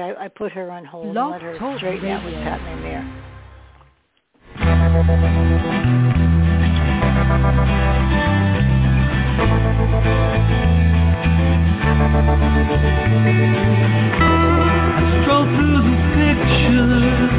[0.00, 3.04] I, I put her on hold and let her straighten out what's happening there.
[14.96, 17.32] I stroll through the pictures,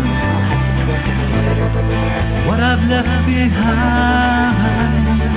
[2.48, 5.37] what I've left behind.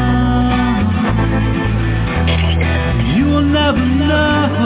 [2.21, 4.61] You will never know.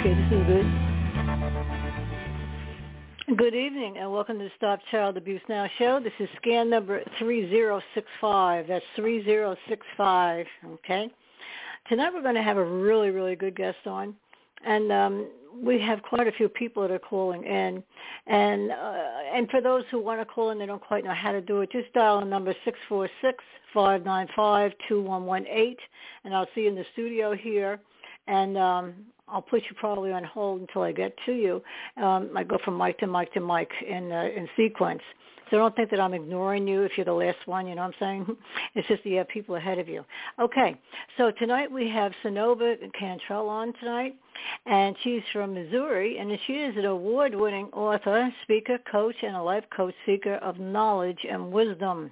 [0.00, 0.66] Okay, this is good.
[3.36, 6.00] Good evening and welcome to Stop Child Abuse Now show.
[6.00, 8.66] This is SCAN number 3065.
[8.66, 11.10] That's 3065, okay?
[11.88, 14.16] Tonight we're going to have a really, really good guest on.
[14.64, 15.28] And um,
[15.62, 17.82] we have quite a few people that are calling in.
[18.26, 19.02] And uh,
[19.34, 21.60] and for those who want to call in, they don't quite know how to do
[21.60, 22.54] it, just dial the number
[23.74, 25.76] 646-595-2118.
[26.24, 27.78] And I'll see you in the studio here.
[28.26, 28.94] And um,
[29.28, 31.62] I'll put you probably on hold until I get to you.
[31.96, 35.02] Um, I go from mic to mic to mic in uh, in sequence.
[35.50, 37.94] So don't think that I'm ignoring you if you're the last one, you know what
[38.02, 38.36] I'm saying?
[38.74, 40.04] It's just that you have people ahead of you.
[40.40, 40.76] Okay,
[41.16, 44.16] so tonight we have Synova Cantrell on tonight,
[44.66, 49.64] and she's from Missouri, and she is an award-winning author, speaker, coach, and a life
[49.74, 52.10] coach seeker of knowledge and wisdom.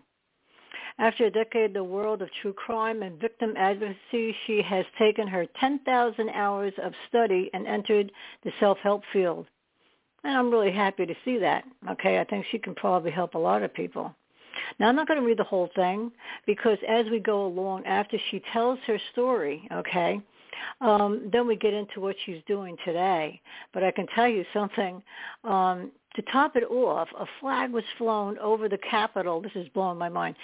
[0.98, 5.27] After a decade in the world of true crime and victim advocacy, she has taken
[5.27, 8.12] her 10,000 hours of study and entered
[8.45, 9.46] the self-help field.
[10.24, 11.64] And I'm really happy to see that.
[11.90, 14.14] Okay, I think she can probably help a lot of people.
[14.79, 16.11] Now, I'm not going to read the whole thing
[16.46, 20.20] because as we go along, after she tells her story, okay,
[20.80, 23.40] um, then we get into what she's doing today.
[23.73, 25.02] But I can tell you something.
[25.45, 29.40] Um, to top it off, a flag was flown over the Capitol.
[29.40, 30.36] This is blowing my mind.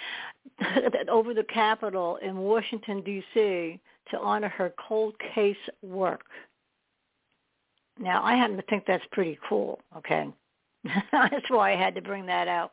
[1.09, 3.79] over the Capitol in Washington, D.C.
[4.11, 6.25] to honor her cold case work.
[7.99, 10.27] Now, I happen to think that's pretty cool, okay?
[11.11, 12.71] that's why I had to bring that out.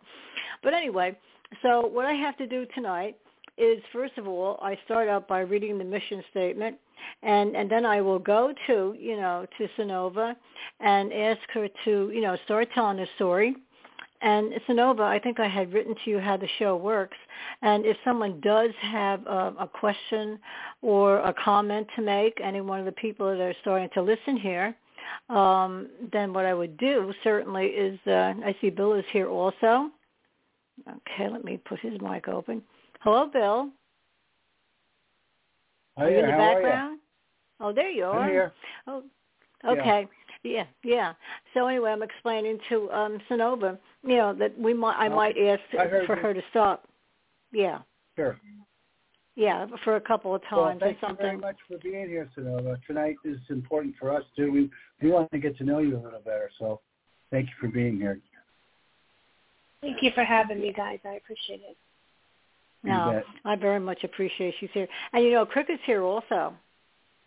[0.63, 1.17] But anyway,
[1.63, 3.17] so what I have to do tonight
[3.57, 6.77] is, first of all, I start out by reading the mission statement,
[7.23, 10.35] and, and then I will go to, you know, to Synova
[10.81, 13.55] and ask her to, you know, start telling a story.
[14.21, 17.17] And Synova, I think I had written to you how the show works.
[17.63, 20.39] And if someone does have a, a question
[20.83, 24.37] or a comment to make, any one of the people that are starting to listen
[24.37, 24.75] here,
[25.29, 29.91] um, then what I would do certainly is, uh, I see Bill is here also.
[30.89, 32.63] Okay, let me put his mic open.
[33.01, 33.71] Hello, Bill.
[35.97, 37.01] Hi are you in the background?
[37.61, 38.21] Oh, there you are.
[38.21, 38.53] I'm here.
[38.87, 39.03] Oh,
[39.67, 40.07] okay.
[40.45, 40.67] Yeah.
[40.85, 41.15] yeah,
[41.53, 45.61] So anyway, I'm explaining to um Synova, you know, that we might I might ask
[45.79, 46.23] I for you.
[46.23, 46.89] her to stop.
[47.53, 47.81] Yeah.
[48.17, 48.39] Sure.
[49.39, 52.29] Yeah, for a couple of Well, times or thank you very much for being here,
[52.37, 52.77] Synova.
[52.89, 54.51] Tonight is important for us too.
[54.51, 54.69] We
[55.01, 56.81] we want to get to know you a little better, so
[57.31, 58.19] thank you for being here.
[59.81, 60.99] Thank you for having me, guys.
[61.05, 61.77] I appreciate it.
[62.83, 63.23] No.
[63.45, 64.89] I very much appreciate she's here.
[65.13, 66.53] And you know, Cricket's here also.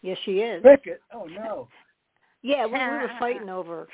[0.02, 0.62] Yes, she is.
[0.64, 1.00] Cricket.
[1.14, 1.70] Oh no.
[2.44, 3.88] Yeah, we, we were fighting over.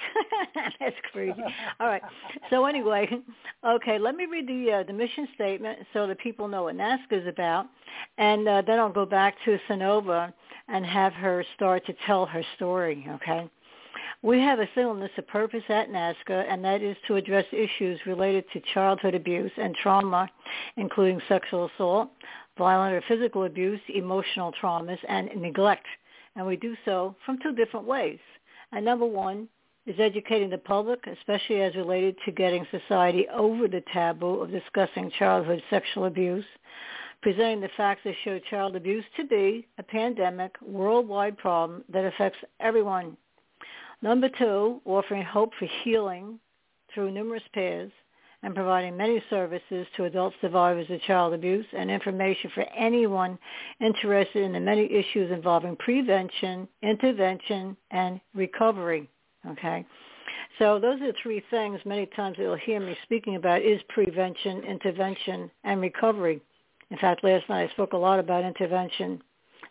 [0.80, 1.44] That's crazy.
[1.80, 2.02] All right.
[2.50, 3.09] So anyway,
[3.66, 7.22] okay, let me read the uh, the mission statement so that people know what NAASCA
[7.22, 7.68] is about,
[8.18, 10.31] and uh, then I'll go back to Synova
[10.69, 13.06] and have her start to tell her story.
[13.16, 13.50] Okay.
[14.24, 18.46] We have a singleness of purpose at NAASCA, and that is to address issues related
[18.53, 20.28] to childhood abuse and trauma,
[20.76, 22.09] including sexual assault,
[22.58, 25.85] violent or physical abuse, emotional traumas, and neglect.
[26.35, 28.20] And we do so from two different ways.
[28.72, 29.47] And number one
[29.85, 35.11] is educating the public, especially as related to getting society over the taboo of discussing
[35.17, 36.46] childhood sexual abuse,
[37.22, 42.40] presenting the facts that show child abuse to be a pandemic, worldwide problem that affects
[42.59, 43.16] everyone.
[44.02, 46.40] Number two, offering hope for healing
[46.93, 47.91] through numerous paths
[48.43, 53.37] and providing many services to adult survivors of child abuse and information for anyone
[53.81, 59.09] interested in the many issues involving prevention, intervention, and recovery.
[59.49, 59.85] Okay.
[60.59, 64.63] So those are the three things many times you'll hear me speaking about is prevention,
[64.63, 66.41] intervention, and recovery.
[66.89, 69.22] In fact, last night I spoke a lot about intervention.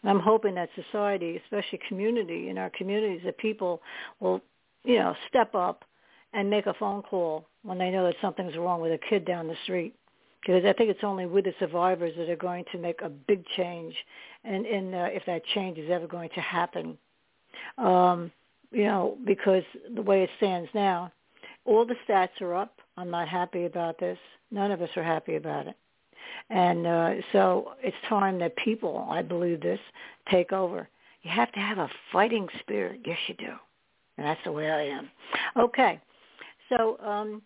[0.03, 3.81] And I'm hoping that society, especially community, in our communities, that people
[4.21, 4.41] will,
[4.85, 5.85] you know, step up
[6.33, 9.49] and make a phone call when they know that something's wrong with a kid down
[9.49, 9.95] the street.
[10.41, 13.45] Because I think it's only with the survivors that are going to make a big
[13.57, 13.95] change,
[14.45, 14.65] and,
[14.95, 16.97] uh, if that change is ever going to happen.
[17.79, 18.31] Um,
[18.71, 19.65] you know, because
[19.95, 21.11] the way it stands now,
[21.65, 22.79] all the stats are up.
[22.97, 24.19] I'm not happy about this.
[24.51, 25.77] None of us are happy about it.
[26.51, 29.81] And uh, so it's time that people, I believe this,
[30.31, 30.89] take over.
[31.23, 33.01] You have to have a fighting spirit.
[33.05, 33.53] Yes, you do.
[34.17, 35.11] And that's the way I am.
[35.57, 36.01] Okay.
[36.69, 37.43] So um,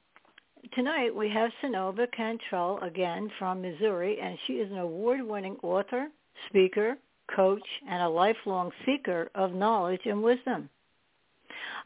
[0.72, 6.08] tonight we have Synova Cantrell again from Missouri, and she is an award-winning author,
[6.48, 6.96] speaker,
[7.34, 10.70] coach, and a lifelong seeker of knowledge and wisdom.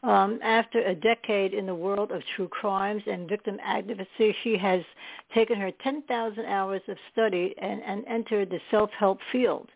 [0.03, 4.81] Um, after a decade in the world of true crimes and victim advocacy, she has
[5.33, 9.69] taken her 10,000 hours of study and, and entered the self-help field.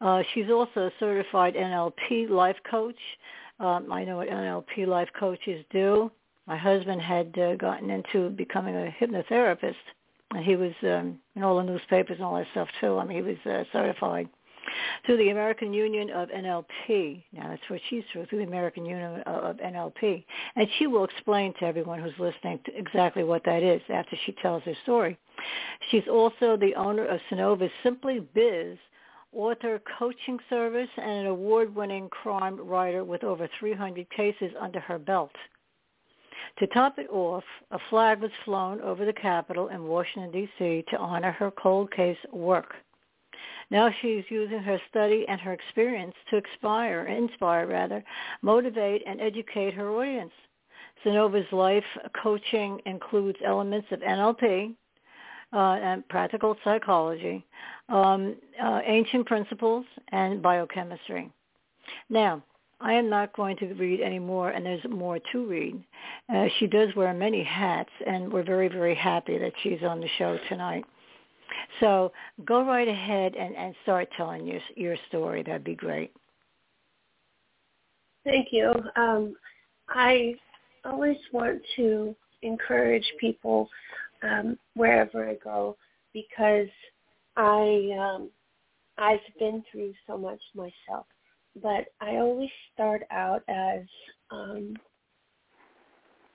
[0.00, 2.98] Uh, she's also a certified NLP life coach.
[3.58, 6.10] Um, I know what NLP life coaches do.
[6.46, 9.74] My husband had uh, gotten into becoming a hypnotherapist.
[10.32, 12.98] And he was um, in all the newspapers and all that stuff too.
[12.98, 14.28] I mean, he was uh, certified
[15.04, 17.22] through the American Union of NLP.
[17.32, 20.24] Now that's what she's through, through the American Union of NLP.
[20.56, 24.62] And she will explain to everyone who's listening exactly what that is after she tells
[24.64, 25.18] her story.
[25.90, 28.78] She's also the owner of Synova's Simply Biz
[29.32, 35.32] author coaching service and an award-winning crime writer with over 300 cases under her belt.
[36.58, 40.84] To top it off, a flag was flown over the Capitol in Washington, D.C.
[40.88, 42.74] to honor her cold case work.
[43.70, 48.04] Now she's using her study and her experience to inspire, inspire rather,
[48.42, 50.32] motivate and educate her audience.
[51.02, 51.84] Synova's life
[52.22, 54.74] coaching includes elements of NLP
[55.52, 57.44] uh, and practical psychology,
[57.88, 61.30] um, uh, ancient principles, and biochemistry.
[62.08, 62.42] Now,
[62.80, 65.82] I am not going to read any more, and there's more to read.
[66.32, 70.08] Uh, she does wear many hats, and we're very, very happy that she's on the
[70.18, 70.84] show tonight.
[71.80, 72.12] So
[72.44, 75.42] go right ahead and, and start telling your your story.
[75.42, 76.12] That'd be great.
[78.24, 78.72] Thank you.
[78.96, 79.36] Um,
[79.88, 80.34] I
[80.84, 83.68] always want to encourage people
[84.22, 85.76] um, wherever I go
[86.12, 86.68] because
[87.36, 88.30] I um,
[88.98, 91.06] I've been through so much myself.
[91.62, 93.82] But I always start out as
[94.30, 94.74] um,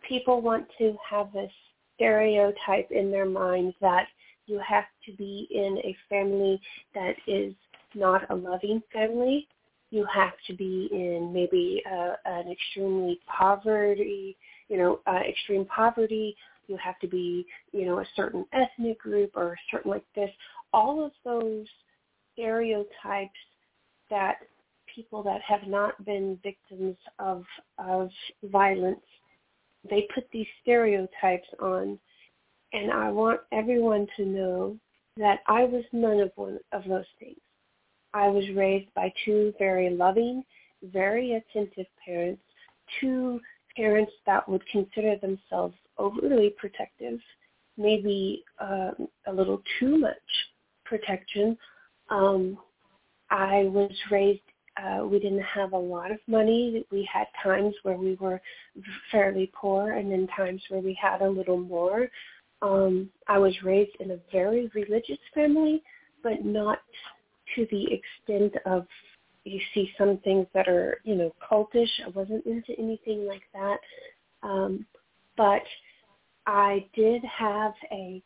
[0.07, 1.51] people want to have this
[1.95, 4.07] stereotype in their mind that
[4.45, 6.59] you have to be in a family
[6.95, 7.53] that is
[7.93, 9.47] not a loving family.
[9.91, 14.37] You have to be in maybe uh, an extremely poverty,
[14.69, 16.35] you know, uh, extreme poverty.
[16.67, 20.29] You have to be, you know, a certain ethnic group or certain like this.
[20.73, 21.65] All of those
[22.33, 23.31] stereotypes
[24.09, 24.37] that
[24.95, 27.43] people that have not been victims of
[27.77, 28.09] of
[28.43, 28.99] violence,
[29.89, 31.99] they put these stereotypes on
[32.73, 34.77] and I want everyone to know
[35.17, 37.39] that I was none of one of those things.
[38.13, 40.43] I was raised by two very loving,
[40.83, 42.41] very attentive parents,
[42.99, 43.39] two
[43.75, 47.19] parents that would consider themselves overly protective,
[47.77, 50.15] maybe um, a little too much
[50.85, 51.57] protection.
[52.09, 52.57] Um,
[53.29, 54.41] I was raised,
[54.79, 56.85] uh, we didn't have a lot of money.
[56.91, 58.41] We had times where we were
[59.11, 62.07] fairly poor and then times where we had a little more.
[62.61, 65.81] Um, I was raised in a very religious family,
[66.23, 66.79] but not
[67.55, 68.85] to the extent of
[69.43, 71.89] you see some things that are, you know, cultish.
[72.05, 73.77] I wasn't into anything like that.
[74.43, 74.85] Um,
[75.37, 75.63] but
[76.45, 78.21] I did have a,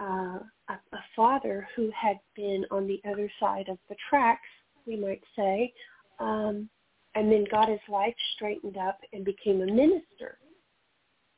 [0.00, 4.48] uh, a a father who had been on the other side of the tracks,
[4.86, 5.72] we might say,
[6.18, 6.68] um,
[7.14, 10.38] and then got his life straightened up and became a minister.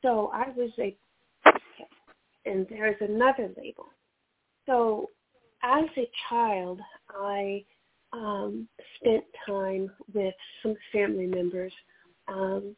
[0.01, 0.95] So I was a
[2.45, 3.85] and there's another label.
[4.65, 5.09] So
[5.63, 7.63] as a child, I
[8.13, 10.33] um, spent time with
[10.63, 11.73] some family members
[12.27, 12.75] um,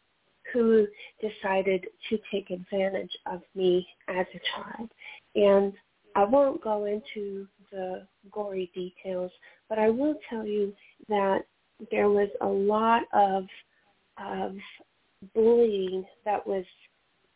[0.51, 0.88] who
[1.22, 4.89] decided to take advantage of me as a child.
[5.36, 5.74] And
[6.15, 9.31] I won't go into the gory details,
[9.70, 10.74] but I will tell you
[11.08, 11.43] that
[11.89, 13.45] there was a lot of
[14.17, 14.55] of
[15.33, 16.65] bullying that was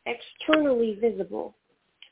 [0.06, 1.56] externally visible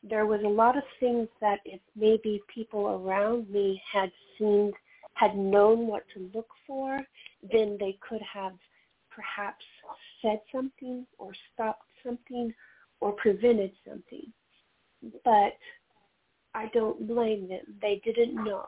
[0.03, 4.73] there was a lot of things that if maybe people around me had seen,
[5.13, 6.99] had known what to look for,
[7.51, 8.53] then they could have
[9.09, 9.63] perhaps
[10.21, 12.53] said something or stopped something
[12.99, 14.25] or prevented something.
[15.23, 15.57] But
[16.53, 17.77] I don't blame them.
[17.81, 18.65] They didn't know.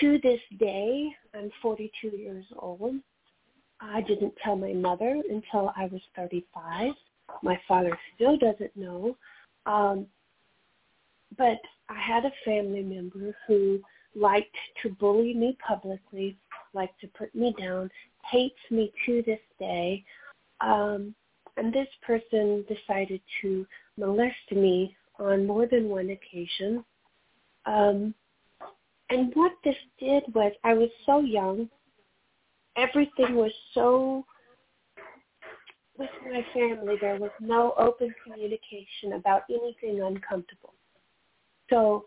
[0.00, 2.96] To this day, I'm 42 years old.
[3.80, 6.92] I didn't tell my mother until I was 35.
[7.42, 9.16] My father still doesn't know.
[9.64, 10.06] Um,
[11.38, 13.80] but I had a family member who
[14.14, 16.36] liked to bully me publicly,
[16.74, 17.90] liked to put me down,
[18.30, 20.04] hates me to this day.
[20.60, 21.14] Um,
[21.56, 26.84] and this person decided to molest me on more than one occasion.
[27.64, 28.14] Um,
[29.10, 31.68] and what this did was I was so young.
[32.76, 34.24] Everything was so
[35.98, 40.74] with my family there was no open communication about anything uncomfortable.
[41.70, 42.04] So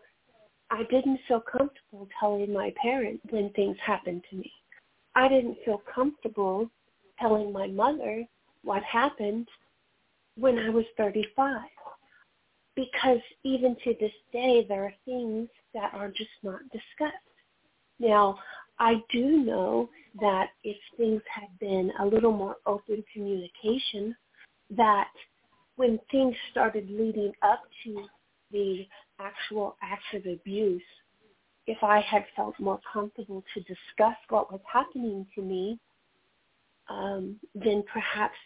[0.70, 4.52] I didn't feel comfortable telling my parents when things happened to me.
[5.16, 6.70] I didn't feel comfortable
[7.18, 8.24] telling my mother
[8.62, 9.48] what happened
[10.36, 11.60] when I was 35.
[12.76, 17.16] Because even to this day, there are things that are just not discussed.
[17.98, 18.38] Now,
[18.78, 24.16] I do know that if things had been a little more open communication,
[24.70, 25.10] that
[25.76, 28.04] when things started leading up to
[28.50, 28.86] the
[29.18, 30.82] actual acts of abuse,
[31.66, 35.78] if I had felt more comfortable to discuss what was happening to me,
[36.88, 38.36] um, then perhaps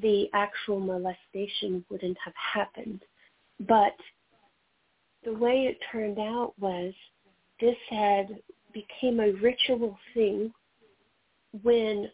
[0.00, 3.02] the actual molestation wouldn't have happened.
[3.60, 3.96] But
[5.26, 6.94] the way it turned out was
[7.60, 8.38] this had
[8.72, 10.52] became a ritual thing
[11.62, 12.08] when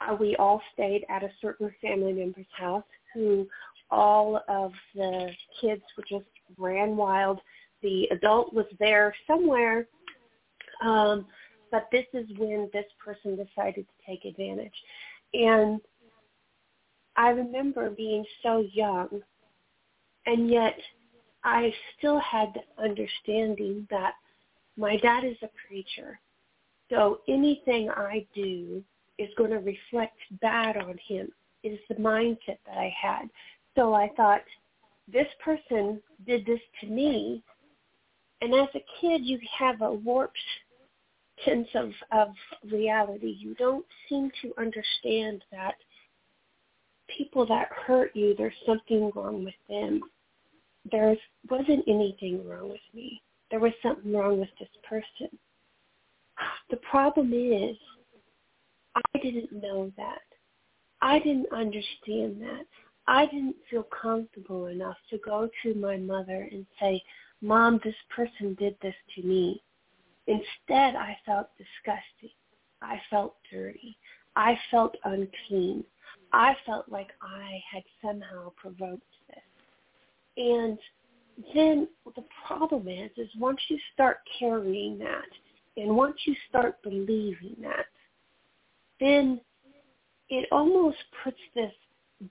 [0.00, 3.46] uh, we all stayed at a certain family member's house who
[3.90, 5.30] all of the
[5.60, 7.40] kids were just ran wild.
[7.82, 9.88] The adult was there somewhere,
[10.82, 11.26] um,
[11.72, 14.72] but this is when this person decided to take advantage.
[15.34, 15.80] And
[17.16, 19.22] I remember being so young,
[20.26, 20.78] and yet
[21.48, 24.12] I still had the understanding that
[24.76, 26.20] my dad is a preacher.
[26.90, 28.84] So anything I do
[29.16, 31.30] is going to reflect bad on him
[31.64, 33.30] is the mindset that I had.
[33.76, 34.42] So I thought,
[35.10, 37.42] this person did this to me.
[38.42, 40.36] And as a kid, you have a warped
[41.46, 42.28] sense of, of
[42.70, 43.36] reality.
[43.38, 45.76] You don't seem to understand that
[47.16, 50.02] people that hurt you, there's something wrong with them.
[50.90, 51.16] There
[51.50, 53.22] wasn't anything wrong with me.
[53.50, 55.38] There was something wrong with this person.
[56.70, 57.76] The problem is,
[58.94, 60.22] I didn't know that.
[61.00, 62.66] I didn't understand that.
[63.06, 67.02] I didn't feel comfortable enough to go to my mother and say,
[67.40, 69.62] Mom, this person did this to me.
[70.26, 72.36] Instead, I felt disgusting.
[72.82, 73.96] I felt dirty.
[74.36, 75.84] I felt unclean.
[76.32, 79.02] I felt like I had somehow provoked.
[80.38, 80.78] And
[81.54, 85.28] then the problem is, is once you start carrying that
[85.76, 87.86] and once you start believing that,
[89.00, 89.40] then
[90.28, 91.72] it almost puts this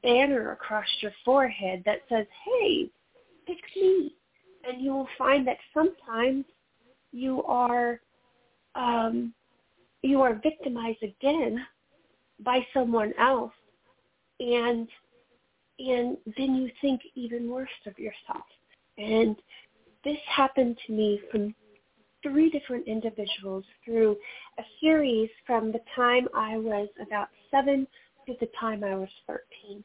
[0.03, 2.89] banner across your forehead that says, hey,
[3.45, 4.15] pick me.
[4.67, 6.45] And you will find that sometimes
[7.11, 7.99] you are
[8.75, 9.33] um,
[10.01, 11.65] you are victimized again
[12.41, 13.53] by someone else
[14.39, 14.87] and
[15.79, 18.45] and then you think even worse of yourself.
[18.97, 19.35] And
[20.03, 21.53] this happened to me from
[22.23, 24.17] three different individuals through
[24.57, 27.87] a series from the time I was about seven
[28.25, 29.83] to the time I was 13.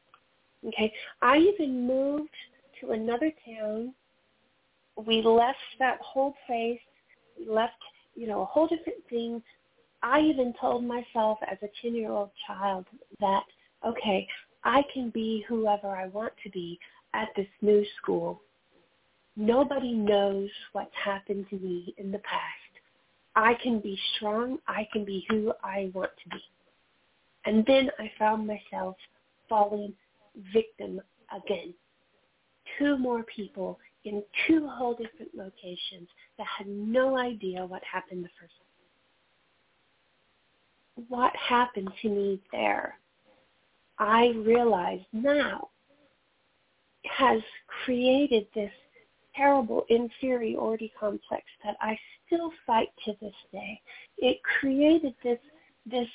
[0.67, 2.33] Okay, I even moved
[2.81, 3.93] to another town.
[5.05, 6.79] We left that whole place.
[7.37, 7.73] We left,
[8.15, 9.41] you know, a whole different thing.
[10.01, 12.85] I even told myself as a 10-year-old child
[13.19, 13.43] that,
[13.85, 14.27] okay,
[14.63, 16.79] I can be whoever I want to be
[17.13, 18.41] at this new school.
[19.35, 22.73] Nobody knows what's happened to me in the past.
[23.35, 24.59] I can be strong.
[24.67, 26.41] I can be who I want to be.
[27.45, 28.95] And then I found myself
[29.49, 29.93] falling
[30.53, 31.01] victim
[31.35, 31.73] again.
[32.77, 38.29] Two more people in two whole different locations that had no idea what happened the
[38.39, 38.53] first
[40.97, 41.07] time.
[41.09, 42.99] What happened to me there,
[44.03, 45.69] I realize now,
[47.05, 47.41] has
[47.85, 48.71] created this
[49.35, 53.81] terrible inferiority complex that I still fight to this day.
[54.17, 55.39] It created this
[55.85, 56.07] this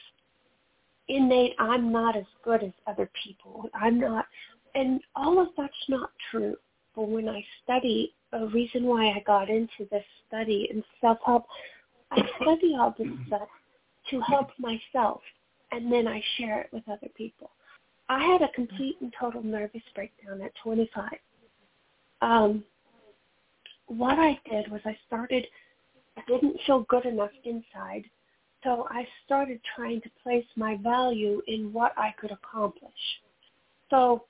[1.08, 3.68] innate I'm not as good as other people.
[3.74, 4.26] I'm not
[4.74, 6.56] and all of that's not true.
[6.94, 11.46] But when I study a reason why I got into this study in self help,
[12.10, 13.48] I study all this stuff
[14.10, 15.20] to help myself
[15.72, 17.50] and then I share it with other people.
[18.08, 21.10] I had a complete and total nervous breakdown at 25.
[22.22, 22.64] Um,
[23.86, 25.46] what I did was I started,
[26.16, 28.04] I didn't feel good enough inside,
[28.64, 32.90] so I started trying to place my value in what I could accomplish.
[33.90, 34.24] So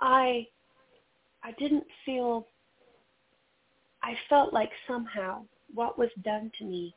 [0.00, 0.46] I,
[1.42, 2.46] I didn't feel,
[4.02, 6.94] I felt like somehow what was done to me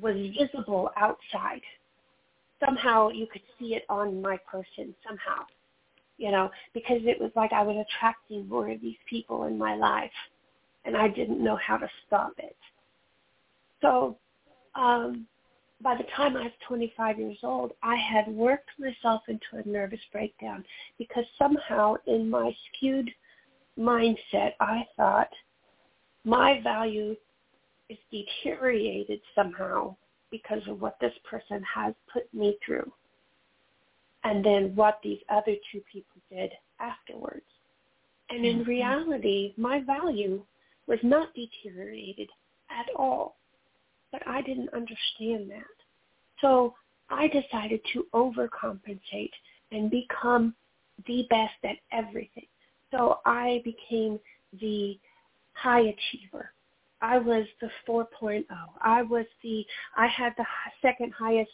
[0.00, 1.62] was visible outside.
[2.64, 5.44] Somehow you could see it on my person somehow,
[6.18, 9.74] you know, because it was like I was attracting more of these people in my
[9.74, 10.10] life
[10.84, 12.56] and I didn't know how to stop it.
[13.80, 14.16] So
[14.74, 15.26] um,
[15.82, 20.00] by the time I was 25 years old, I had worked myself into a nervous
[20.12, 20.64] breakdown
[20.98, 23.10] because somehow in my skewed
[23.78, 25.28] mindset, I thought
[26.24, 27.14] my value
[27.90, 29.94] is deteriorated somehow
[30.30, 32.90] because of what this person has put me through
[34.24, 36.50] and then what these other two people did
[36.80, 37.44] afterwards.
[38.30, 38.70] And in mm-hmm.
[38.70, 40.42] reality, my value
[40.86, 42.30] was not deteriorated
[42.70, 43.36] at all.
[44.10, 45.64] But I didn't understand that.
[46.40, 46.74] So
[47.10, 49.30] I decided to overcompensate
[49.72, 50.54] and become
[51.06, 52.46] the best at everything.
[52.90, 54.18] So I became
[54.60, 54.98] the
[55.52, 56.50] high achiever.
[57.04, 58.44] I was the 4.0.
[58.80, 60.46] I was the I had the
[60.80, 61.50] second highest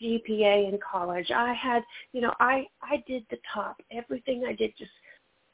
[0.00, 1.32] GPA in college.
[1.32, 1.82] I had,
[2.12, 3.82] you know, I I did the top.
[3.90, 4.92] Everything I did just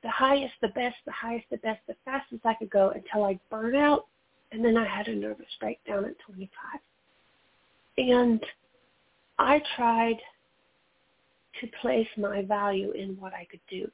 [0.03, 3.41] the highest, the best, the highest, the best, the fastest I could go until I
[3.51, 4.07] burned out,
[4.53, 6.49] and then I had a nervous breakdown at 25.
[7.97, 8.41] And
[9.39, 10.19] I tried
[11.61, 13.91] to place my value in what I could do,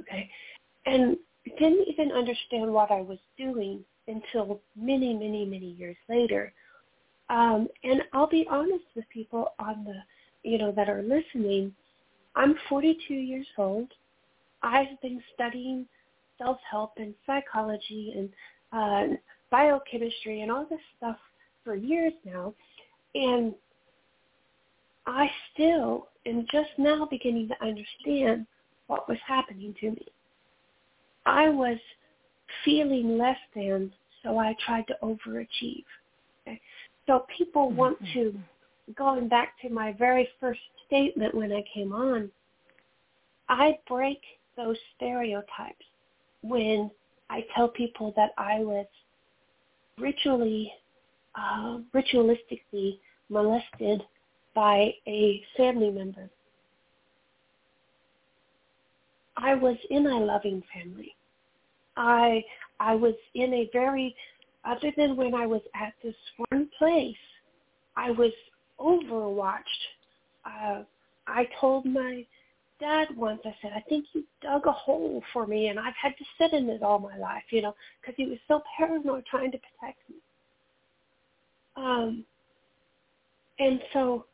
[0.00, 0.28] okay,
[0.86, 1.18] and
[1.58, 6.52] didn't even understand what I was doing until many, many, many years later.
[7.28, 11.74] Um, and I'll be honest with people on the, you know, that are listening.
[12.34, 13.88] I'm 42 years old.
[14.62, 15.86] I've been studying
[16.38, 18.30] self-help and psychology and
[18.72, 19.16] uh,
[19.50, 21.16] biochemistry and all this stuff
[21.64, 22.54] for years now,
[23.14, 23.54] and
[25.06, 28.46] I still am just now beginning to understand
[28.86, 30.06] what was happening to me.
[31.26, 31.78] I was
[32.64, 35.84] feeling less than, so I tried to overachieve.
[36.46, 36.60] Okay?
[37.06, 37.76] So people mm-hmm.
[37.76, 38.34] want to,
[38.96, 42.30] going back to my very first statement when I came on,
[43.48, 44.20] I break
[44.56, 45.84] those stereotypes
[46.42, 46.90] when
[47.28, 48.86] I tell people that I was
[49.98, 50.72] ritually,
[51.34, 54.02] uh, ritualistically molested
[54.54, 56.28] by a family member.
[59.36, 61.14] I was in a loving family.
[61.96, 62.44] I
[62.78, 64.14] I was in a very
[64.64, 66.14] other than when I was at this
[66.50, 67.16] one place,
[67.96, 68.32] I was
[68.78, 69.62] overwatched.
[70.44, 70.82] Uh,
[71.26, 72.24] I told my
[72.78, 76.14] dad once, I said, I think you dug a hole for me and I've had
[76.16, 79.52] to sit in it all my life, you know, because he was so paranoid trying
[79.52, 80.16] to protect me.
[81.76, 82.24] Um,
[83.58, 84.24] and so,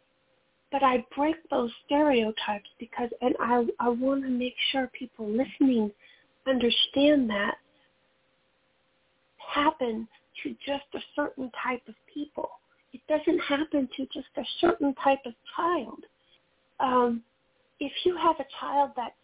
[0.72, 5.90] but I break those stereotypes because, and I, I want to make sure people listening
[6.46, 7.56] understand that
[9.54, 10.06] happens
[10.42, 12.48] to just a certain type of people.
[12.92, 16.04] It doesn't happen to just a certain type of child.
[16.80, 17.22] Um,
[17.80, 19.14] if you have a child that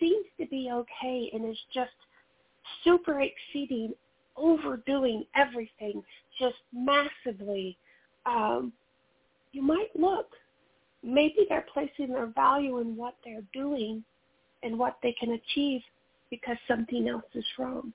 [0.00, 1.90] seems to be okay and is just
[2.82, 3.92] super exceeding,
[4.36, 6.02] overdoing everything
[6.38, 7.76] just massively,
[8.26, 8.72] um,
[9.52, 10.26] you might look.
[11.02, 14.02] Maybe they're placing their value in what they're doing
[14.62, 15.82] and what they can achieve
[16.40, 17.92] because something else is wrong.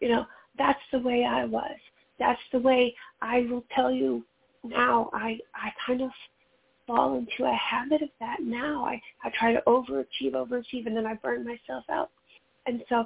[0.00, 1.76] You know, that's the way I was.
[2.18, 4.24] That's the way I will tell you
[4.64, 5.10] now.
[5.12, 6.10] I I kind of
[6.88, 8.84] fall into a habit of that now.
[8.84, 12.10] I, I try to overachieve, overachieve, and then I burn myself out.
[12.66, 13.04] And so,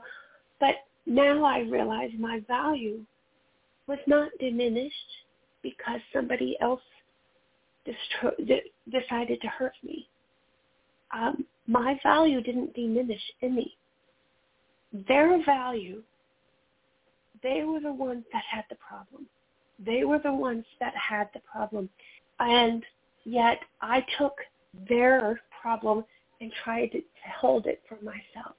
[0.60, 3.00] but now I realize my value
[3.88, 4.94] was not diminished
[5.62, 6.80] because somebody else
[7.86, 8.36] distro-
[8.90, 10.08] decided to hurt me.
[11.12, 13.76] Um, my value didn't diminish any.
[15.08, 16.02] Their value,
[17.42, 19.26] they were the ones that had the problem.
[19.78, 21.88] They were the ones that had the problem.
[22.38, 22.84] And
[23.24, 24.34] Yet I took
[24.88, 26.04] their problem
[26.40, 27.02] and tried to,
[27.38, 28.56] hold it for myself.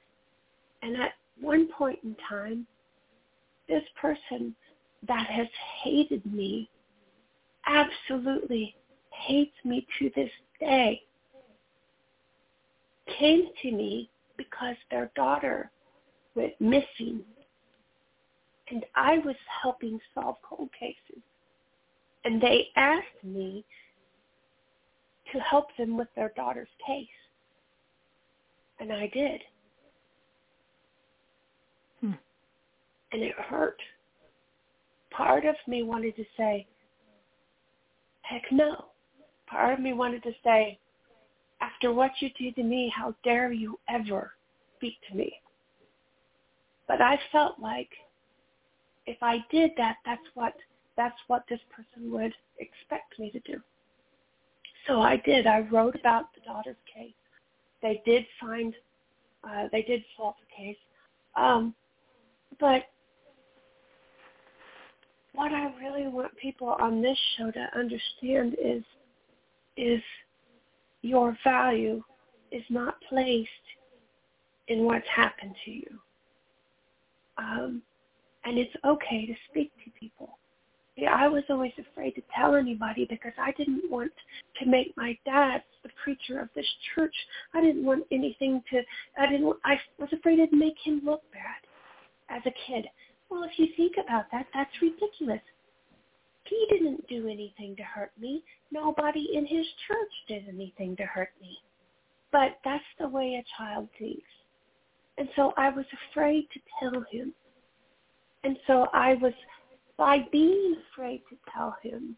[0.81, 2.65] And at one point in time,
[3.67, 4.55] this person
[5.07, 5.47] that has
[5.83, 6.69] hated me
[7.65, 8.75] absolutely
[9.11, 11.01] hates me to this day
[13.19, 15.71] came to me because their daughter
[16.35, 17.23] went missing
[18.69, 21.21] and I was helping solve cold cases.
[22.25, 23.65] And they asked me
[25.31, 27.07] to help them with their daughter's case.
[28.79, 29.41] And I did.
[32.01, 32.11] Hmm.
[33.11, 33.77] And it hurt.
[35.11, 36.65] Part of me wanted to say,
[38.21, 38.85] heck no.
[39.47, 40.79] Part of me wanted to say,
[41.61, 44.31] after what you did to me, how dare you ever
[44.77, 45.31] speak to me?
[46.87, 47.89] But I felt like
[49.05, 50.53] if I did that, that's what
[50.95, 53.59] that's what this person would expect me to do.
[54.87, 55.47] So I did.
[55.47, 57.13] I wrote about the daughter's case.
[57.81, 58.73] They did find,
[59.43, 60.77] uh, they did solve the case.
[61.35, 61.73] Um,
[62.59, 62.83] but
[65.33, 68.83] what I really want people on this show to understand is,
[69.77, 70.01] is
[71.01, 72.03] your value
[72.51, 73.49] is not placed
[74.67, 75.99] in what's happened to you.
[77.37, 77.81] Um,
[78.45, 80.37] and it's okay to speak to people.
[80.95, 84.11] Yeah, I was always afraid to tell anybody because I didn't want
[84.59, 87.15] to make my dad the preacher of this church.
[87.53, 88.81] I didn't want anything to.
[89.17, 89.55] I didn't.
[89.65, 92.85] I was afraid it'd make him look bad as a kid.
[93.29, 95.41] Well, if you think about that, that's ridiculous.
[96.43, 98.43] He didn't do anything to hurt me.
[98.71, 101.57] Nobody in his church did anything to hurt me.
[102.31, 104.21] But that's the way a child thinks.
[105.17, 107.33] And so I was afraid to tell him.
[108.43, 109.33] And so I was,
[109.97, 112.17] by being afraid to tell him,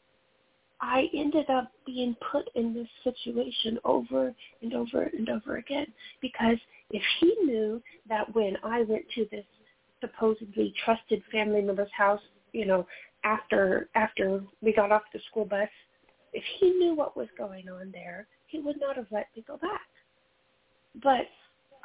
[0.81, 5.87] I ended up being put in this situation over and over and over again.
[6.21, 6.57] Because
[6.91, 9.45] if he knew that when I went to this
[10.01, 12.21] supposedly trusted family member's house,
[12.53, 12.85] you know,
[13.23, 15.69] after after we got off the school bus,
[16.33, 19.57] if he knew what was going on there, he would not have let me go
[19.57, 19.81] back.
[21.01, 21.25] But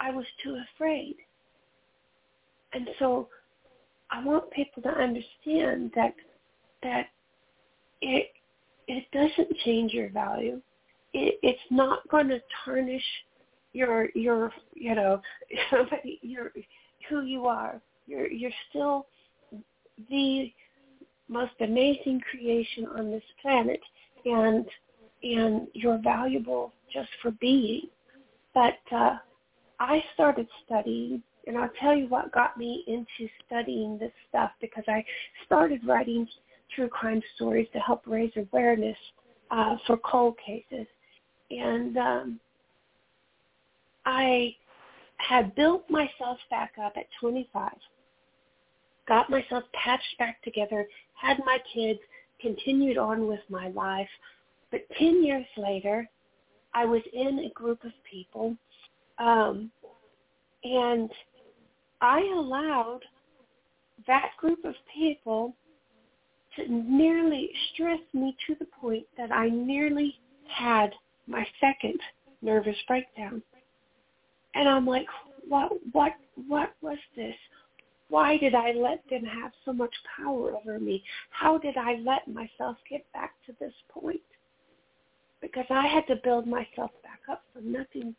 [0.01, 1.17] I was too afraid.
[2.73, 3.29] And so
[4.11, 6.15] I want people to understand that
[6.83, 7.07] that
[8.01, 8.29] it
[8.89, 10.61] it doesn't change your value.
[11.13, 13.05] It, it's not going to tarnish
[13.73, 15.21] your your you know
[16.23, 16.53] your
[17.09, 17.81] who you are.
[18.07, 19.07] You're you're still
[20.09, 20.53] the
[21.29, 23.81] most amazing creation on this planet,
[24.25, 24.67] and
[25.23, 27.83] and you're valuable just for being.
[28.55, 29.19] But uh,
[29.81, 34.85] I started studying and I'll tell you what got me into studying this stuff because
[34.87, 35.05] I
[35.47, 36.29] started writing
[36.77, 38.97] true crime stories to help raise awareness
[39.51, 40.87] uh, for cold cases.
[41.51, 42.41] And um,
[44.05, 44.55] I
[45.17, 47.71] had built myself back up at 25,
[49.09, 52.01] got myself patched back together, had my kids,
[52.41, 54.09] continued on with my life.
[54.71, 56.09] But 10 years later,
[56.75, 58.57] I was in a group of people
[59.21, 59.71] um,
[60.65, 61.11] and
[62.01, 63.01] I allowed
[64.07, 65.55] that group of people
[66.57, 70.91] to nearly stress me to the point that I nearly had
[71.27, 72.01] my second
[72.43, 73.43] nervous breakdown.
[74.55, 75.07] And I'm like,
[75.49, 76.13] what what
[76.49, 77.37] what was this?
[78.09, 81.05] Why did I let them have so much power over me?
[81.31, 84.21] How did I let myself get back to this point?
[85.41, 88.17] Because I had to build myself back up from nothing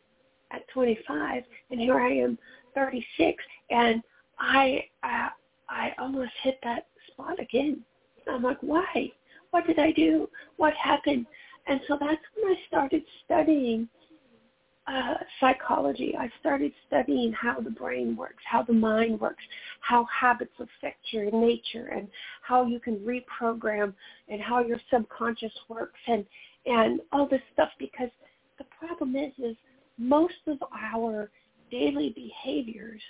[0.52, 2.38] at 25, and here I am
[2.74, 4.02] 36, and
[4.38, 5.28] I uh,
[5.68, 7.82] I almost hit that spot again.
[8.30, 9.10] I'm like, why?
[9.50, 10.28] What did I do?
[10.56, 11.26] What happened?
[11.66, 13.88] And so that's when I started studying
[14.86, 16.14] uh, psychology.
[16.18, 19.42] I started studying how the brain works, how the mind works,
[19.80, 22.08] how habits affect your nature, and
[22.42, 23.94] how you can reprogram,
[24.28, 26.26] and how your subconscious works, and
[26.66, 27.68] and all this stuff.
[27.78, 28.10] Because
[28.58, 29.56] the problem is, is
[30.02, 31.30] most of our
[31.70, 33.00] daily behaviors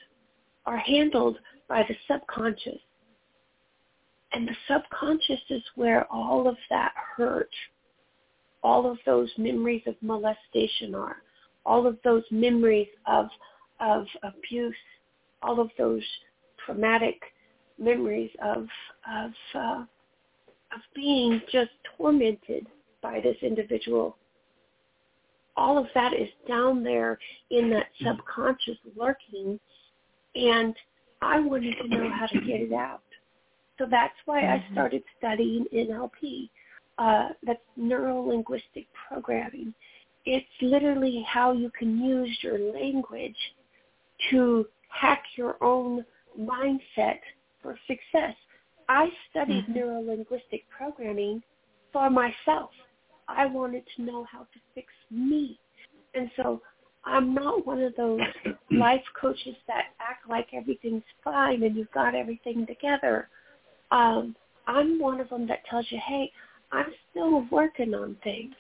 [0.67, 2.81] are handled by the subconscious.
[4.33, 7.51] And the subconscious is where all of that hurt,
[8.63, 11.17] all of those memories of molestation are,
[11.65, 13.27] all of those memories of,
[13.81, 14.75] of abuse,
[15.43, 16.03] all of those
[16.65, 17.21] traumatic
[17.79, 18.69] memories of,
[19.11, 19.85] of, uh,
[20.75, 22.67] of being just tormented
[23.03, 24.17] by this individual
[25.57, 27.19] all of that is down there
[27.51, 29.59] in that subconscious lurking
[30.35, 30.75] and
[31.23, 33.03] I wanted to know how to get it out.
[33.79, 34.73] So that's why I Mm-hmm.
[34.75, 36.51] started studying NLP.
[36.99, 39.75] Uh, that's neuro-linguistic programming.
[40.27, 43.37] It's literally how you can use your language
[44.31, 46.05] to hack your own
[46.39, 47.21] mindset
[47.63, 48.37] for success.
[48.89, 49.77] I studied Mhm.
[49.77, 51.43] neuro-linguistic programming
[51.93, 52.73] for myself.
[53.29, 55.59] I wanted to know how to fix me.
[56.15, 56.61] And so
[57.05, 58.21] I'm not one of those
[58.71, 63.29] life coaches that act like everything's fine and you've got everything together.
[63.91, 66.31] Um, I'm one of them that tells you, hey,
[66.71, 68.55] I'm still working on things.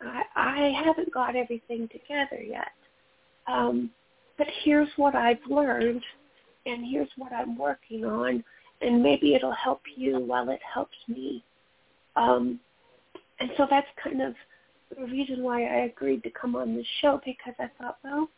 [0.00, 2.68] I, I haven't got everything together yet.
[3.46, 3.90] Um,
[4.36, 6.02] but here's what I've learned
[6.66, 8.44] and here's what I'm working on
[8.80, 11.42] and maybe it'll help you while it helps me.
[12.14, 12.60] Um,
[13.40, 14.34] and so that's kind of
[14.96, 18.28] the reason why I agreed to come on this show because I thought, well,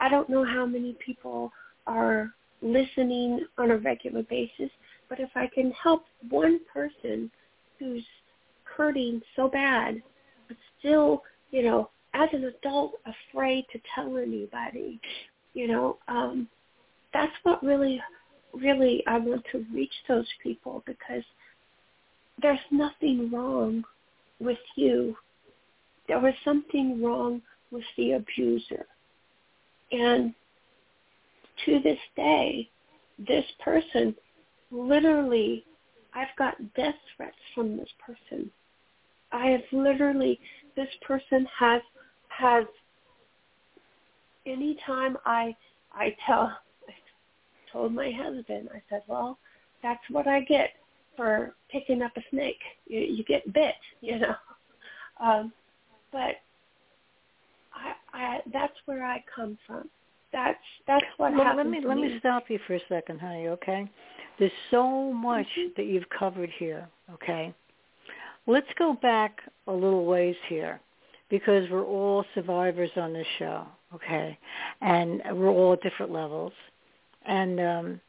[0.00, 1.52] I don't know how many people
[1.86, 4.70] are listening on a regular basis,
[5.08, 7.30] but if I can help one person
[7.78, 8.04] who's
[8.64, 10.02] hurting so bad,
[10.48, 15.00] but still, you know, as an adult afraid to tell anybody,
[15.54, 16.48] you know, um,
[17.12, 18.00] that's what really,
[18.52, 21.22] really I want to reach those people because
[22.40, 23.84] there's nothing wrong
[24.42, 25.16] with you.
[26.08, 28.86] There was something wrong with the abuser.
[29.90, 30.34] And
[31.64, 32.68] to this day,
[33.18, 34.14] this person
[34.70, 35.64] literally,
[36.14, 38.50] I've got death threats from this person.
[39.32, 40.38] I have literally,
[40.76, 41.82] this person has,
[42.28, 42.64] has,
[44.46, 45.54] anytime I,
[45.94, 46.52] I tell,
[46.88, 46.92] I
[47.72, 49.38] told my husband, I said, well,
[49.82, 50.70] that's what I get
[51.16, 52.60] for picking up a snake.
[52.86, 54.34] You, you get bit, you know.
[55.20, 55.52] Um,
[56.10, 56.36] but
[57.74, 59.88] I, I, that's where I come from.
[60.32, 61.58] That's that's what well, happened.
[61.58, 62.08] Let me to let me.
[62.14, 63.48] me stop you for a second, honey.
[63.48, 63.86] Okay,
[64.38, 65.74] there's so much Mhm.
[65.76, 66.88] that you've covered here.
[67.12, 67.52] Okay,
[68.46, 70.80] let's go back a little ways here,
[71.28, 73.66] because we're all survivors on this show.
[73.94, 74.38] Okay,
[74.80, 76.54] and we're all at different levels,
[77.26, 78.00] and um,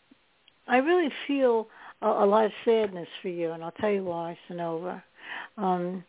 [0.67, 1.67] I really feel
[2.03, 5.01] a, a lot of sadness for you, and I'll tell you why, Synova.
[5.57, 6.03] Um,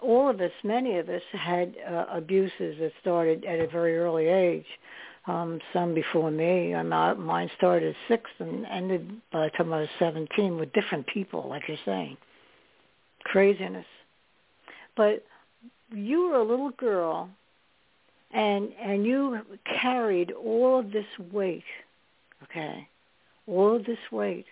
[0.00, 4.26] all of us, many of us, had uh, abuses that started at a very early
[4.26, 4.66] age.
[5.28, 6.74] Um, some before me.
[6.74, 11.06] I mine started at six and ended by the time I was 17 with different
[11.06, 12.16] people, like you're saying.
[13.22, 13.86] Craziness.
[14.96, 15.24] But
[15.94, 17.30] you were a little girl,
[18.32, 19.38] and and you
[19.80, 21.62] carried all of this weight,
[22.42, 22.88] okay,
[23.46, 24.46] all of this weight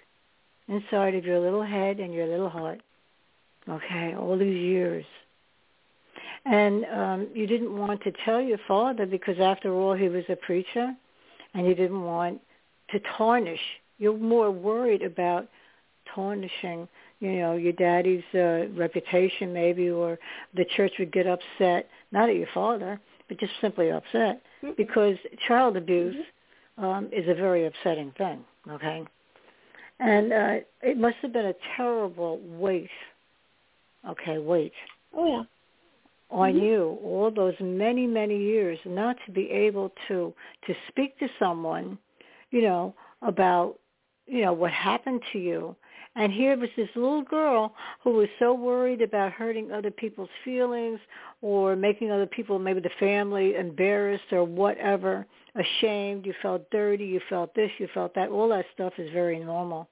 [0.70, 2.80] inside of your little head and your little heart,
[3.68, 5.04] okay, all these years.
[6.46, 10.36] And um, you didn't want to tell your father because after all he was a
[10.36, 10.94] preacher
[11.52, 12.40] and you didn't want
[12.92, 13.60] to tarnish.
[13.98, 15.48] You're more worried about
[16.14, 16.88] tarnishing
[17.20, 20.18] you know your daddy's uh, reputation maybe or
[20.54, 24.74] the church would get upset not at your father but just simply upset Mm-hmm.
[24.76, 25.16] because
[25.48, 26.16] child abuse
[26.76, 29.04] um, is a very upsetting thing okay
[30.00, 32.90] and uh, it must have been a terrible weight
[34.08, 34.72] okay weight
[35.14, 35.42] Oh yeah.
[36.30, 36.62] on Mhm.
[36.62, 40.34] you all those many many years not to be able to
[40.66, 41.98] to speak to someone
[42.50, 43.78] you know about
[44.26, 45.76] you know what happened to you
[46.16, 50.98] and here was this little girl who was so worried about hurting other people's feelings
[51.42, 57.20] or making other people maybe the family embarrassed or whatever ashamed you felt dirty you
[57.28, 59.88] felt this you felt that all that stuff is very normal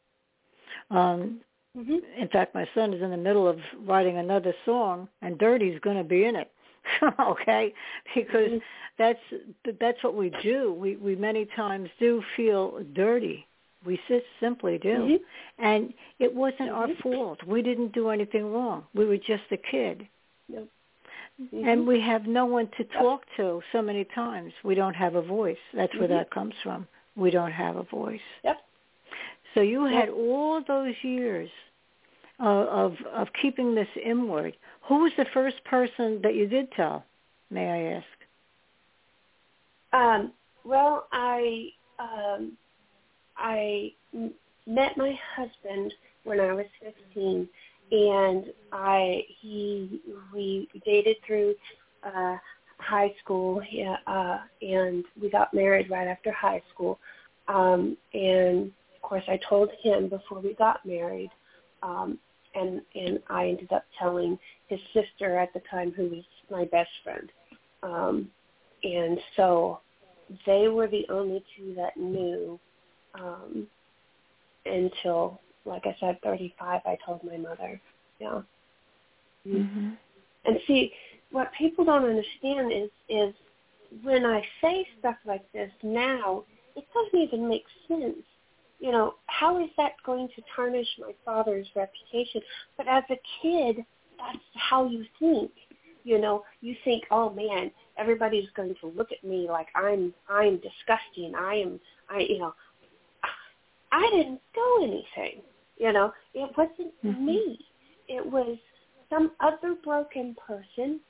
[0.91, 1.41] um
[1.77, 2.01] Mhm.
[2.17, 5.97] in fact, my son is in the middle of writing another song, and "Dirty's going
[5.97, 6.51] to be in it."
[7.21, 7.73] okay,
[8.15, 8.63] because Mhm.
[8.97, 9.21] that's
[9.79, 10.73] that's what we do.
[10.73, 13.47] We we many times do feel dirty.
[13.85, 15.21] We just simply do, Mhm.
[15.59, 16.97] and it wasn't our Mhm.
[17.03, 17.45] fault.
[17.45, 18.87] We didn't do anything wrong.
[18.95, 20.09] We were just a kid,
[20.49, 20.67] Yep.
[21.39, 21.87] And Mhm.
[21.87, 23.63] we have no one to talk to.
[23.73, 25.59] So many times we don't have a voice.
[25.73, 26.19] That's where Mhm.
[26.19, 26.89] that comes from.
[27.17, 28.21] We don't have a voice.
[28.43, 28.65] Yep.
[29.55, 29.95] So you Yep.
[29.95, 31.51] had all those years
[32.41, 34.57] uh, of of keeping this inward.
[34.83, 37.05] Who was the first person that you did tell?
[37.51, 38.27] May I ask?
[39.93, 40.33] Um,
[40.65, 42.57] well, I um,
[43.37, 43.93] I
[44.67, 47.49] met my husband when I was 15,
[47.91, 50.01] and I he
[50.33, 51.55] we dated through
[52.03, 52.37] uh,
[52.79, 56.99] high school, yeah, uh, and we got married right after high school.
[57.49, 61.31] Um, and of course, I told him before we got married,
[61.83, 62.19] um,
[62.55, 66.91] and and I ended up telling his sister at the time, who was my best
[67.03, 67.31] friend.
[67.83, 68.31] Um,
[68.83, 69.81] and so
[70.47, 72.59] they were the only two that knew
[73.15, 73.67] um,
[74.67, 76.81] until, like I said, 35.
[76.85, 77.81] I told my mother.
[78.21, 78.43] Yeah.
[79.47, 79.91] Mm-hmm.
[80.45, 80.93] And see,
[81.31, 83.35] what people don't understand is is
[84.03, 86.45] when I say stuff like this now,
[86.77, 88.25] it doesn't even make sense.
[88.81, 92.41] You know, how is that going to tarnish my father's reputation?
[92.77, 93.85] But as a kid,
[94.19, 95.51] that's how you think.
[96.05, 100.61] You know, you think, oh man, everybody's going to look at me like I'm I'm
[100.61, 101.35] disgusting.
[101.37, 102.55] I am I you know
[103.93, 105.43] I didn't do anything.
[105.77, 107.25] You know, it wasn't Mhm.
[107.25, 107.67] me.
[108.09, 108.59] It was
[109.11, 111.01] some other broken person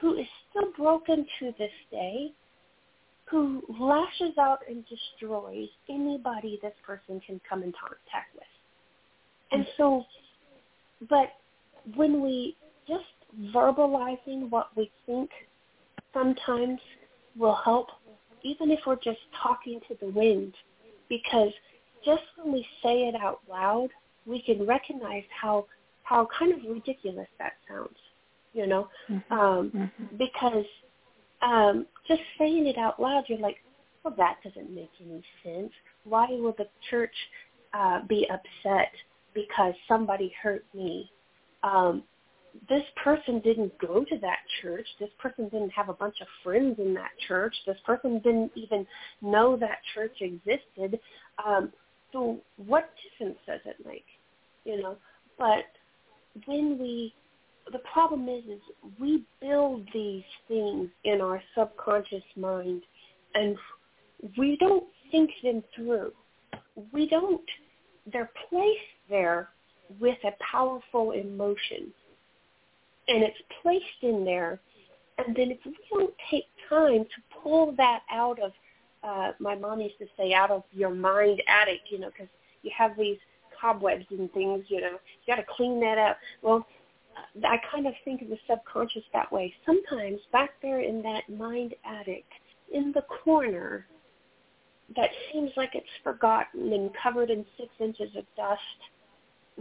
[0.00, 2.32] who is still broken to this day
[3.26, 8.44] who lashes out and destroys anybody this person can come in contact with.
[9.50, 10.04] And so,
[11.08, 11.32] but
[11.96, 12.56] when we
[12.86, 13.04] just
[13.46, 15.30] verbalizing what we think
[16.12, 16.80] sometimes
[17.36, 17.88] will help,
[18.42, 20.54] even if we're just talking to the wind,
[21.08, 21.52] because
[22.04, 23.88] just when we say it out loud,
[24.26, 25.66] we can recognize how
[26.02, 27.96] how kind of ridiculous that sounds,
[28.52, 29.32] you know, Mm-hmm.
[29.32, 30.18] um, Mhm.
[30.18, 30.66] because
[31.42, 33.62] um, just saying it out loud, you're like,
[34.02, 35.72] well, that doesn't make any sense.
[36.04, 37.14] Why will the church
[37.72, 38.92] uh, be upset
[39.34, 41.10] because somebody hurt me?
[41.62, 42.04] Um,
[42.68, 44.86] this person didn't go to that church.
[45.00, 47.54] This person didn't have a bunch of friends in that church.
[47.66, 48.86] This person didn't even
[49.20, 51.00] know that church existed.
[51.44, 51.72] Um,
[52.14, 54.06] so what difference does it make?
[54.64, 54.96] You know,
[55.36, 55.64] but
[56.46, 57.12] when we
[57.72, 58.60] the problem is is
[59.00, 62.82] we build these things in our subconscious mind
[63.34, 63.56] and
[64.38, 66.12] we don't think them through.
[66.92, 67.42] We don't
[68.12, 68.78] they're placed
[69.10, 69.48] there
[70.00, 71.92] with a powerful emotion.
[73.08, 74.60] And it's placed in there
[75.18, 78.52] and then if we don't take time to pull that out of
[79.04, 82.28] uh my mom used to say out of your mind attic, you know, because
[82.62, 83.18] you have these
[83.60, 86.18] cobwebs and things, you know, you got to clean that up.
[86.42, 86.66] Well,
[87.44, 89.54] I kind of think of the subconscious that way.
[89.64, 92.24] Sometimes back there in that mind attic,
[92.72, 93.86] in the corner,
[94.96, 98.60] that seems like it's forgotten and covered in six inches of dust,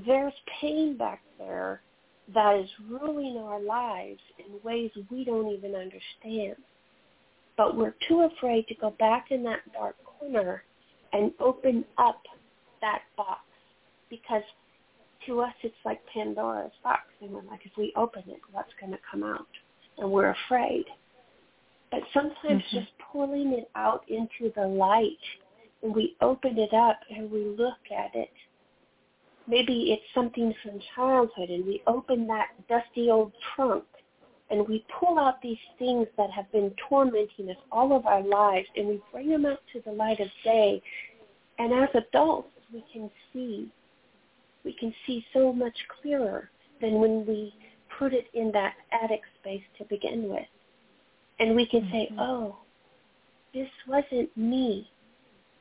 [0.05, 1.81] there's pain back there
[2.33, 6.55] that is ruling our lives in ways we don't even understand.
[7.57, 10.63] But we're too afraid to go back in that dark corner
[11.11, 12.21] and open up
[12.81, 13.41] that box
[14.09, 14.41] because
[15.27, 17.01] to us it's like Pandora's box.
[17.21, 19.47] And we're like if we open it what's going to come out?
[19.97, 20.85] And we're afraid.
[21.91, 22.69] But sometimes Mhm.
[22.71, 25.19] just pulling it out into the light
[25.83, 28.31] and we open it up and we look at it.
[29.45, 33.85] Maybe it's something from childhood and we open that dusty old trunk
[34.53, 38.67] and we pull out these things that have been tormenting us all of our lives
[38.77, 40.81] and we bring them out to the light of day
[41.59, 43.69] and as adults we can see
[44.63, 46.49] we can see so much clearer
[46.81, 47.53] than when we
[47.97, 50.47] put it in that attic space to begin with.
[51.39, 52.19] And we can say, Mhm.
[52.19, 52.57] oh,
[53.53, 54.89] this wasn't me.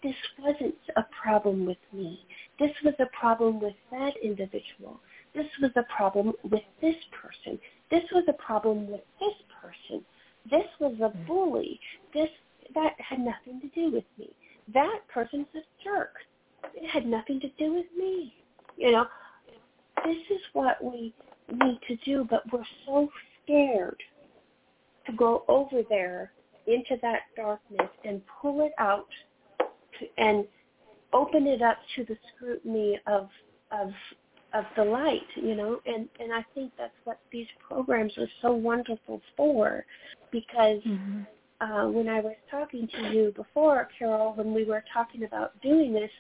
[0.03, 2.25] This wasn't a problem with me.
[2.59, 5.01] This was a problem with that individual.
[5.35, 7.59] This was a problem with this person.
[7.91, 10.05] This was a problem with this person.
[10.51, 11.27] This was a mm.
[11.27, 11.81] bully.
[12.13, 12.29] This
[12.75, 14.31] that had nothing to do with me.
[14.73, 16.15] That person's a jerk.
[16.75, 18.35] It had nothing to do with me.
[18.77, 19.07] You know,
[20.05, 21.15] this is what we
[21.51, 23.09] need to do, but we're so
[23.43, 24.01] scared
[25.07, 26.33] to go over there
[26.67, 29.09] into that darkness and pull it out
[29.99, 30.47] to, and
[31.13, 33.29] open it up to the scrutiny of
[33.71, 33.91] of
[34.55, 38.53] of the light, you know, and and I think that's what these programs are so
[38.53, 39.85] wonderful for,
[40.31, 41.27] because Mhm.
[41.61, 45.93] uh, when I was talking to you before, Carol, when we were talking about doing
[45.93, 46.11] this,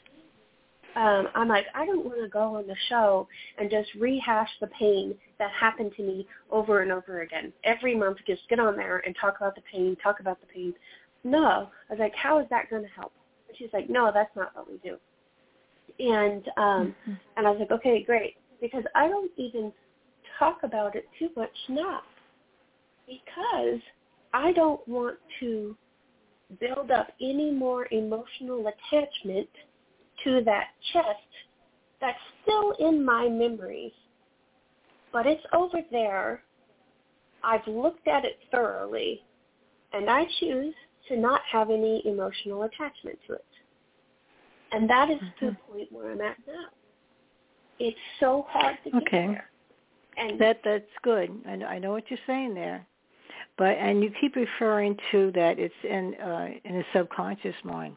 [0.94, 3.26] um, I'm like, I don't want to go on the show
[3.58, 7.52] and just rehash the pain that happened to me over and over again.
[7.64, 10.74] Every month, just get on there and talk about the pain, talk about the pain.
[11.24, 11.70] No.
[11.88, 13.12] I was like, how is that going to help?
[13.48, 14.98] And she's like, no, that's not what we do.
[16.02, 17.18] And um, Mhm.
[17.36, 19.72] and I was like, okay, great, because I don't even
[20.38, 22.02] talk about it too much now,
[23.06, 23.80] because
[24.34, 25.76] I don't want to
[26.58, 29.48] build up any more emotional attachment
[30.24, 31.30] to that chest
[32.00, 33.92] that's still in my memories,
[35.12, 36.42] but it's over there.
[37.44, 39.24] I've looked at it thoroughly,
[39.92, 40.74] and I choose
[41.08, 43.44] to not have any emotional attachment to it.
[44.72, 46.64] And that is to the point where I'm at now.
[47.78, 49.26] It's so hard to get Okay.
[49.26, 49.50] there.
[50.16, 51.30] And That that's good.
[51.46, 52.86] I know, I know what you're saying there,
[53.56, 57.96] but and you keep referring to that it's in uh, in the subconscious mind.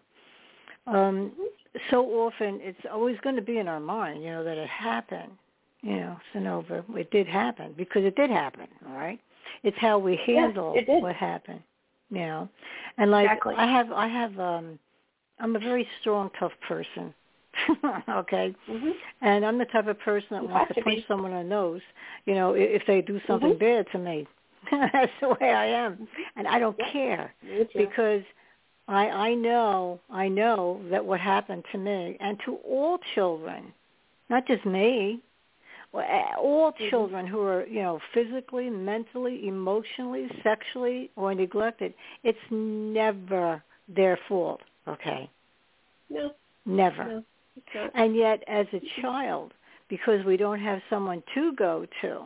[0.87, 1.33] Um,
[1.91, 5.31] so often it's always going to be in our mind, you know, that it happened.
[5.81, 8.67] You know, Synova, it did happen because it did happen.
[8.87, 9.19] All right,
[9.63, 11.61] it's how we handle it what happened.
[12.09, 12.49] You know,
[12.97, 13.55] and like Exactly.
[13.57, 14.79] I have, I have, um,
[15.39, 17.13] I'm a very strong, tough person.
[18.09, 21.31] okay, hmm and I'm the type of person that You wants to to punch someone
[21.31, 21.81] the nose,
[22.25, 23.59] you know, i- if they do something Mhm.
[23.59, 24.27] bad to me.
[24.71, 26.91] That's the way I am, and I don't Yep.
[26.91, 27.33] care
[27.75, 28.23] because
[28.87, 33.73] I I know I know that what happened to me and to all children,
[34.29, 35.21] not just me,
[35.93, 36.89] all Mhm.
[36.89, 44.61] children who are you know physically, mentally, emotionally, sexually, or neglected, it's never their fault.
[44.87, 45.29] Okay.
[46.09, 46.31] No.
[46.65, 47.05] Never.
[47.05, 47.23] No.
[47.93, 49.53] And yet, as a child,
[49.87, 52.25] because we don't have someone to go to,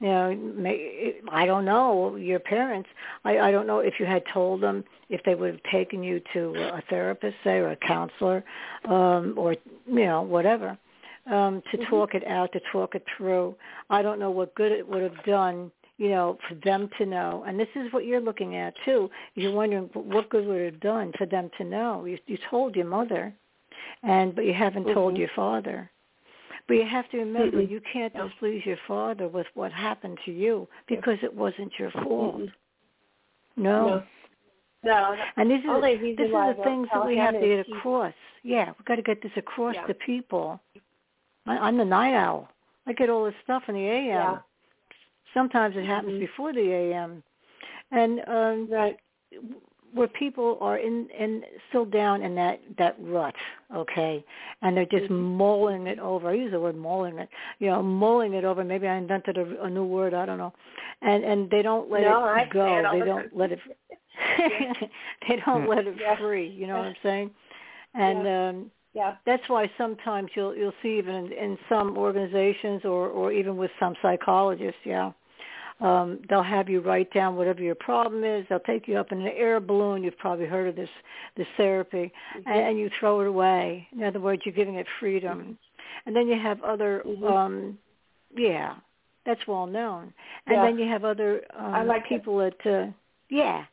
[0.00, 2.88] you know, may, I don't know your parents.
[3.24, 6.20] I, I don't know if you had told them if they would have taken you
[6.34, 8.44] to a therapist, say, or a counselor,
[8.84, 9.56] um, or
[9.86, 10.76] you know, whatever,
[11.26, 11.88] um, to Mhm.
[11.88, 13.54] talk it out, to talk it through.
[13.88, 17.44] I don't know what good it would have done you know, for them to know.
[17.46, 19.10] And this is what you're looking at too.
[19.34, 22.04] You're wondering what good would it have done for them to know.
[22.04, 23.32] You, you told your mother,
[24.02, 25.18] and but you haven't told Mhm.
[25.18, 25.90] your father.
[26.68, 27.70] But you have to remember, Mm-mm.
[27.70, 28.28] you can't No.
[28.28, 32.36] displease your father with what happened to you because it wasn't your fault.
[32.38, 32.52] Mm-mm.
[33.56, 33.88] No.
[33.88, 34.02] No.
[34.84, 35.16] No.
[35.36, 35.64] And this is
[36.16, 38.12] this is the things that we have to get across.
[38.42, 39.86] Yeah, we've got to get this across Yeah.
[39.86, 40.60] to people.
[41.46, 42.48] I, I'm the night owl.
[42.86, 44.06] I get all this stuff in the AM.
[44.06, 44.38] Yeah.
[45.36, 46.20] Sometimes it happens Mhm.
[46.20, 47.22] before the AM,
[47.90, 48.98] and um, Right.
[49.92, 53.34] where people are in in still down in that that rut,
[53.74, 54.24] okay,
[54.62, 55.36] and they're just Mhm.
[55.36, 56.30] mulling it over.
[56.30, 57.28] I use the word mulling it,
[57.58, 58.64] you know, mulling it over.
[58.64, 60.14] Maybe I invented a, a new word.
[60.14, 60.54] I don't know,
[61.02, 62.78] and and they don't let no, it I go.
[62.78, 63.30] it they don't time.
[63.38, 63.60] let it.
[65.28, 66.16] they don't let it Yeah.
[66.16, 66.48] free.
[66.48, 67.30] You know what I'm saying?
[67.94, 69.16] And um Yeah.
[69.26, 73.70] that's why sometimes you'll you'll see even in, in some organizations or or even with
[73.78, 75.12] some psychologists, yeah.
[75.80, 78.46] Um, they'll have you write down whatever your problem is.
[78.48, 80.02] They'll take you up in an air balloon.
[80.02, 80.88] You've probably heard of this
[81.36, 82.42] this therapy, Mhm.
[82.46, 83.86] and, and you throw it away.
[83.92, 85.58] In other words, you're giving it freedom.
[86.06, 87.30] And then you have other, Mhm.
[87.30, 87.78] um,
[88.34, 88.76] yeah,
[89.24, 90.14] that's well known.
[90.46, 90.62] And Yeah.
[90.62, 92.08] then you have other um, I like it.
[92.08, 92.86] people that, uh,
[93.28, 93.66] yeah,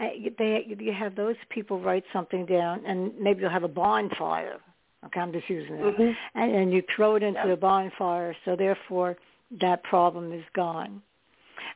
[0.00, 4.60] uh, they you have those people write something down, and maybe you'll have a bonfire.
[5.06, 6.16] Okay, I'm just using that, Mhm.
[6.34, 7.46] and, and you throw it into Yeah.
[7.48, 9.16] the bonfire, so therefore
[9.60, 11.02] that problem is gone.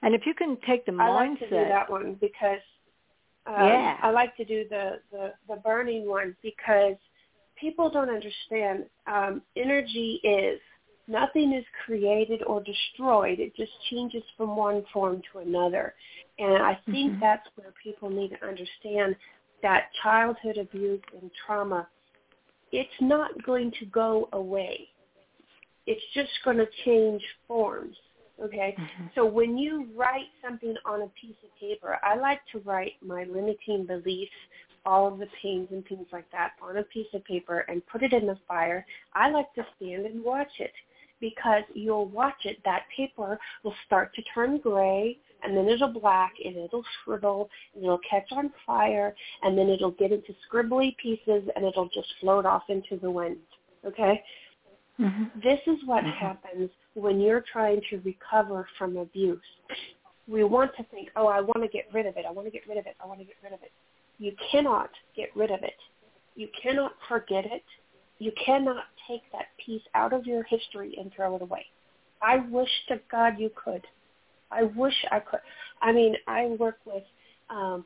[0.02, 2.60] And if you can take the I like to do that one because
[3.46, 3.96] um, Yeah.
[4.02, 6.96] I like to do the, the the burning one because
[7.58, 8.86] people don't understand.
[9.06, 10.60] Um, energy is
[11.08, 13.38] nothing is created or destroyed.
[13.38, 15.94] It just changes from one form to another.
[16.38, 17.20] And I think Mhm.
[17.20, 19.16] that's where people need to understand
[19.62, 21.88] that childhood abuse and trauma,
[22.72, 24.88] it's not going to go away.
[25.86, 27.96] It's just going to change forms.
[28.42, 28.74] Okay?
[28.78, 29.14] Mhm.
[29.14, 33.24] So when you write something on a piece of paper, I like to write my
[33.24, 34.34] limiting beliefs,
[34.84, 38.02] all of the pains and things like that on a piece of paper and put
[38.02, 38.86] it in the fire.
[39.14, 40.72] I like to stand and watch it
[41.18, 42.62] because you'll watch it.
[42.64, 47.84] That paper will start to turn gray and then it'll black and it'll shrivel and
[47.84, 52.46] it'll catch on fire and then it'll get into scribbly pieces and it'll just float
[52.46, 53.38] off into the wind.
[53.84, 54.22] Okay?
[54.98, 55.42] Mhm.
[55.42, 56.12] This is what Mhm.
[56.12, 59.44] happens when you're trying to recover from abuse.
[60.26, 62.24] We want to think, oh, I want to get rid of it.
[62.24, 62.96] I want to get rid of it.
[63.00, 63.72] I want to get rid of it.
[64.18, 65.76] You cannot get rid of it.
[66.34, 67.64] You cannot forget it.
[68.18, 71.66] You cannot take that piece out of your history and throw it away.
[72.22, 73.86] I wish to God you could.
[74.50, 75.40] I wish I could.
[75.82, 77.04] I mean, I work with
[77.50, 77.84] um,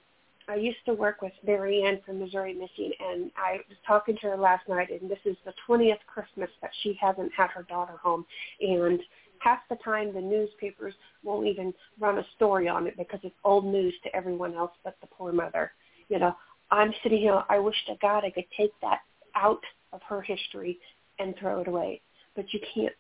[0.50, 4.30] I used to work with Mary Ann from Missouri Missing, and I was talking to
[4.30, 7.96] her last night, and this is the 20th Christmas that she hasn't had her daughter
[8.02, 8.26] home.
[8.60, 9.00] And
[9.38, 13.64] half the time the newspapers won't even run a story on it because it's old
[13.64, 15.70] news to everyone else but the poor mother.
[16.08, 16.34] You know,
[16.72, 19.02] I'm sitting here, I wish to God I could take that
[19.36, 20.80] out of her history
[21.20, 22.00] and throw it away.
[22.34, 22.92] But you can't.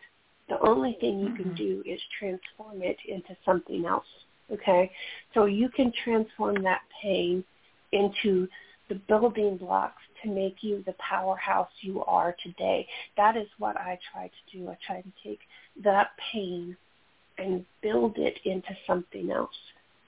[0.48, 1.56] The only thing you can Mhm.
[1.56, 4.06] do is transform it into something else.
[4.52, 4.90] Okay?
[5.34, 7.44] So you can transform that pain
[7.92, 8.48] into
[8.88, 12.86] the building blocks to make you the powerhouse you are today.
[13.16, 14.68] That is what I try to do.
[14.68, 15.40] I try to take
[15.82, 16.76] that pain
[17.38, 19.56] and build it into something else.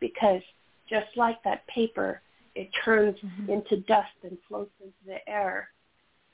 [0.01, 0.43] Because
[0.91, 2.21] just like that paper,
[2.55, 3.49] it turns Mhm.
[3.49, 5.71] into dust and floats into the air.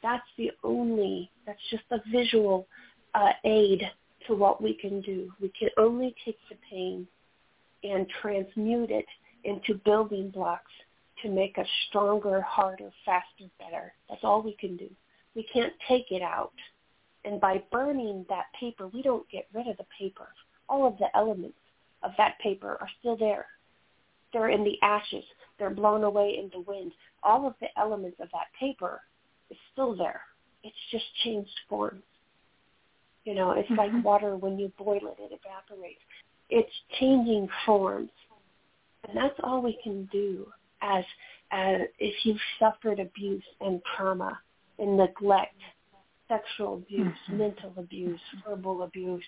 [0.02, 2.66] That's the only, that's just a visual
[3.14, 3.90] uh, aid
[4.26, 5.32] to what we can do.
[5.40, 7.06] We can only take the pain
[7.83, 9.07] and transmute it
[9.45, 10.72] into building blocks
[11.22, 13.93] to make us stronger, harder, faster, better.
[14.09, 14.89] That's all we can do.
[15.35, 16.53] We can't take it out.
[17.24, 20.29] And by burning that paper, we don't get rid of the paper.
[20.68, 21.59] All of the elements
[22.03, 23.47] of that paper are still there.
[24.33, 25.24] They're in the ashes.
[25.59, 26.93] They're blown away in the wind.
[27.22, 29.01] All of the elements of that paper
[29.51, 30.20] is still there.
[30.62, 32.03] It's just changed forms.
[33.24, 34.03] You know, it's like Mhm.
[34.03, 36.03] water when you boil it, it evaporates.
[36.51, 38.11] It's changing forms.
[39.07, 40.46] And that's all we can do
[40.82, 41.05] as,
[41.51, 44.38] as if you've suffered abuse and trauma
[44.78, 45.61] and neglect,
[46.28, 47.38] sexual abuse, Mhm.
[47.38, 49.24] mental abuse, verbal abuse,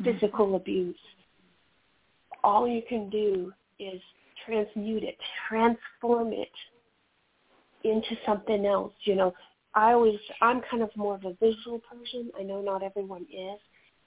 [0.00, 0.04] Mhm.
[0.04, 0.98] physical abuse.
[2.42, 4.02] All you can do is
[4.44, 5.18] transmute it,
[5.48, 6.52] transform it
[7.82, 8.94] into something else.
[9.04, 9.34] You know,
[9.74, 12.30] I always I'm kind of more of a visual person.
[12.38, 13.60] I know not everyone is,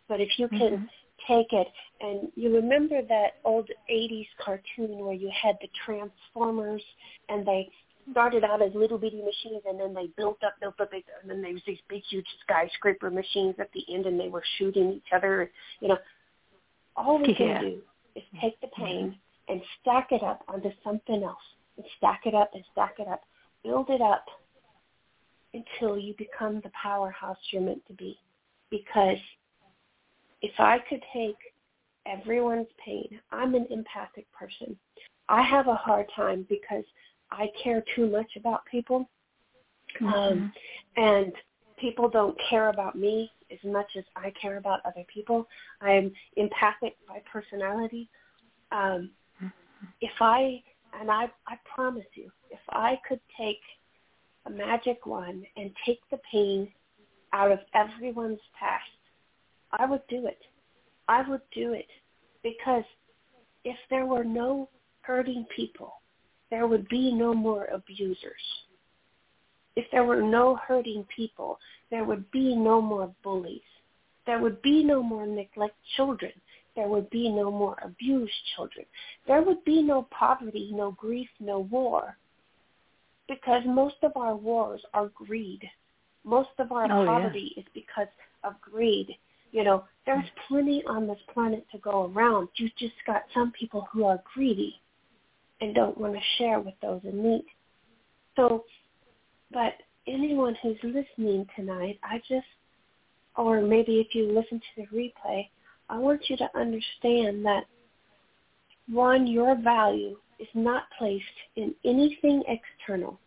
[0.08, 0.90] but if you can Mhm.
[1.28, 1.68] Take it.
[2.02, 6.84] And you remember that old 80s cartoon where you had the transformers
[7.30, 7.70] and they
[8.12, 11.42] started out as little bitty machines and then they built up built up and then
[11.42, 15.12] there was these big huge skyscraper machines at the end and they were shooting each
[15.14, 15.52] other.
[15.82, 15.98] You know
[16.96, 17.62] all we can Yeah.
[17.62, 17.82] do
[18.16, 18.40] is mm-hmm.
[18.40, 21.44] take the pain and stack it up onto something else
[21.78, 23.24] and stack it up and stack it up.
[23.64, 24.26] Build it up
[25.54, 28.18] until you become the powerhouse you're meant to be.
[28.70, 29.18] Because
[30.42, 31.38] if I could take
[32.06, 34.78] everyone's pain, I'm an empathic person.
[35.30, 36.86] I have a hard time because
[37.32, 39.10] I care too much about people.
[40.02, 40.52] Um,
[40.96, 41.32] and
[41.80, 45.48] people don't care about me as much as I care about other people.
[45.82, 48.10] I'm empathic by personality.
[48.72, 49.12] Um,
[50.02, 50.62] if I,
[51.00, 53.62] and I, I promise you, if I could take
[54.46, 56.72] a magic wand and take the pain
[57.34, 58.84] out of everyone's past,
[59.72, 60.40] I would do it.
[61.08, 61.88] I would do it
[62.44, 62.84] because
[63.64, 64.70] if there were no
[65.02, 65.94] hurting people,
[66.50, 68.42] there would be no more abusers.
[69.76, 71.60] If there were no hurting people,
[71.92, 73.62] there would be no more bullies.
[74.26, 76.32] There would be no more neglect children.
[76.76, 78.86] There would be no more abused children.
[79.28, 82.18] There would be no poverty, no grief, no war.
[83.28, 85.62] Because most of our wars are greed.
[86.24, 87.06] Most of our Oh, yeah.
[87.06, 88.08] poverty is because
[88.44, 89.18] of greed.
[89.52, 90.48] You know, there's mm.
[90.48, 92.50] plenty on this planet to go around.
[92.56, 94.80] You just got some people who are greedy
[95.62, 97.46] and don't want to share with those in need.
[98.36, 98.66] So,
[99.52, 99.74] but
[100.08, 102.46] anyone who's listening tonight, I just,
[103.36, 105.50] or maybe if you listen to the replay,
[105.90, 107.64] I want you to understand that
[108.90, 111.26] one, your value is not placed
[111.56, 113.20] in anything external.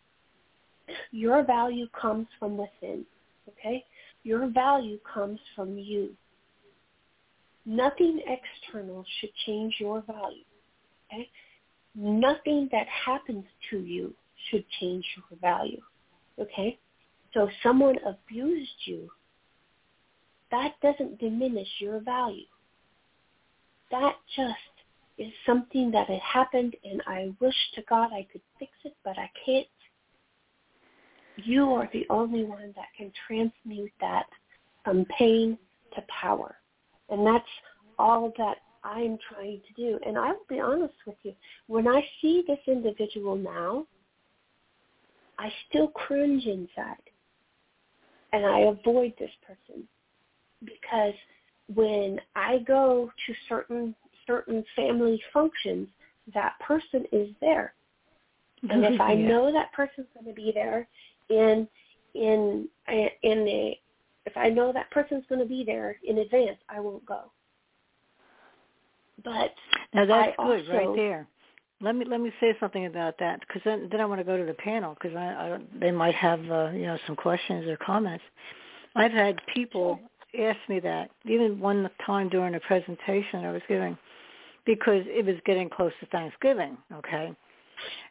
[1.11, 3.05] Your value comes from within,
[3.49, 3.85] okay?
[4.23, 6.11] Your value comes from you.
[7.65, 10.43] Nothing external should change your value,
[11.11, 11.29] okay?
[11.95, 14.13] Nothing that happens to you
[14.49, 15.81] should change your value,
[16.39, 16.79] okay?
[17.33, 19.09] So if someone abused you,
[20.51, 22.45] that doesn't diminish your value.
[23.89, 24.55] That just
[25.17, 29.17] is something that had happened and I wish to God I could fix it, but
[29.17, 29.67] I can't.
[31.35, 34.25] You are the only one that can transmute that
[34.83, 35.57] from pain
[35.95, 36.55] to power.
[37.09, 37.45] And that's
[37.97, 39.99] all that I'm trying to do.
[40.05, 41.33] And I will be honest with you,
[41.67, 43.85] when I see this individual now,
[45.37, 46.95] I still cringe inside.
[48.33, 49.87] And I avoid this person
[50.63, 51.13] because
[51.73, 53.95] when I go to certain
[54.27, 55.87] certain family functions,
[56.33, 57.73] that person is there.
[58.69, 59.27] And if I Yeah.
[59.27, 60.87] know that person's going to be there
[61.31, 61.67] in
[62.13, 62.67] in
[63.23, 63.79] in a
[64.25, 67.31] if I know that person's going to be there in advance, I won't go.
[69.23, 69.53] But
[69.93, 71.27] Now that's I good right there.
[71.79, 74.37] Let me let me say something about that because then then I want to go
[74.37, 77.77] to the panel because I, I they might have uh, you know some questions or
[77.77, 78.23] comments.
[78.95, 79.99] I've had people
[80.39, 83.97] ask me that even one time during a presentation I was giving
[84.65, 87.31] because it was getting close to Thanksgiving, okay,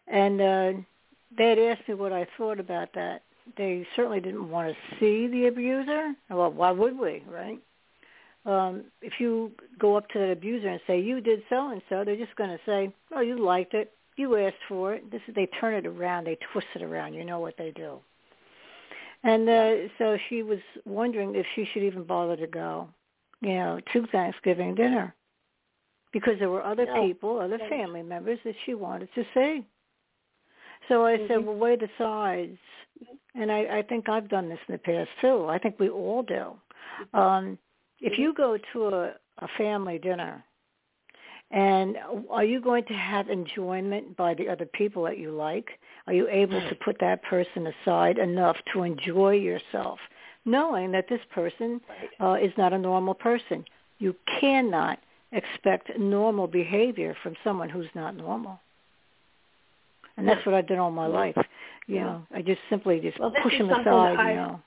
[0.09, 0.73] and uh,
[1.37, 3.23] they had asked me what I thought about that.
[3.57, 6.13] They certainly didn't want to see the abuser.
[6.29, 7.61] Well, why would we, right?
[8.47, 12.05] um, if you go up to the abuser and say you did so and so,
[12.05, 15.35] they're just going to say, "Oh, you liked it, you asked for it." This is
[15.35, 17.15] they turn it around, they twist it around.
[17.15, 17.99] You know what they do.
[19.23, 22.89] And uh, so she was wondering if she should even bother to go,
[23.43, 25.15] you know, to Thanksgiving dinner,
[26.11, 29.67] because there were other people, other family members that she wanted to see.
[30.89, 31.45] So I said, Mhm.
[31.45, 32.59] well, weigh the sides.
[33.35, 35.47] And I, I think I've done this in the past too.
[35.47, 36.59] I think we all do.
[37.15, 37.59] Um,
[38.01, 40.45] if you go to a, a family dinner,
[41.51, 41.97] and
[42.31, 45.79] are you going to have enjoyment by the other people that you like?
[46.07, 49.99] Are you able to put that person aside enough to enjoy yourself,
[50.45, 51.81] knowing that this person
[52.21, 53.65] uh, is not a normal person?
[53.99, 55.01] You cannot
[55.33, 58.61] expect normal behavior from someone who's not normal.
[60.21, 61.37] And that's what I've done all my life.
[61.87, 62.05] You Yeah.
[62.05, 63.89] know, I just simply just Well, push them aside.
[64.19, 64.61] I- You know,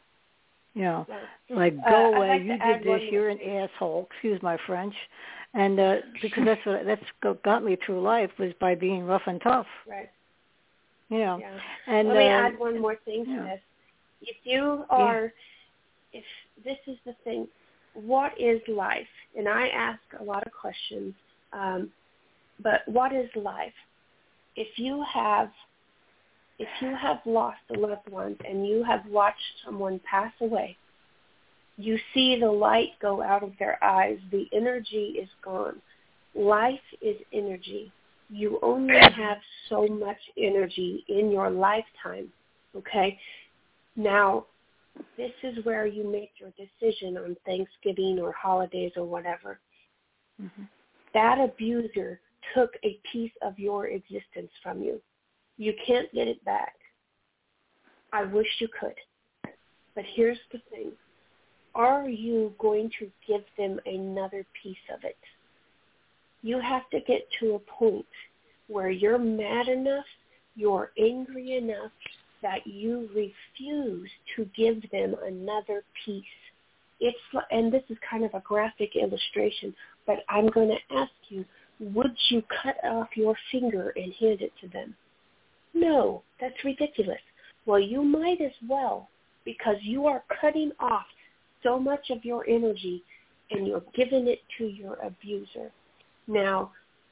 [0.74, 1.56] you know, Yeah.
[1.56, 2.30] like Uh, go I'd away.
[2.30, 3.12] like you did this.
[3.12, 4.08] You're an asshole.
[4.12, 4.96] Excuse my French.
[5.54, 7.06] And uh, because that's what that's
[7.44, 9.68] got me through life was by being rough and tough.
[9.88, 10.10] Right.
[11.10, 11.38] You know.
[11.38, 11.60] Yeah.
[11.86, 13.44] And Let me uh, add one more thing to yeah.
[13.44, 13.62] this.
[14.24, 15.32] If you are,
[16.14, 16.24] if
[16.64, 17.48] this is the thing,
[17.94, 19.08] what is life?
[19.38, 21.14] And I ask a lot of questions,
[21.52, 21.92] um,
[22.62, 23.74] but what is life?
[24.56, 25.50] If you have
[26.60, 30.78] if you have lost a loved one and you have watched someone pass away,
[31.78, 34.20] you see the light go out of their eyes.
[34.32, 35.82] The energy is gone.
[36.36, 37.92] Life is energy.
[38.30, 39.38] You only have
[39.68, 42.32] so much energy in your lifetime.
[42.76, 43.20] Okay?
[43.96, 44.46] Now,
[45.18, 49.60] this is where you make your decision on Thanksgiving or holidays or whatever.
[50.42, 50.64] Mm-hmm.
[51.14, 52.20] That abuser
[52.54, 55.02] took a piece of your existence from you.
[55.58, 56.74] You can't get it back.
[58.12, 58.96] I wish you could.
[59.96, 60.92] But here's the thing.
[61.76, 65.18] Are you going to give them another piece of it?
[66.42, 68.06] You have to get to a point
[68.68, 70.06] where you're mad enough,
[70.56, 71.92] you're angry enough
[72.42, 76.24] that you refuse to give them another piece.
[77.00, 77.18] It's
[77.50, 79.74] and this is kind of a graphic illustration,
[80.06, 81.44] but I'm going to ask you,
[81.80, 84.96] would you cut off your finger and hand it to them?
[85.74, 87.22] No, that's ridiculous.
[87.66, 89.10] Well, you might as well
[89.46, 91.06] because you are cutting off
[91.64, 93.04] so much of your energy
[93.52, 95.72] and you're giving it to your abuser.
[96.28, 96.72] Now,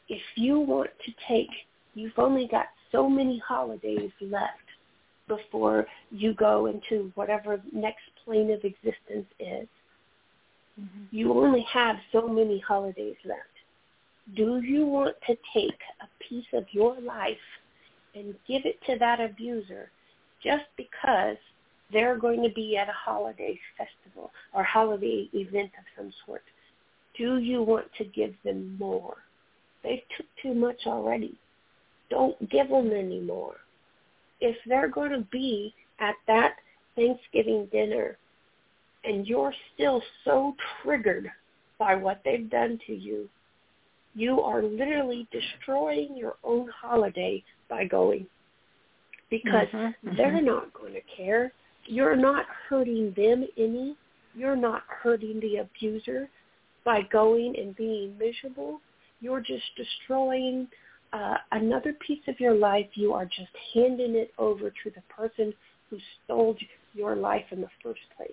[0.09, 1.49] if you want to take,
[1.93, 4.57] you've only got so many holidays left
[5.27, 9.67] before you go into whatever next plane of existence is.
[10.79, 11.03] Mm-hmm.
[11.11, 13.41] You only have so many holidays left.
[14.35, 17.37] Do you want to take a piece of your life
[18.15, 19.89] and give it to that abuser
[20.43, 21.37] just because
[21.91, 26.43] they're going to be at a holiday festival or holiday event of some sort?
[27.17, 29.17] Do you want to give them more?
[29.83, 31.37] They took too much already.
[32.09, 33.55] Don't give them any more.
[34.39, 36.55] If they're going to be at that
[36.95, 38.17] Thanksgiving dinner
[39.03, 41.29] and you're still so triggered
[41.79, 43.27] by what they've done to you,
[44.13, 48.27] you are literally destroying your own holiday by going
[49.29, 50.45] because mm-hmm, they're mm-hmm.
[50.45, 51.51] not going to care.
[51.85, 53.95] You're not hurting them any.
[54.35, 56.29] You're not hurting the abuser
[56.85, 58.79] by going and being miserable.
[59.21, 60.67] You're just destroying
[61.13, 62.87] uh, another piece of your life.
[62.93, 65.53] You are just handing it over to the person
[65.89, 66.55] who stole
[66.93, 68.31] your life in the first place.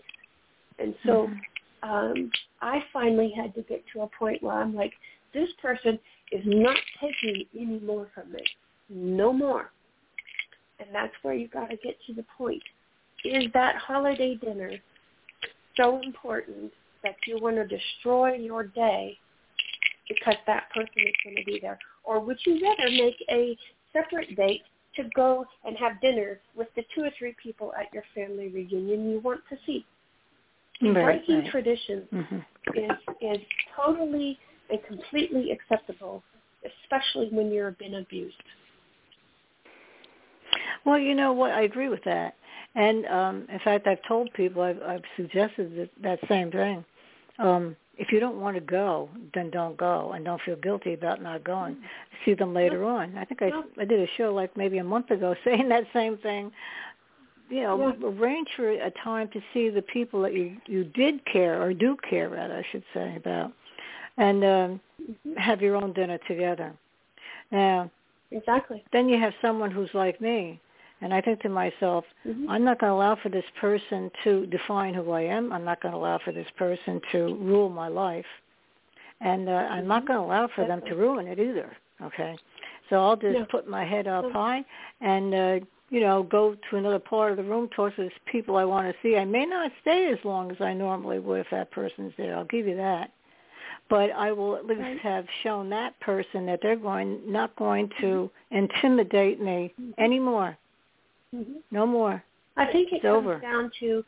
[0.78, 1.90] And so mm-hmm.
[1.90, 4.92] um, I finally had to get to a point where I'm like,
[5.34, 5.98] this person
[6.32, 8.40] is not taking any more from me.
[8.88, 9.70] No more.
[10.78, 12.62] And that's where you got to get to the point.
[13.24, 14.72] Is that holiday dinner
[15.76, 16.72] so important
[17.02, 19.18] that you want to destroy your day
[20.08, 21.78] because that person is going to be there?
[22.04, 23.56] Or would you rather make a
[23.92, 24.62] separate date
[24.96, 29.10] to go and have dinner with the two or three people at your family reunion
[29.10, 29.84] you want to see?
[30.80, 31.50] Right, Breaking right.
[31.50, 32.44] tradition Mhm.
[32.74, 34.38] is is totally
[34.70, 36.22] and completely acceptable,
[36.84, 38.36] especially when you're been abused.
[40.84, 41.52] Well, you know what?
[41.52, 42.34] I agree with that.
[42.74, 46.84] And um, in fact, I've told people, I've, I've suggested that, that same thing.
[47.38, 51.20] Um, if you don't want to go, then don't go, and don't feel guilty about
[51.20, 51.76] not going.
[52.24, 53.16] See them later on.
[53.18, 53.50] I think I,
[53.80, 56.52] I did a show like maybe a month ago saying that same thing.
[57.50, 58.08] You know, Yeah.
[58.08, 61.96] arrange for a time to see the people that you you did care or do
[62.08, 63.52] care, rather, I should say, about,
[64.18, 64.80] and um,
[65.36, 66.72] have your own dinner together.
[67.50, 67.90] Now,
[68.30, 68.84] Exactly.
[68.92, 70.60] then you have someone who's like me
[71.00, 72.46] and i think to myself Mhm.
[72.48, 75.80] i'm not going to allow for this person to define who i am i'm not
[75.80, 78.26] going to allow for this person to rule my life
[79.20, 82.36] and uh, i'm not going to allow for them to ruin it either okay
[82.90, 83.46] so i'll just No.
[83.46, 84.32] put my head up No.
[84.32, 84.64] high
[85.00, 85.60] and uh
[85.90, 88.86] you know go to another part of the room talk to these people i want
[88.86, 92.12] to see i may not stay as long as i normally would if that person's
[92.18, 93.10] there i'll give you that
[93.88, 94.98] but I will at least Right.
[95.00, 100.56] have shown that person that they're going not going to intimidate me anymore.
[101.32, 102.22] hmm No more.
[102.56, 103.38] I think it It's comes over.
[103.38, 104.04] down to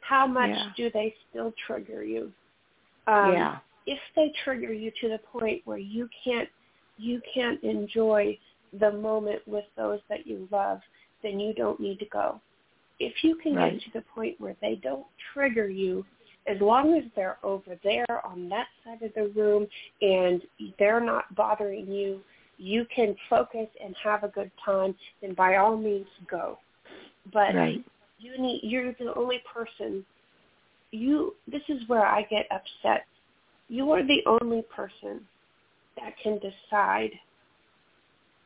[0.00, 0.72] how much Yeah.
[0.76, 2.32] do they still trigger you.
[3.06, 3.58] Um, yeah.
[3.86, 6.48] If they trigger you to the point where you can't
[6.96, 8.38] you can't enjoy
[8.72, 10.80] the moment with those that you love,
[11.22, 12.40] then you don't need to go.
[13.00, 13.72] If you can Right.
[13.72, 16.06] get to the point where they don't trigger you,
[16.46, 19.66] as long as they're over there on that side of the room
[20.02, 20.42] and
[20.78, 22.20] they're not bothering you,
[22.58, 26.58] you can focus and have a good time, then by all means go.
[27.32, 27.84] But Right.
[28.18, 30.04] you need you're the only person
[30.90, 33.06] you this is where I get upset.
[33.68, 35.26] You are the only person
[35.96, 37.10] that can decide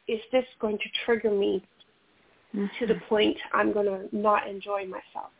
[0.06, 1.62] is this going to trigger me
[2.78, 3.04] to the mm-hmm.
[3.06, 5.30] point I'm going to not enjoy myself.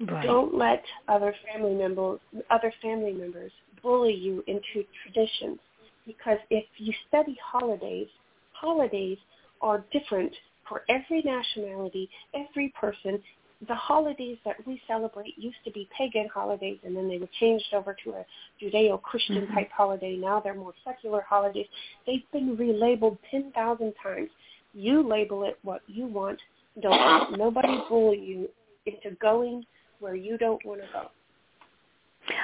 [0.00, 0.26] Right.
[0.26, 2.18] Don't let other family members
[2.50, 5.58] other family members bully you into traditions
[6.04, 8.08] because if you study holidays,
[8.52, 9.18] holidays
[9.60, 10.32] are different
[10.68, 13.22] for every nationality, every person.
[13.68, 17.72] The holidays that we celebrate used to be pagan holidays, and then they were changed
[17.72, 18.26] over to a
[18.60, 19.54] Judeo-Christian Mhm.
[19.54, 20.16] type holiday.
[20.16, 21.68] Now they're more secular holidays.
[22.04, 24.30] They've been relabeled 10,000 times.
[24.74, 26.40] You label it what you want.
[26.80, 28.50] Don't let nobody bully you
[28.86, 29.64] into going
[30.00, 31.08] where you don't want to go.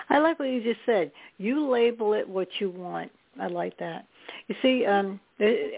[0.08, 1.10] I like what you just said.
[1.38, 3.10] You label it what you want.
[3.40, 4.06] I like that.
[4.48, 5.72] You see, um, the-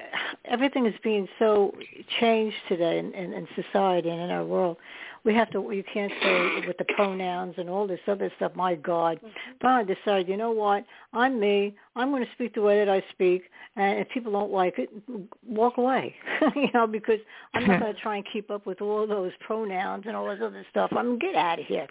[0.44, 1.74] everything is being so
[2.18, 4.76] changed today in, in, in society and in our world.
[5.24, 5.70] We have to.
[5.70, 8.52] You can't say with the pronouns and all this other stuff.
[8.54, 9.20] My God,
[9.60, 10.28] but I decide.
[10.28, 10.84] You know what?
[11.12, 11.74] I'm me.
[11.94, 13.44] I'm going to speak the way that I speak,
[13.76, 14.90] and if people don't like it,
[15.46, 16.14] walk away.
[16.56, 17.20] you know, because
[17.54, 20.40] I'm not going to try and keep up with all those pronouns and all this
[20.42, 20.90] other stuff.
[20.96, 21.86] I'm get out of here.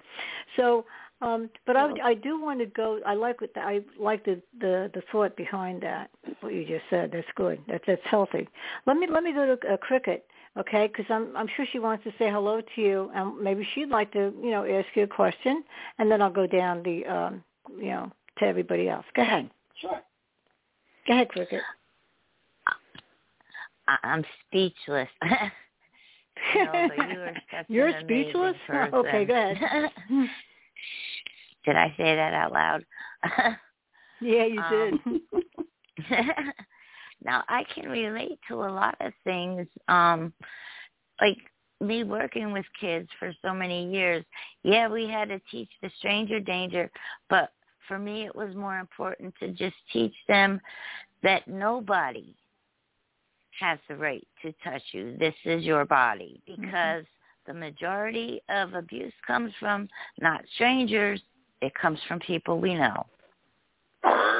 [0.57, 0.85] So
[1.21, 2.99] um, but I, I do want to go.
[3.05, 6.09] I like what the, I like the, the the thought behind that.
[6.39, 7.11] What you just said.
[7.13, 7.59] That's good.
[7.67, 8.49] That's that's healthy.
[8.87, 10.25] Let me let me go to uh, cricket,
[10.57, 10.87] okay?
[10.87, 14.11] Because I'm I'm sure she wants to say hello to you, and maybe she'd like
[14.13, 15.63] to you know ask you a question,
[15.97, 17.43] and then I'll go down the um,
[17.77, 19.05] you know to everybody else.
[19.15, 19.49] Go ahead.
[19.79, 20.01] Sure.
[21.07, 21.61] Go ahead, cricket.
[23.87, 25.09] I- I'm speechless.
[26.55, 27.33] no, you are
[27.67, 28.55] You're speechless?
[28.67, 28.93] person.
[28.95, 29.91] Okay, go ahead.
[31.65, 32.85] Did I say that out loud?
[34.19, 36.15] Yeah, you Um, did.
[37.23, 39.67] Now I can relate to a lot of things.
[39.87, 40.33] Um
[41.21, 41.37] like
[41.79, 44.23] me working with kids for so many years.
[44.63, 46.89] Yeah, we had to teach the stranger danger,
[47.29, 47.51] but
[47.87, 50.61] for me it was more important to just teach them
[51.23, 52.35] that nobody
[53.59, 55.15] has the right to touch you.
[55.17, 57.05] This is your body because
[57.47, 59.87] the majority of abuse comes from
[60.19, 61.21] not strangers,
[61.61, 63.05] it comes from people we know.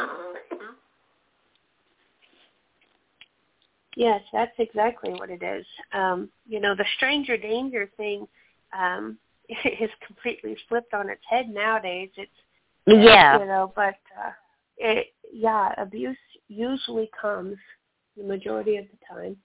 [3.95, 5.65] Yes, that's exactly what it is.
[5.93, 8.27] Um, you know, the stranger danger thing
[8.77, 9.17] um,
[9.49, 12.09] is completely flipped on its head nowadays.
[12.17, 12.31] It's
[12.87, 13.39] Yeah.
[13.39, 14.31] you know, but uh,
[14.77, 16.17] it yeah, abuse
[16.47, 17.57] usually comes
[18.17, 19.37] the majority of the time.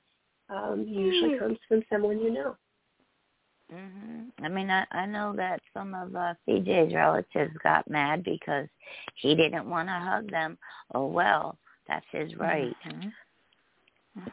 [0.49, 1.39] Um, usually Hmm.
[1.39, 2.57] comes from someone you know.
[3.73, 4.31] Mhm.
[4.43, 8.69] I mean, I I know that some of uh, CJ's relatives got mad because
[9.17, 10.57] he didn't want to hug them.
[10.95, 12.77] Oh well, that's his right.
[12.87, 13.13] Mhm.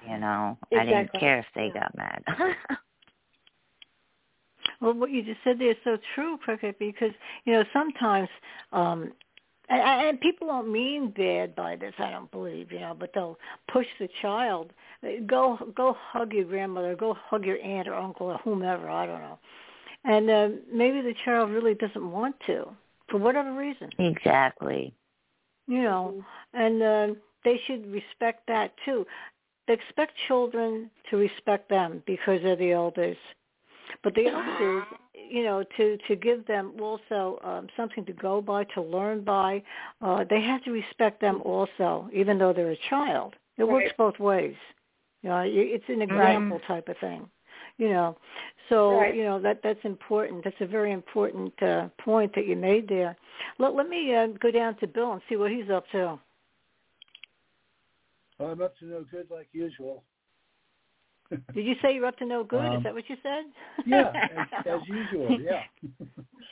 [0.08, 1.82] You know, I didn't care if they Yeah.
[1.82, 2.24] got mad.
[4.82, 7.12] Well, what you just said there is so true, Cricket, because
[7.46, 8.30] you know sometimes,
[8.72, 9.14] um,
[9.70, 11.94] and, and people don't mean bad by this.
[12.00, 13.38] I don't believe, you know, but they'll
[13.72, 14.72] push the child.
[15.26, 16.96] Go, go hug your grandmother.
[16.96, 18.90] Go hug your aunt or uncle or whomever.
[18.90, 19.40] I don't know.
[20.06, 22.68] And uh, maybe the child really doesn't want to,
[23.10, 24.94] for whatever reason, exactly.
[25.68, 26.24] you know.
[26.54, 27.08] And uh,
[27.46, 29.06] they should respect that too.
[29.68, 33.18] They expect children to respect them because they're the elders
[34.02, 34.84] but the elders,
[35.14, 39.62] you know, to to give them also um, something to go by, to learn by,
[40.02, 43.36] uh, they have to respect them also, even though they're a child.
[43.58, 44.56] It works both ways.
[45.22, 47.30] You know, it's an example type of thing.
[47.78, 48.18] You know,
[48.70, 49.16] so Right.
[49.16, 50.44] you know that that's important.
[50.44, 53.16] That's a very important uh, point that you made there.
[53.58, 56.20] Let let me uh, go down to Bill and see what he's up to.
[58.40, 60.04] Well, I'm up to no good like usual.
[61.54, 62.66] Did you say you're up to no good?
[62.66, 63.46] Um, Is that what you said?
[63.86, 65.40] yeah, as, as usual.
[65.40, 65.62] Yeah.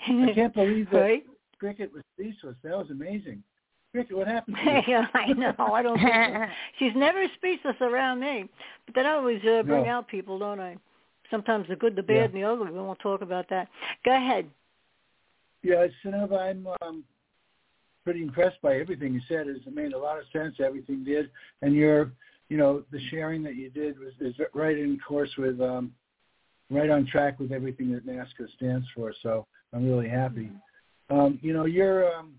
[0.08, 1.24] I can't believe that Right?
[1.60, 2.56] cricket was speechless.
[2.64, 3.44] That was amazing.
[3.92, 4.98] Cricket, what happened to you?
[5.14, 5.54] I know.
[5.60, 6.00] I don't.
[6.00, 6.50] Think.
[6.80, 8.46] She's never speechless around me,
[8.86, 9.90] but then I always uh, bring No.
[9.90, 10.78] out people, don't I?
[11.30, 12.24] Sometimes the good, the bad, Yeah.
[12.24, 12.72] and the ugly.
[12.72, 13.68] We won't talk about that.
[14.06, 14.50] Go ahead.
[15.64, 17.04] Yeah, Synova, I'm um,
[18.04, 19.48] pretty impressed by everything you said.
[19.48, 20.56] It made a lot of sense.
[20.64, 21.30] Everything did,
[21.62, 22.12] and your,
[22.50, 25.92] you know, the sharing that you did was is right in course with, um,
[26.70, 29.14] right on track with everything that NAASCA stands for.
[29.22, 30.50] So I'm really happy.
[31.10, 32.34] Um, you know, your um,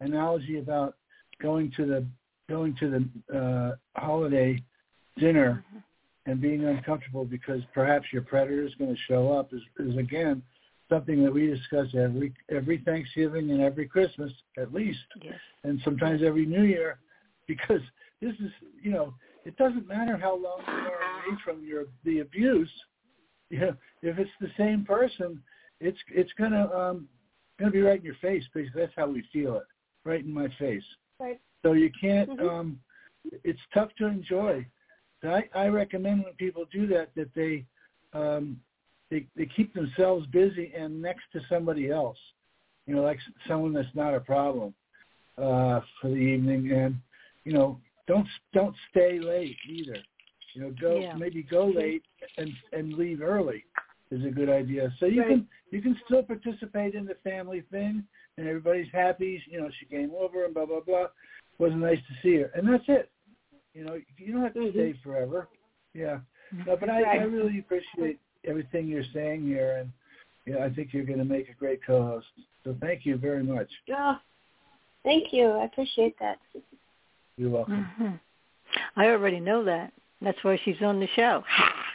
[0.00, 0.96] analogy about
[1.40, 2.06] going to the
[2.48, 2.90] going to
[3.30, 4.62] the uh, holiday
[5.18, 5.64] dinner
[6.26, 10.42] and being uncomfortable because perhaps your predator is going to show up is, is again
[10.88, 15.34] something that we discuss every every Thanksgiving and every Christmas at least, Yes.
[15.64, 16.98] and sometimes every New Year,
[17.46, 17.80] because
[18.20, 18.50] this is
[18.82, 19.14] you know
[19.44, 22.70] it doesn't matter how long you are away from your the abuse,
[23.50, 25.42] you know if it's the same person,
[25.80, 27.08] it's it's gonna um
[27.58, 29.64] gonna be right in your face because that's how we feel it,
[30.04, 30.84] right in my face.
[31.20, 31.40] Right.
[31.62, 32.28] So you can't.
[32.30, 32.48] Mhm.
[32.48, 32.80] um
[33.44, 34.64] It's tough to enjoy.
[35.20, 37.66] So I, I recommend when people do that that they
[38.14, 38.60] um,
[39.10, 42.18] they they keep themselves busy and next to somebody else,
[42.86, 44.74] you know, like someone that's not a problem
[45.36, 46.96] uh, for the evening, and
[47.44, 50.02] you know, don't don't stay late either.
[50.54, 51.14] You know, go Yeah.
[51.16, 52.02] maybe go late
[52.36, 53.64] and and leave early
[54.10, 54.92] is a good idea.
[54.98, 55.28] So you Right.
[55.28, 58.04] can you can still participate in the family thing,
[58.36, 59.42] and everybody's happy.
[59.48, 61.06] You know, she came over and blah blah blah.
[61.58, 63.10] Wasn't nice to see her, and that's it.
[63.74, 64.72] You know, you don't have to Mhm.
[64.72, 65.48] stay forever.
[65.94, 66.20] Yeah.
[66.66, 69.90] No, but I, I really appreciate everything you're saying here, and
[70.46, 72.26] yeah, I think you're going to make a great co-host.
[72.64, 73.68] So thank you very much.
[73.96, 74.16] Oh,
[75.04, 75.50] thank you.
[75.50, 76.38] I appreciate that.
[77.36, 77.84] You're welcome.
[77.96, 78.08] hmm
[78.96, 79.92] I already know that.
[80.20, 81.44] That's why she's on the show.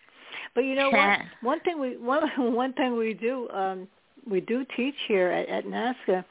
[0.55, 1.19] but you know what?
[1.41, 3.87] One thing we one one thing we do um,
[4.29, 6.23] we do teach here at, at NAASCA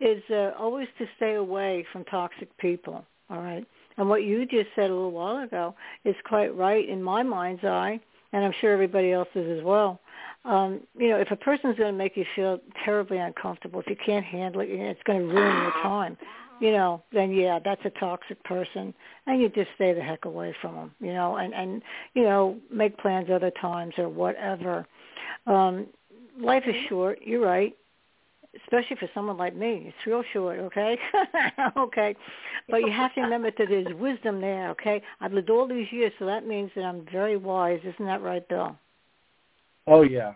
[0.00, 3.04] is uh, always to stay away from toxic people.
[3.30, 3.66] All right.
[3.96, 7.64] And what you just said a little while ago is quite right in my mind's
[7.64, 8.00] eye,
[8.32, 10.00] and I'm sure everybody else is as well.
[10.44, 13.96] Um, you know, if a person's going to make you feel terribly uncomfortable, if you
[14.04, 16.16] can't handle it, it's going to ruin your time.
[16.60, 18.92] You know, then yeah, that's a toxic person,
[19.26, 20.94] and you just stay the heck away from them.
[21.00, 21.82] You know, and and
[22.14, 24.84] you know, make plans other times or whatever.
[25.46, 25.86] Um,
[26.40, 27.20] life is short.
[27.22, 27.76] You're right
[28.64, 29.84] especially for someone like me.
[29.86, 30.98] It's real short, okay?
[31.76, 32.14] okay.
[32.68, 35.02] But you have to remember that there's wisdom there, okay?
[35.20, 37.80] I've lived all these years, so that means that I'm very wise.
[37.84, 38.76] Isn't that right, Bill?
[39.86, 40.34] Oh yeah.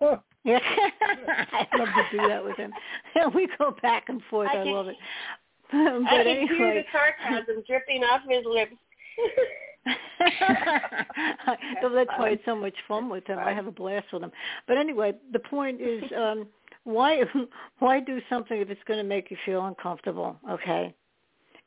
[0.00, 0.58] Oh, Yeah.
[0.62, 2.72] I love to do that with him.
[3.34, 4.48] we go back and forth.
[4.52, 4.96] I I, can- love it.
[5.72, 8.74] I but can hear the anyway, sarcasm dripping off his lips.
[11.80, 13.38] so that's why it's so much fun with him.
[13.38, 14.32] I have a blast with him.
[14.66, 16.46] But anyway, the point is, um,
[16.84, 17.22] why
[17.78, 20.36] why do something if it's going to make you feel uncomfortable?
[20.50, 20.94] Okay.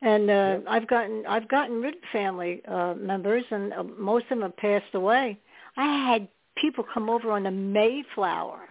[0.02, 4.30] And uh, I've gotten I've gotten rid of family uh, members, and uh, most of
[4.30, 5.40] them have passed away.
[5.76, 8.70] I had people come over on the Mayflower.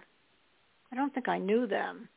[0.91, 2.07] I don't think I knew them.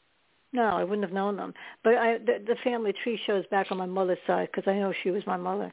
[0.52, 1.54] No, I wouldn't have known them.
[1.84, 4.92] But I, the, the family tree shows back on my mother's side because I know
[5.02, 5.72] she was my mother.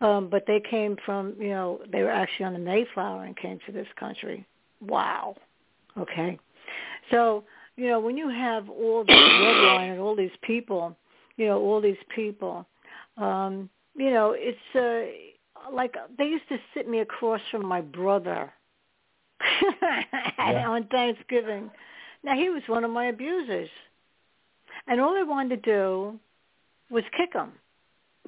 [0.00, 3.58] Um, but they came from, you know, they were actually on the Mayflower and came
[3.66, 4.46] to this country.
[4.80, 5.36] Wow.
[5.96, 6.38] Okay.
[7.10, 7.44] So,
[7.76, 10.96] you know, when you have all this bloodline and all these people,
[11.36, 12.66] you know, all these people,
[13.16, 18.52] um, you know, it's uh, like they used to sit me across from my brother
[20.38, 20.68] Yeah.
[20.68, 21.70] on Thanksgiving.
[22.24, 23.68] Now he was one of my abusers,
[24.86, 26.18] and all I wanted to do
[26.90, 27.52] was kick him.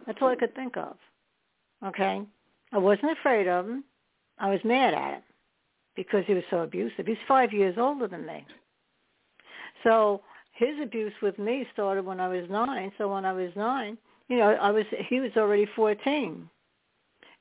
[0.06, 0.96] That's all I could think of.
[1.84, 2.22] Okay,
[2.72, 3.84] I wasn't afraid of him.
[4.38, 5.22] I was mad at him
[5.94, 7.06] because he was so abusive.
[7.06, 8.44] He's five years older than me.
[9.84, 10.22] So
[10.52, 12.90] his abuse with me started when I was nine.
[12.98, 13.96] So when I was nine,
[14.28, 16.48] you know, I was he was already fourteen,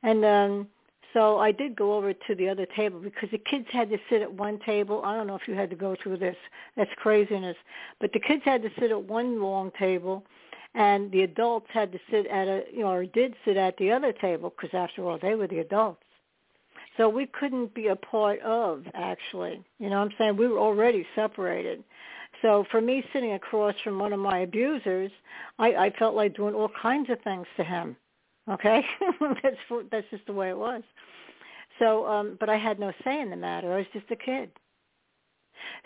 [0.03, 0.67] and um,
[1.13, 4.21] so I did go over to the other table because the kids had to sit
[4.21, 5.01] at one table.
[5.05, 6.35] I don't know if you had to go through this.
[6.75, 7.55] That's craziness.
[7.99, 10.25] But the kids had to sit at one long table,
[10.73, 13.91] and the adults had to sit at a, you know, or did sit at the
[13.91, 16.01] other table because after all, they were the adults.
[16.97, 19.63] So we couldn't be a part of, actually.
[19.79, 20.37] You know what I'm saying?
[20.37, 21.83] We were already separated.
[22.43, 25.11] So for me sitting across from one of my abusers,
[25.57, 27.95] I, I felt like doing all kinds of things to him.
[28.51, 28.85] Okay?
[29.41, 29.57] that's
[29.89, 30.83] that's just the way it was.
[31.79, 33.73] So, um, but I had no say in the matter.
[33.73, 34.51] I was just a kid.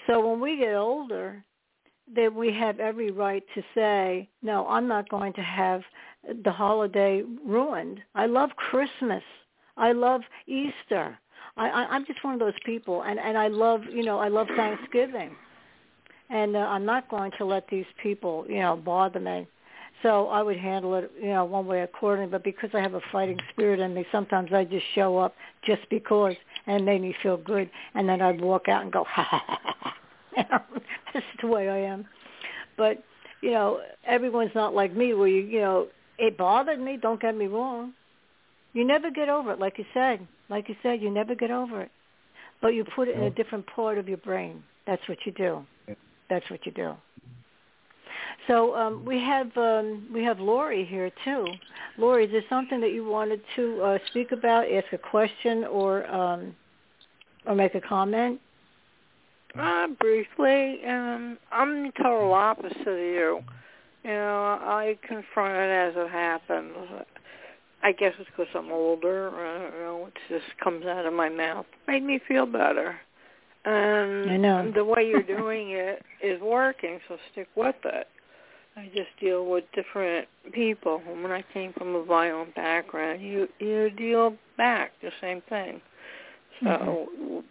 [0.08, 1.44] So when we get older,
[2.14, 5.82] then we have every right to say, no, I'm not going to have
[6.44, 8.02] the holiday ruined.
[8.16, 9.24] I love Christmas.
[9.78, 11.18] I love Easter.
[11.56, 14.28] I, I, I'm just one of those people, and and I love, you know, I
[14.28, 15.36] love Thanksgiving,
[16.30, 19.48] and uh, I'm not going to let these people, you know, bother me.
[20.04, 22.30] So I would handle it, you know, one way accordingly.
[22.30, 25.90] But because I have a fighting spirit in me, sometimes I just show up just
[25.90, 26.36] because,
[26.68, 27.70] and it made me feel good.
[27.96, 29.94] And then I'd walk out and go, ha ha ha ha.
[30.38, 30.82] You know,
[31.14, 32.06] That's the way I am.
[32.78, 33.04] But
[33.42, 35.14] you know, everyone's not like me.
[35.14, 35.88] Where you, you know,
[36.20, 36.98] it bothered me.
[37.02, 37.94] Don't get me wrong.
[38.74, 40.28] You never get over it, like you said.
[40.50, 41.92] Like you said, you never get over it.
[42.62, 44.64] But you put it in a different part of your brain.
[44.86, 45.66] That's what you do.
[46.30, 46.94] That's what you do.
[48.48, 51.46] So um, we have um, we have Lori here too.
[51.98, 56.08] Lori, is there something that you wanted to uh, speak about, ask a question, or
[56.08, 56.56] um,
[57.46, 58.40] or make a comment?
[59.58, 63.44] Uh, briefly, um, I'm the total opposite of you.
[64.04, 66.74] You know, I confront it as it happens.
[67.84, 69.30] I guess it's because I'm older.
[69.30, 70.08] I don't know.
[70.08, 71.66] It just comes out of my mouth.
[71.88, 72.98] Made me feel better.
[73.68, 74.72] And I know.
[74.74, 78.08] the way you're doing it is working, so stick with it.
[78.78, 81.00] I just deal with different people.
[81.00, 85.82] When I came from a violent background, you you deal back the same thing.
[86.64, 87.08] So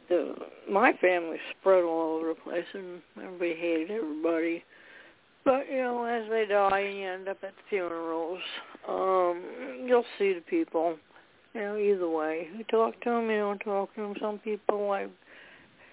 [0.08, 0.34] the
[0.70, 4.64] my family spread all over the place, and everybody hated everybody.
[5.44, 8.40] But you know, as they die, you end up at funerals.
[8.88, 9.42] Um,
[9.84, 10.96] you'll see the people.
[11.54, 14.14] You know, either way, you talk to them, you don't talk to them.
[14.20, 15.10] Some people like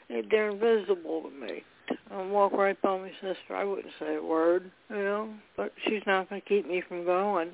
[0.09, 1.63] they're invisible to me.
[2.11, 3.55] I walk right by my sister.
[3.55, 7.05] I wouldn't say a word, you know, but she's not going to keep me from
[7.05, 7.51] going.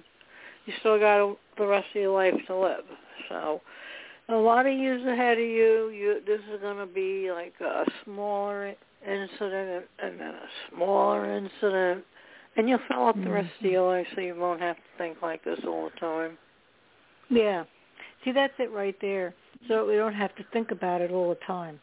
[0.66, 2.84] You still got the rest of your life to live.
[3.30, 3.62] So,
[4.30, 5.90] a lot of years ahead of you.
[5.90, 8.76] You this is going to be like a smaller
[9.06, 12.04] incident and then a smaller incident,
[12.56, 15.18] and you'll fill up the rest of your life, so you won't have to think
[15.22, 16.38] like this all the time.
[17.30, 17.64] Yeah.
[18.24, 19.34] See, that's it right there.
[19.68, 21.80] So we don't have to think about it all the time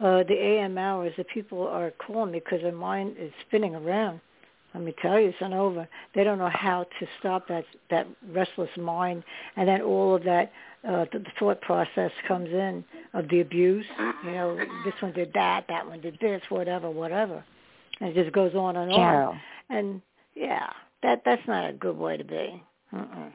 [0.00, 4.20] uh, the AM hours, the people are calling me because their mind is spinning around.
[4.74, 5.88] Let me tell you, it's over.
[6.14, 9.24] They don't know how to stop that that restless mind,
[9.56, 10.52] and then all of that
[10.86, 12.84] uh, the, the thought process comes in
[13.14, 13.86] of the abuse.
[14.24, 17.42] You know, this one did that, that one did this, whatever, whatever,
[18.00, 19.30] and it just goes on and Carol.
[19.30, 19.40] on.
[19.70, 20.02] And
[20.34, 20.70] yeah,
[21.02, 22.62] that that's not a good way to be.
[22.92, 23.30] Uh-uh.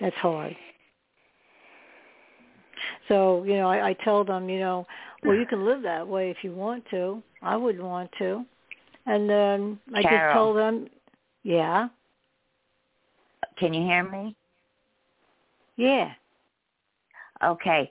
[0.00, 0.56] That's hard.
[3.08, 4.86] So you know, I, I tell them, you know,
[5.24, 7.22] well, you can live that way if you want to.
[7.42, 8.44] I wouldn't want to.
[9.06, 10.32] And then I Carol.
[10.32, 10.88] just told them,
[11.42, 11.88] yeah,
[13.58, 14.36] Can you hear me?
[15.76, 16.12] yeah.
[17.42, 17.90] Okay.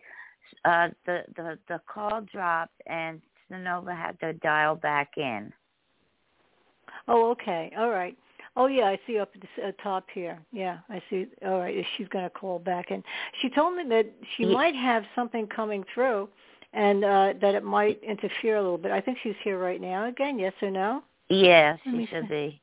[0.66, 5.52] Uh, the the the call dropped and Synova had to dial back in.
[7.08, 7.72] Oh, okay.
[7.78, 8.18] All right.
[8.58, 10.38] Oh, yeah, I see up at the uh, top here.
[10.52, 11.26] Yeah, I see.
[11.46, 12.92] All right, she's going to call back.
[12.92, 13.02] And
[13.42, 16.28] she told me that she Ye- might have something coming through
[16.74, 18.92] and uh that it might interfere a little bit.
[18.92, 21.04] I think she's here right now again, yes or no?
[21.30, 22.30] Yeah, she should see.
[22.30, 22.62] be.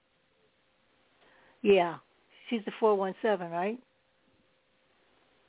[1.62, 1.96] Yeah.
[2.48, 3.78] She's the 417, right?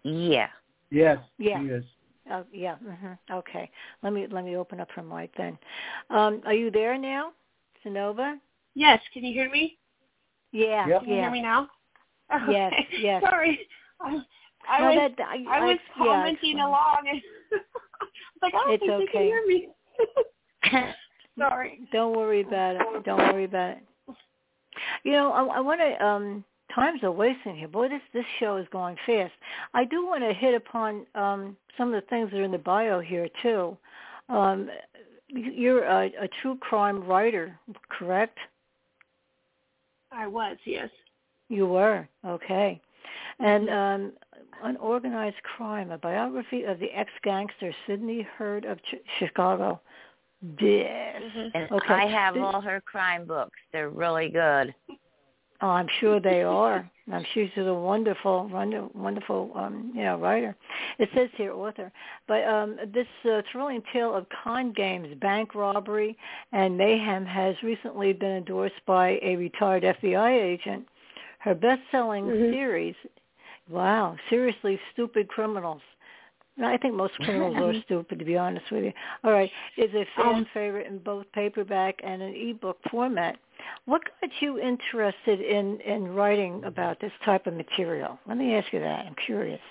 [0.03, 0.47] Yeah.
[0.91, 1.61] Yes, Yeah.
[1.61, 1.85] he is.
[2.31, 2.75] Oh, yeah.
[2.75, 3.69] hmm Okay.
[4.03, 5.57] Let me let me open up her mic then.
[6.09, 7.31] Um, are you there now,
[7.85, 8.35] Synova?
[8.75, 9.77] Yes, can you hear me?
[10.51, 10.87] Yeah.
[10.87, 11.01] Yep.
[11.01, 11.21] Can you Yeah.
[11.23, 11.67] hear me now?
[12.49, 12.87] Yes, Okay.
[12.99, 13.23] yes.
[13.23, 13.59] Sorry.
[14.01, 14.19] I,
[14.69, 16.67] I No, was that, I, I was commenting it's fine.
[16.67, 17.38] along and I was
[18.41, 19.11] like, I don't It's think you okay.
[19.11, 19.69] can hear me.
[21.37, 21.79] Sorry.
[21.91, 23.05] Don't worry about it.
[23.05, 23.83] Don't worry about it.
[25.03, 26.05] You know, I, I want to.
[26.05, 26.43] Um,
[26.73, 27.67] times are wasting here.
[27.67, 29.33] Boy, this this show is going fast.
[29.73, 32.57] I do want to hit upon um, some of the things that are in the
[32.57, 33.77] bio here too.
[34.29, 34.69] Um,
[35.27, 37.57] you're a, a true crime writer,
[37.89, 38.37] correct?
[40.11, 40.89] I was, yes.
[41.49, 42.81] You were okay.
[43.39, 44.11] And um,
[44.63, 49.79] unorganized crime, a biography of the ex-gangster Sidney Heard of Ch- Chicago.
[50.59, 51.21] Yes.
[51.53, 51.93] And Okay.
[51.93, 53.57] I have Th- all her crime books.
[53.71, 54.73] They're really good.
[55.61, 56.89] Oh, I'm sure they are.
[57.11, 58.47] I'm sure she's a wonderful,
[58.93, 60.55] wonderful, um, you know, writer.
[60.99, 61.91] It says here, author.
[62.27, 66.15] But um, this uh, thrilling tale of con games, bank robbery,
[66.53, 70.87] and mayhem has recently been endorsed by a retired FBI agent.
[71.39, 72.51] Her best-selling Mhm.
[72.53, 72.95] series,
[73.69, 75.81] wow, seriously stupid criminals.
[76.61, 78.93] I think most criminals are stupid, to be honest with you.
[79.23, 83.37] All right, is a fan Um, favorite in both paperback and an ebook format.
[83.85, 88.19] What got you interested in in writing about this type of material?
[88.27, 89.05] Let me ask you that.
[89.05, 89.61] I'm curious.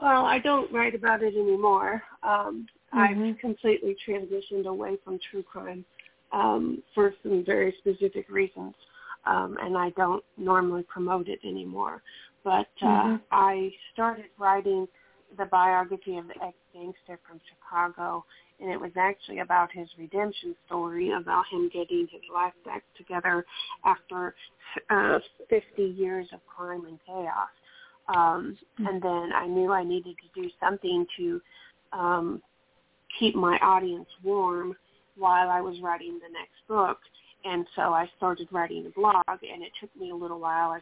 [0.00, 2.02] Well, I don't write about it anymore.
[2.22, 3.30] Um, Mhm.
[3.32, 5.84] I've completely transitioned away from true crime
[6.32, 8.74] um, for some very specific reasons,
[9.26, 12.02] um, and I don't normally promote it anymore.
[12.42, 13.20] But uh, Mhm.
[13.30, 14.86] I started writing
[15.36, 18.24] the biography of the ex-gangster from Chicago,
[18.60, 23.44] and it was actually about his redemption story, about him getting his life back together
[23.84, 24.34] after
[24.90, 25.18] uh,
[25.48, 27.48] 50 years of crime and chaos.
[28.08, 31.42] Um, and then I knew I needed to do something to
[31.92, 32.42] um,
[33.18, 34.76] keep my audience warm
[35.16, 36.98] while I was writing the next book.
[37.44, 40.80] And so I started writing a blog, and it took me a little while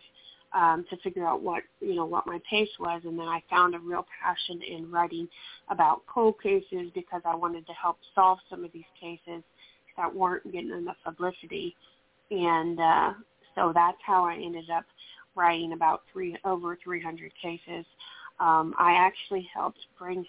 [0.55, 3.03] um, to figure out what you know what my pace was.
[3.05, 5.29] And then I found a real passion in writing
[5.71, 9.43] about cold cases because I wanted to help solve some of these cases
[9.97, 11.75] that weren't getting enough publicity.
[12.31, 13.13] And uh,
[13.55, 14.85] so that's how I ended up
[15.35, 17.85] writing about three over 300 cases.
[18.41, 20.25] Um, I actually helped bring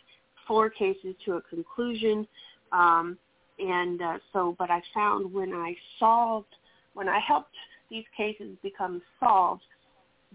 [0.48, 2.28] four cases to a conclusion,
[2.72, 3.18] um,
[3.60, 4.56] and uh, so.
[4.58, 6.56] But I found when I solved,
[6.94, 7.56] when I helped
[7.90, 9.64] these cases become solved,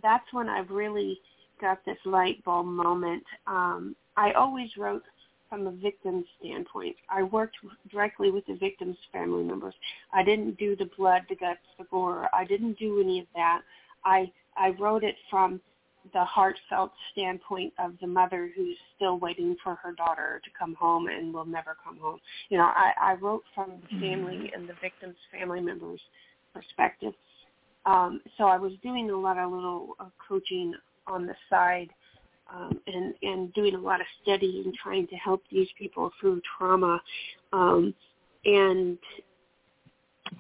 [0.03, 1.21] that's when I've really
[1.61, 3.25] got this light bulb moment.
[3.47, 5.03] Um, I always wrote
[5.49, 6.97] from a victim's standpoint.
[7.09, 7.57] I worked
[7.91, 9.75] directly with the victim's family members.
[10.13, 12.29] I didn't do the blood, the guts, the gore.
[12.35, 13.63] I didn't do any of that.
[14.05, 15.61] I I wrote it from
[16.13, 21.09] the heartfelt standpoint of the mother who's still waiting for her daughter to come home
[21.09, 22.19] and will never come home.
[22.49, 26.01] You know, I, I wrote from the family and the victim's family members'
[26.55, 27.15] perspective.
[27.87, 30.75] Um, so I was doing a lot of little uh, coaching
[31.07, 31.89] on the side
[32.53, 37.01] um, and and doing a lot of studying, trying to help these people through trauma,
[37.53, 37.95] um,
[38.45, 38.99] and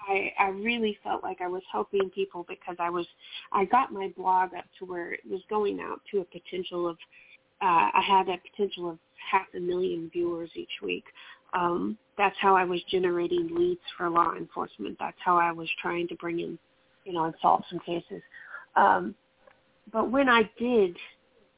[0.08, 3.06] I I really felt like I was helping people because I was
[3.52, 6.96] I got my blog up to where it was going out to a potential of
[7.60, 8.98] uh, I had a potential of
[9.30, 11.04] half a million viewers each week.
[11.54, 14.96] Um, that's how I was generating leads for law enforcement.
[15.00, 16.58] That's how I was trying to bring in,
[17.04, 18.22] you know, and solve some cases.
[18.76, 19.14] Um,
[19.92, 20.96] but when I did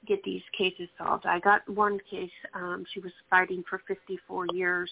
[0.07, 2.31] get these cases solved, I got one case.
[2.55, 4.91] Um, she was fighting for 54 years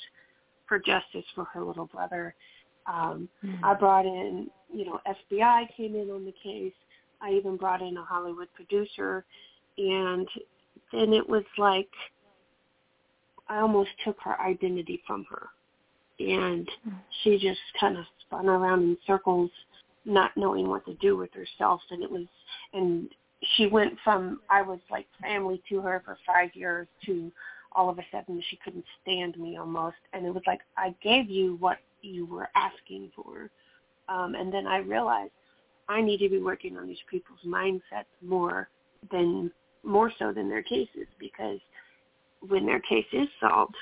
[0.66, 2.34] for justice for her little brother.
[2.89, 3.64] Um, mm-hmm.
[3.64, 6.72] I brought in, you know, FBI came in on the case.
[7.20, 9.24] I even brought in a Hollywood producer,
[9.76, 10.26] and
[10.93, 11.91] then it was like
[13.49, 15.49] I almost took her identity from her,
[16.18, 16.97] and mm-hmm.
[17.22, 19.51] she just kind of spun around in circles,
[20.05, 21.80] not knowing what to do with herself.
[21.91, 22.26] And it was,
[22.72, 23.09] and
[23.57, 27.32] she went from I was like family to her for five years to
[27.73, 29.97] all of a sudden she couldn't stand me almost.
[30.12, 33.51] And it was like I gave you what you were asking for.
[34.09, 35.33] Um and then I realized
[35.89, 38.69] I need to be working on these people's mindsets more
[39.11, 39.51] than
[39.85, 41.07] more so than their cases.
[41.19, 41.61] Because
[42.49, 43.77] when their case is solved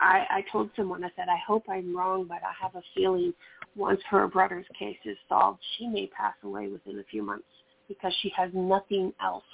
[0.00, 3.32] I, I told someone, I said, I hope I'm wrong, but I have a feeling
[3.76, 7.46] once her brother's case is solved, she may pass away within a few months
[7.88, 9.44] because she has nothing else.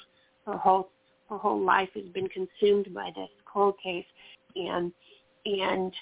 [0.46, 0.90] Her whole
[1.28, 4.06] her whole life has been consumed by this cold case,
[4.56, 4.92] and
[5.46, 5.92] and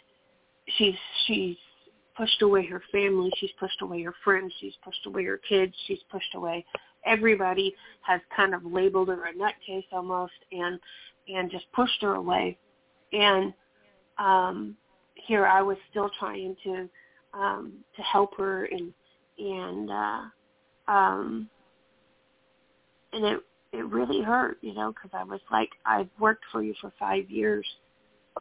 [0.76, 0.94] she's
[1.26, 1.56] she's
[2.16, 6.02] pushed away her family, she's pushed away her friends, she's pushed away her kids, she's
[6.10, 6.64] pushed away
[7.04, 10.78] everybody has kind of labeled her a nutcase almost and
[11.28, 12.56] and just pushed her away.
[13.12, 13.52] And
[14.18, 14.76] um
[15.14, 16.88] here I was still trying to
[17.34, 18.92] um to help her and
[19.38, 21.48] and uh um
[23.12, 23.40] and it
[23.72, 27.30] it really hurt, you know, because I was like, I've worked for you for five
[27.30, 27.66] years,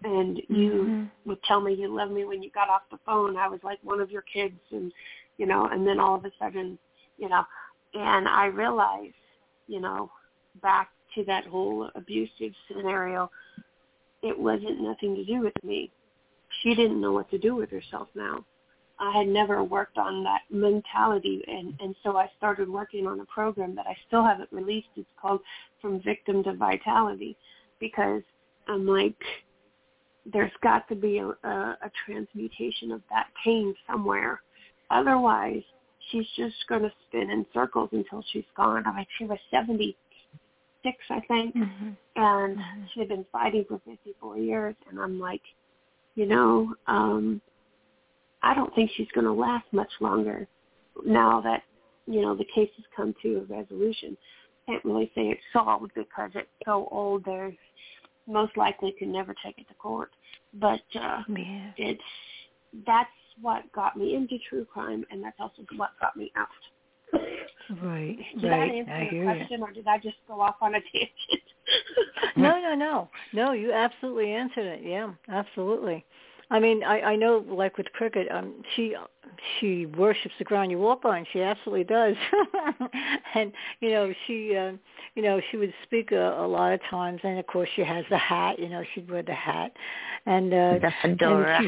[0.04, 1.30] and you mm-hmm.
[1.30, 3.38] would tell me you love me when you got off the phone.
[3.38, 4.92] I was like one of your kids, and
[5.38, 6.78] you know, and then all of a sudden,
[7.18, 7.44] you know,
[7.94, 9.14] and I realized,
[9.68, 10.12] you know,
[10.62, 13.30] back to that whole abusive scenario,
[14.22, 15.92] it wasn't nothing to do with me.
[16.62, 18.46] She didn't know what to do with herself now.
[19.02, 23.26] I had never worked on that mentality and, and so I started working on a
[23.26, 24.90] program that I still haven't released.
[24.96, 25.42] It's called
[25.82, 27.36] From Victim to Vitality
[27.80, 28.22] because
[28.68, 29.18] I'm like,
[30.32, 34.42] there's got to be a, a, a transmutation of that pain somewhere.
[34.92, 35.64] Otherwise,
[36.10, 38.86] she's just going to spin in circles until she's gone.
[38.86, 39.96] I mean, she was 76,
[41.10, 41.90] I think, mm-hmm.
[42.16, 42.84] and mm-hmm.
[42.94, 44.76] she had been fighting for 54 years.
[44.90, 45.42] And I'm like,
[46.16, 47.42] you know, um,
[48.44, 50.48] I don't think she's going to last much longer
[51.06, 51.64] now that,
[52.08, 54.18] you know, the case has come to a resolution.
[54.68, 57.24] Can't really say it's solved because it's so old.
[57.26, 57.56] There's
[58.28, 60.12] most likely can never take it to court.
[60.54, 61.72] But uh, yeah.
[61.78, 62.02] it's
[62.86, 63.10] that's
[63.42, 66.48] what got me into true crime, and that's also what got me out.
[67.82, 68.18] Right.
[68.40, 68.72] Did right.
[68.72, 69.64] I answer your question, you.
[69.64, 72.36] or did I just go off on a tangent?
[72.36, 73.54] no, no, no, no.
[73.54, 74.82] You absolutely answered it.
[74.84, 76.06] Yeah, absolutely.
[76.52, 78.94] I mean, I, I know, like with cricket, um, she
[79.60, 81.26] she worships the ground you walk on.
[81.32, 82.16] She absolutely does,
[83.36, 84.74] and you know, she uh,
[85.16, 88.06] you know she would speak a, a lot of times, and of course she has
[88.10, 88.60] the hat.
[88.60, 89.72] You know, she'd wear the hat,
[90.26, 91.60] and uh, the fedora.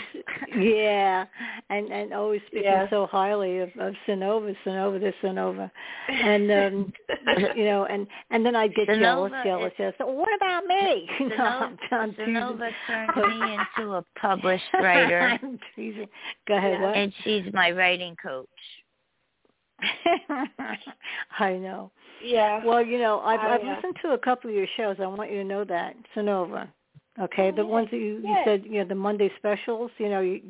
[0.51, 1.25] And yeah,
[1.69, 2.89] and and always speaking yeah.
[2.89, 5.69] so highly of, of Synova, Synova, this Synova,
[6.09, 6.93] and um,
[7.55, 9.95] you know, and and then I'd get jealous, jealous, jealous.
[9.97, 11.09] So what about me?
[11.19, 15.39] Synova, no, I'm, I'm Synova turned me into a published writer.
[16.47, 16.73] Go ahead.
[16.73, 16.81] Yeah.
[16.81, 16.95] What?
[16.95, 17.13] And
[17.43, 18.47] she's my writing coach.
[21.39, 21.91] I know.
[22.23, 22.63] Yeah.
[22.63, 24.97] Well, you know, I've, I, I've listened to a couple of your shows.
[24.99, 26.67] I want you to know that Synova.
[27.21, 27.67] Okay, Oh, the yeah.
[27.69, 28.45] ones that you, you Yeah.
[28.45, 29.91] said, you know, the Monday specials.
[29.97, 30.41] You know, you,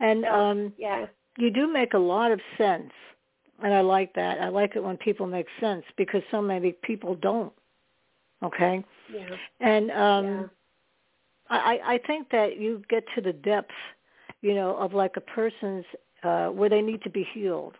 [0.00, 0.48] and Yeah.
[0.50, 1.06] um, yeah.
[1.38, 2.92] you do make a lot of sense,
[3.62, 4.40] and I like that.
[4.40, 7.52] I like it when people make sense because so many people don't.
[8.42, 9.36] Okay, Yeah.
[9.60, 10.46] and um, yeah.
[11.48, 13.72] I, I think that you get to the depth,
[14.42, 15.86] you know, of like a person's
[16.22, 17.74] uh, where they need to be healed.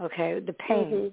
[0.00, 0.90] Okay, the pain.
[0.92, 1.12] Mhm.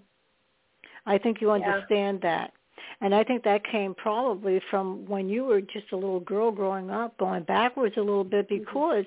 [1.05, 1.53] I think you Yeah.
[1.55, 2.53] understand that.
[3.01, 6.89] And I think that came probably from when you were just a little girl growing
[6.89, 8.63] up, going backwards a little bit Mm-hmm.
[8.65, 9.05] because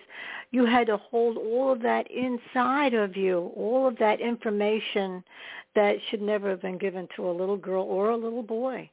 [0.50, 5.24] you had to hold all of that inside of you, all of that information
[5.74, 8.88] that should never have been given to a little girl or a little boy.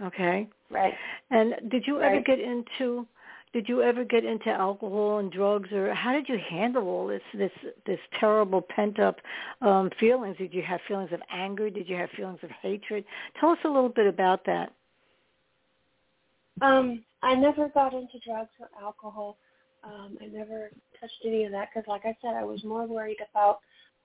[0.00, 0.48] Okay?
[0.70, 0.94] Right.
[1.30, 3.06] And did you ever get into
[3.52, 7.22] did you ever get into alcohol and drugs, or how did you handle all this
[7.34, 7.50] this
[7.86, 9.16] this terrible pent up
[9.60, 10.36] um, feelings?
[10.38, 11.68] Did you have feelings of anger?
[11.68, 13.04] Did you have feelings of hatred?
[13.40, 14.72] Tell us a little bit about that.
[16.62, 19.36] Um, I never got into drugs or alcohol.
[19.82, 20.70] Um, I never
[21.00, 23.60] touched any of that because, like I said, I was more worried about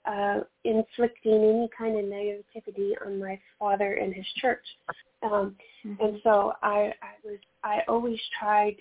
[0.06, 4.64] uh, inflicting any kind of negativity on my father and his church.
[5.24, 5.56] Um,
[5.86, 6.04] mm-hmm.
[6.04, 8.76] And so I, I was, I always tried.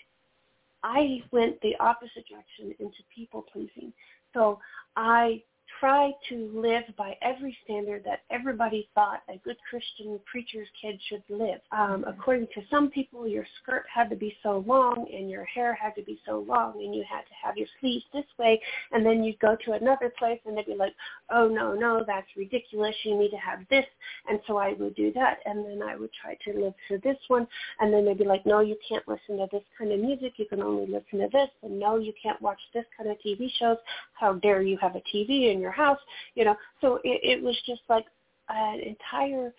[0.85, 3.93] I went the opposite direction into people pleasing.
[4.35, 4.61] So
[4.97, 5.43] I
[5.81, 11.23] try to live by every standard that everybody thought a good Christian preacher's kid should
[11.29, 11.61] live.
[11.73, 15.75] Um, according to some people, your skirt had to be so long and your hair
[15.75, 18.61] had to be so long and you had to have your sleeves this way.
[18.93, 20.95] And then you'd go to another place and they'd be like,
[21.31, 22.95] oh, no, no, that's ridiculous.
[23.05, 23.87] You need to have this.
[24.29, 25.39] And so I would do that.
[25.45, 27.47] And then I would try to live for this one.
[27.81, 30.35] And then they'd be like, no, you can't listen to this kind of music.
[30.37, 31.51] You can only listen to this.
[31.63, 33.79] And no, you can't watch this kind of TV shows.
[34.15, 35.99] How dare you have a TV in your house,
[36.35, 36.57] you know.
[36.81, 38.07] So it, it was just like
[38.49, 39.53] an entire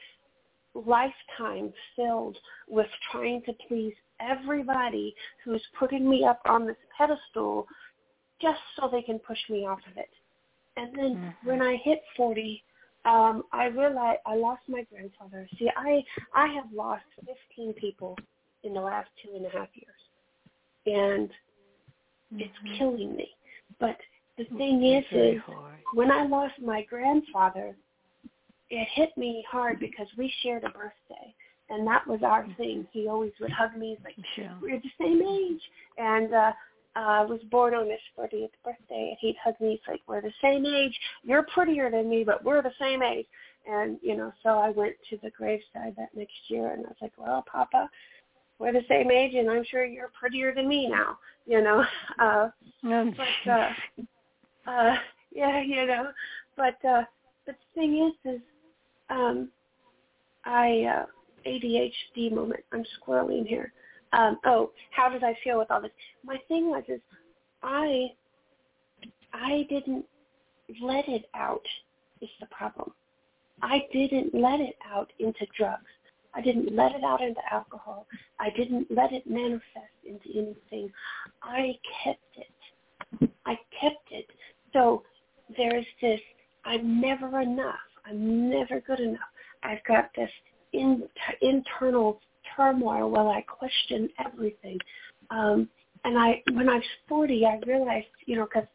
[0.74, 2.38] lifetime filled
[2.68, 7.68] with trying to please everybody who's putting me up on this pedestal
[8.42, 10.10] just so they can push me off of it.
[10.78, 11.48] And then mm-hmm.
[11.48, 12.62] when I hit 40,
[13.06, 15.48] um, I realized I lost my grandfather.
[15.58, 16.04] See, I
[16.34, 17.04] I have lost
[17.56, 18.18] 15 people
[18.64, 19.96] in the last two and a half years,
[20.86, 22.40] and mm-hmm.
[22.40, 23.30] it's killing me.
[23.80, 23.98] But
[24.38, 25.42] the thing is, is
[25.94, 27.76] when I lost my grandfather,
[28.70, 31.34] it hit me hard because we shared a birthday,
[31.70, 32.88] and that was our thing.
[32.92, 34.52] He always would hug me, like sure.
[34.62, 35.62] we're the same age,
[35.98, 36.52] and uh,
[36.96, 39.72] I uh, was born on his 40th birthday, and he'd hug me.
[39.72, 40.98] He's like, "We're the same age.
[41.24, 43.28] You're prettier than me, but we're the same age."
[43.70, 46.98] And you know, so I went to the graveside that next year, and I was
[47.02, 47.90] like, "Well, Papa,
[48.60, 51.86] we're the same age, and I'm sure you're prettier than me now." You know,
[52.20, 52.50] uh,
[52.82, 53.70] but uh,
[54.68, 54.96] uh,
[55.32, 56.12] yeah, you know,
[56.58, 57.04] but uh,
[57.46, 58.42] but the thing is, is
[59.10, 59.50] um,
[60.46, 61.06] I uh,
[61.48, 62.64] ADHD moment.
[62.72, 63.72] I'm squirreling here.
[64.14, 65.92] Um, oh, how did I feel with all this?
[66.24, 67.02] My thing was is
[67.64, 68.08] I
[69.34, 70.06] I didn't
[70.82, 71.66] let it out.
[72.22, 72.92] Is the problem?
[73.62, 75.84] I didn't let it out into drugs.
[76.34, 78.08] I didn't let it out into alcohol.
[78.40, 80.92] I didn't let it manifest into anything.
[81.42, 81.74] I
[82.04, 83.30] kept it.
[83.46, 84.28] I kept it
[84.76, 85.04] so
[85.58, 86.20] there's this,
[86.66, 87.76] I'm never enough.
[88.06, 89.22] I'm never good enough.
[89.64, 90.30] I've got this
[90.74, 91.04] in,
[91.42, 92.20] internal
[92.56, 94.78] turmoil while I question everything.
[95.32, 95.70] Um,
[96.04, 98.68] and I, when I was 40, I realized, you know, because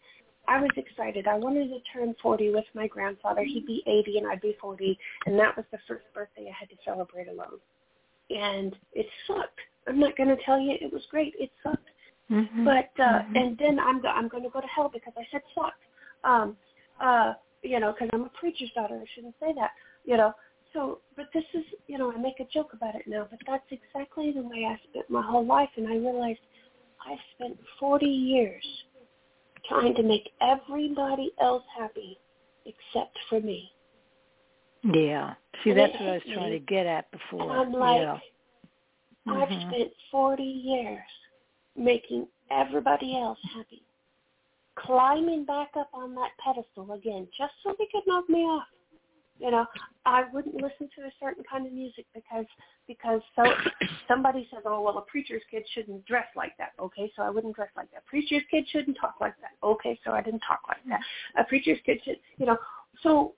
[0.48, 1.28] I was excited.
[1.28, 3.44] I wanted to turn 40 with my grandfather.
[3.44, 4.98] He'd be 80 and I'd be 40.
[5.26, 7.60] And that was the first birthday I had to celebrate alone.
[8.30, 9.60] And it sucked.
[9.86, 11.34] I'm not going to tell you it was great.
[11.38, 11.88] It sucked.
[12.30, 12.64] Mm-hmm.
[12.64, 13.36] But uh, mm-hmm.
[13.36, 15.82] and then I'm I'm going to go to hell because I said sucked
[16.24, 16.56] um,
[17.00, 18.98] uh, you know, because I'm a preacher's daughter.
[19.00, 19.70] I shouldn't say that,
[20.04, 20.32] you know.
[20.72, 23.64] So, but this is, you know, I make a joke about it now, but that's
[23.70, 26.38] exactly the way I spent my whole life, and I realized
[27.00, 28.64] I spent 40 years
[29.68, 32.18] trying to make everybody else happy
[32.66, 33.70] except for me.
[34.84, 35.34] Yeah.
[35.62, 36.58] See, and that's what I was trying me.
[36.58, 37.42] to get at before.
[37.42, 38.18] And I'm like, yeah.
[39.28, 39.70] I've mm-hmm.
[39.70, 40.98] spent 40 years
[41.76, 43.82] making everybody else happy
[44.86, 48.66] climbing back up on that pedestal again just so they could knock me off.
[49.38, 49.64] You know,
[50.04, 52.44] I wouldn't listen to a certain kind of music because
[52.86, 53.44] because so
[54.06, 56.72] somebody says, oh well, a preacher's kid shouldn't dress like that.
[56.78, 58.04] Okay, so I wouldn't dress like that.
[58.04, 59.66] Preacher's kid shouldn't talk like that.
[59.66, 61.00] Okay, so I didn't talk like that.
[61.38, 62.58] A preacher's kid should, you know.
[63.02, 63.32] So,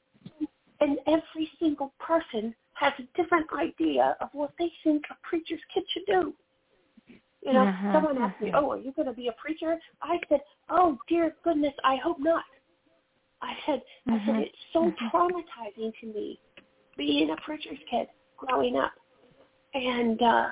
[0.81, 5.85] and every single person has a different idea of what they think a preacher's kid
[5.93, 6.35] should do.
[7.45, 10.19] You know, uh-huh, someone asked me, "Oh, are you going to be a preacher?" I
[10.29, 12.45] said, "Oh, dear goodness, I hope not."
[13.41, 14.15] I said, uh-huh.
[14.15, 15.11] "I said it's so uh-huh.
[15.13, 16.39] traumatizing to me
[16.97, 18.07] being a preacher's kid
[18.37, 18.93] growing up,"
[19.75, 20.49] and uh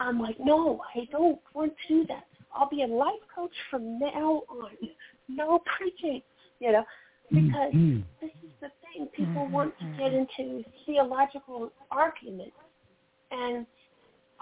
[0.00, 2.24] I'm like, "No, I don't want to do that.
[2.54, 4.70] I'll be a life coach from now on.
[5.28, 6.22] No preaching."
[6.58, 6.84] You know,
[7.30, 8.00] because mm-hmm.
[8.20, 9.08] this is the thing.
[9.08, 12.56] People want to get into theological arguments,
[13.30, 13.66] and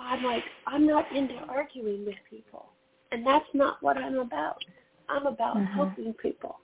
[0.01, 2.71] I'm like, I'm not into arguing with people.
[3.13, 4.63] And that's not what I'm about.
[5.09, 5.75] I'm about mm-hmm.
[5.75, 6.57] helping people.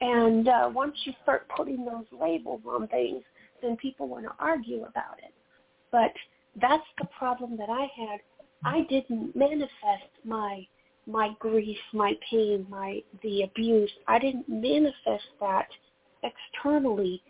[0.00, 3.22] And uh, once you start putting those labels on things,
[3.62, 5.32] then people want to argue about it.
[5.92, 6.12] But
[6.60, 8.20] that's the problem that I had.
[8.64, 10.66] I didn't manifest my
[11.06, 13.90] my grief, my pain, my the abuse.
[14.06, 15.66] I didn't manifest that
[16.22, 17.22] externally.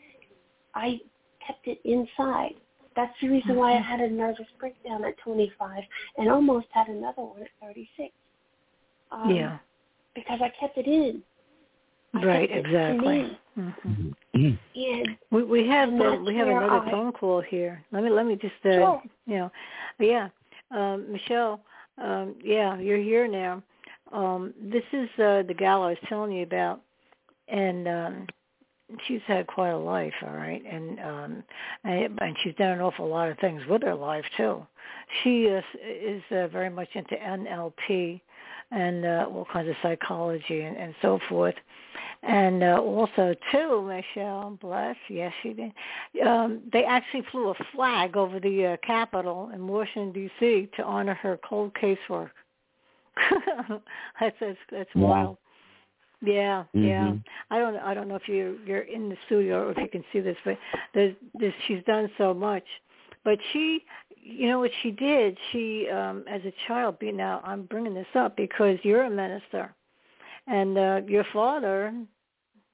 [0.74, 1.00] I
[1.46, 2.54] kept it inside.
[2.96, 5.82] That's the reason why I had a nervous breakdown at 25
[6.18, 8.12] and almost had another one at 36
[9.10, 9.58] Um, yeah.
[10.14, 11.22] Because I kept it in.
[12.14, 13.38] I Right, it exactly.
[13.56, 13.74] in.
[14.34, 17.82] hmm And We we have uh, we have another I- phone call here.
[17.92, 19.02] Let me let me just uh, Sure.
[19.26, 19.50] you know,
[19.98, 20.28] yeah,
[20.70, 21.60] um, Michelle,
[21.98, 23.62] um, yeah, you're here now.
[24.12, 26.80] Um, this is uh, the gal I was telling you about,
[27.48, 28.26] and um,
[29.06, 31.44] she's had quite a life, all right, and um,
[31.84, 34.66] and, and she's done an awful lot of things with her life too.
[35.22, 38.20] She is is uh, very much into NLP
[38.70, 41.54] and uh, all kinds of psychology and, and so forth.
[42.22, 45.72] And uh, also, too, Michelle, bless, yes, she did.
[46.26, 50.68] Um, they actually flew a flag over the uh, Capitol in Washington D.C.
[50.76, 52.30] to honor her cold case work.
[54.20, 55.08] that's that's, that's Wow.
[55.08, 55.36] wild.
[56.24, 57.10] Yeah, yeah.
[57.10, 57.24] Mhm.
[57.50, 60.04] I don't I don't know if you you're in the studio or if you can
[60.12, 60.56] see this, but
[60.94, 62.64] there's, there's she's done so much.
[63.24, 63.84] But she,
[64.16, 65.36] you know what she did?
[65.50, 69.74] She, um, as a child, be now I'm bringing this up because you're a minister,
[70.46, 71.92] and uh, your father,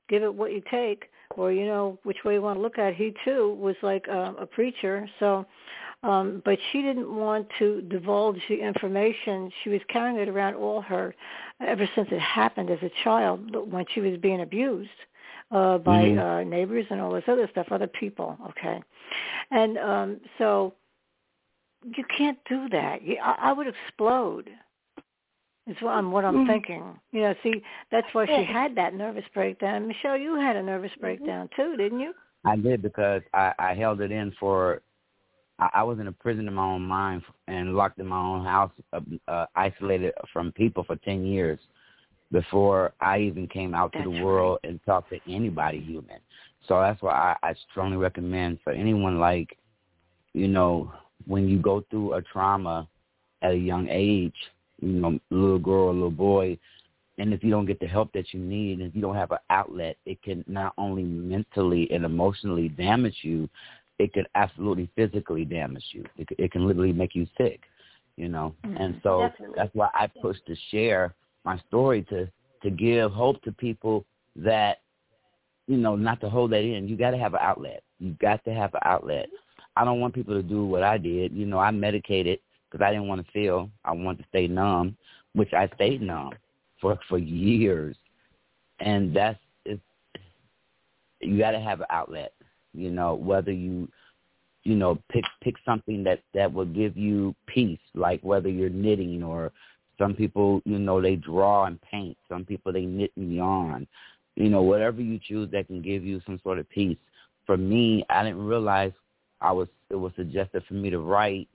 [0.09, 1.05] give it what you take,
[1.37, 2.89] or you know which way you want to look at.
[2.93, 2.97] it.
[2.97, 5.47] He too was like uh, a preacher, so.
[6.05, 9.51] Um, but she didn't want to divulge the information.
[9.65, 11.13] She was carrying it around all her,
[11.61, 14.91] ever since it happened as a child when she was being abused
[15.51, 16.19] uh, by Mhm.
[16.19, 18.39] uh, neighbors and all this other stuff, other people.
[18.51, 18.83] Okay,
[19.51, 20.75] and um, so
[21.85, 23.03] you can't do that.
[23.03, 24.51] You, I, I would explode.
[25.67, 26.47] Is what I'm what I'm Mhm.
[26.47, 26.99] thinking.
[27.13, 29.87] You know, see, that's why she had that nervous breakdown.
[29.87, 32.15] Michelle, you had a nervous breakdown too, didn't you?
[32.45, 34.81] I did because I, I held it in for.
[35.59, 38.45] I, I was in a prison in my own mind and locked in my own
[38.45, 41.59] house, uh, uh, isolated from people for ten years
[42.31, 46.19] before I even came out to That's the world and talked to anybody human.
[46.67, 49.57] So that's why I, I strongly recommend for anyone like,
[50.35, 50.93] you know,
[51.27, 52.87] when you go through a trauma
[53.43, 54.35] at a young age,
[54.81, 56.59] you know, little girl or little boy,
[57.19, 59.33] and if you don't get the help that you need, and if you don't have
[59.33, 63.49] an outlet, it can not only mentally and emotionally damage you,
[63.99, 66.05] it can absolutely physically damage you.
[66.17, 67.61] It, it can literally make you sick,
[68.17, 68.55] you know.
[68.65, 68.77] Mm-hmm.
[68.77, 69.55] And so Definitely.
[69.57, 71.15] that's why I push to share
[71.45, 72.29] my story to
[72.63, 74.05] to give hope to people
[74.37, 74.79] that
[75.67, 76.89] you know not to hold that in.
[76.89, 77.83] You got to have an outlet.
[77.99, 79.29] You got to have an outlet.
[79.77, 81.33] I don't want people to do what I did.
[81.33, 83.71] You know, I medicated because I didn't want to feel.
[83.85, 84.97] I wanted to stay numb,
[85.35, 86.33] which I stayed numb
[86.81, 87.97] for for years,
[88.81, 89.83] and that's it's.
[91.21, 92.33] You got to have an outlet.
[92.79, 93.89] You know, whether you
[94.65, 99.23] you know pick pick something that that will give you peace, like whether you're knitting
[99.23, 99.53] or
[99.99, 102.17] some people you know they draw and paint.
[102.29, 103.87] Some people they knit and yarn.
[104.37, 106.99] You know, whatever you choose that can give you some sort of peace.
[107.45, 108.93] For me, I didn't realize
[109.41, 111.49] I was it was suggested for me to write,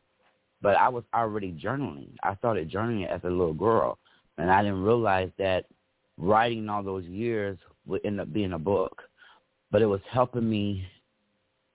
[0.62, 2.10] but I was already journaling.
[2.24, 3.98] I started journaling as a little girl,
[4.38, 5.66] and I didn't realize that
[6.18, 9.02] writing all those years would end up being a book.
[9.72, 10.86] But it was helping me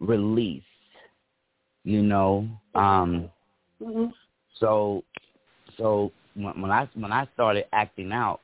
[0.00, 0.62] release,
[1.84, 2.48] you know.
[2.74, 3.30] Um
[3.82, 4.06] hmm
[4.58, 5.04] so
[5.76, 8.40] so when, when I when I started acting out,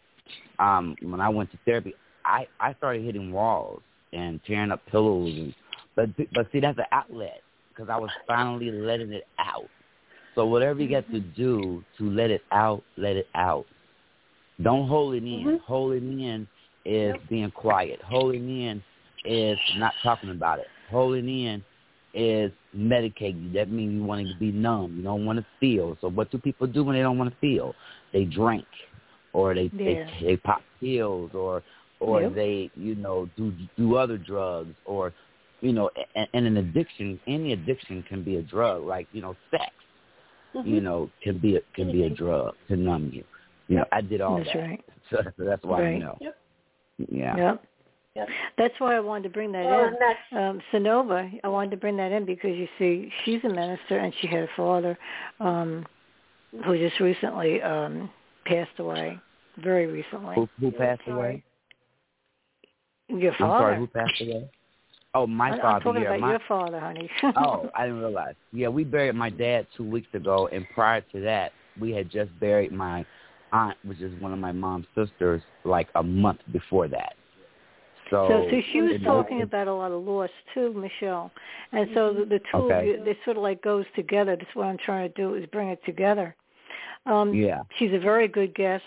[0.58, 1.94] um, when I went to therapy,
[2.24, 3.82] I I started hitting walls
[4.12, 5.54] and tearing up pillows, and
[5.96, 9.68] but but see that's an outlet because I was finally letting it out.
[10.34, 13.66] So whatever you got to do to let it out, let it out.
[14.62, 15.44] Don't hold it in.
[15.44, 15.60] Mhm.
[15.60, 16.48] Holding in
[16.84, 18.00] is being quiet.
[18.02, 18.82] Holding in
[19.24, 20.68] is not talking about it.
[20.90, 21.64] Holding in
[22.14, 23.52] is medicating.
[23.54, 24.96] That means you want to be numb.
[24.96, 25.96] You don't want to feel.
[26.00, 27.74] So what do people do when they don't want to feel?
[28.12, 28.66] They drink,
[29.32, 30.06] or they Yeah.
[30.20, 31.62] they, they pop pills, or
[32.00, 32.34] or Yep.
[32.34, 35.12] they you know do do other drugs, or
[35.60, 37.18] you know, and, and an addiction.
[37.26, 38.82] Any addiction can be a drug.
[38.84, 39.72] Like you know, sex.
[40.54, 40.68] Mm-hmm.
[40.72, 43.24] You know, can be a, can be a drug to numb you.
[43.66, 44.58] You know, I did all That's that.
[44.60, 44.84] right.
[45.10, 45.94] So, so that's why Right.
[45.94, 46.16] you know.
[46.20, 46.36] Yep.
[47.10, 47.36] Yeah.
[47.36, 47.64] Yep.
[48.16, 48.28] Yep.
[48.58, 49.94] That's why I wanted to bring that Well, in.
[49.98, 53.98] that's um, Synova, I wanted to bring that in because you see, she's a minister
[53.98, 54.96] and she had a father
[55.40, 55.84] um,
[56.64, 58.08] who just recently um,
[58.46, 59.18] passed away,
[59.58, 60.36] very recently.
[60.36, 61.42] Who, who passed away?
[63.08, 63.52] Your father.
[63.52, 64.48] I'm sorry, who passed away?
[65.16, 65.66] Oh, my I'm, father.
[65.66, 67.10] I'm talking yeah, about my, your father, honey.
[67.36, 68.34] oh, I didn't realize.
[68.52, 72.30] Yeah, we buried my dad two weeks ago, and prior to that, we had just
[72.38, 73.04] buried my
[73.52, 77.14] aunt, which is one of my mom's sisters, like a month before that.
[78.14, 81.30] So, So, see, she was talking it- about a lot of loss too, Michelle,
[81.72, 82.86] and so the, the two of Okay.
[82.86, 84.36] you, they sort of like goes together.
[84.36, 86.34] That's what I'm trying to do is bring it together.
[87.06, 87.62] Um, Yeah.
[87.78, 88.84] she's a very good guest,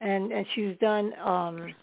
[0.00, 1.74] and and she's done um,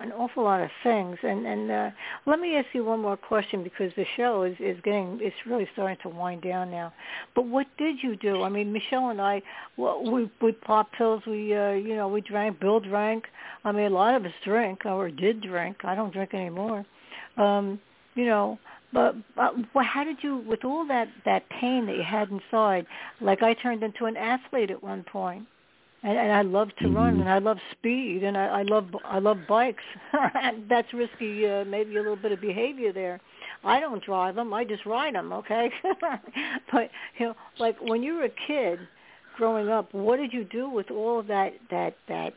[0.00, 1.18] an awful lot of things.
[1.22, 1.90] And and uh,
[2.26, 5.68] let me ask you one more question because the show is is getting it's really
[5.72, 6.92] starting to wind down now.
[7.34, 8.42] But what did you do?
[8.42, 9.42] I mean, Michelle and I,
[9.76, 11.22] well, we we popped pills.
[11.26, 12.60] We uh, you know we drank.
[12.60, 13.24] Bill drank.
[13.64, 15.78] I mean, a lot of us drink or did drink.
[15.84, 16.84] I don't drink anymore.
[17.36, 17.80] Um,
[18.14, 18.58] you know,
[18.92, 22.86] but, but well, how did you, with all that that pain that you had inside?
[23.20, 25.46] Like I turned into an athlete at one point,
[26.02, 26.96] and, and I love to mm-hmm.
[26.96, 29.82] run, and I love speed, and I, I love I love bikes.
[30.68, 33.20] That's risky, uh, maybe a little bit of behavior there.
[33.64, 35.32] I don't drive them; I just ride them.
[35.32, 35.70] Okay,
[36.72, 38.78] but you know, like when you were a kid
[39.36, 42.34] growing up, what did you do with all of that that that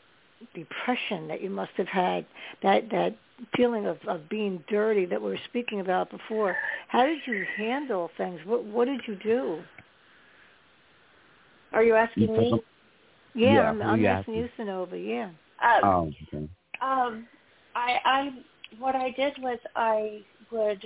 [0.55, 2.25] depression that you must have had,
[2.63, 3.15] that that
[3.55, 6.55] feeling of, of being dirty that we were speaking about before.
[6.87, 8.39] How did you handle things?
[8.45, 9.61] What what did you do?
[11.73, 12.61] Are you asking me?
[13.33, 14.65] Yeah, Yeah, I'm, who I'm you asking you, asking?
[14.67, 15.07] Synova.
[15.07, 15.29] Yeah.
[15.63, 16.49] Um, Oh, okay.
[16.81, 17.27] um,
[17.75, 18.29] I, I,
[18.79, 20.83] what I did was I would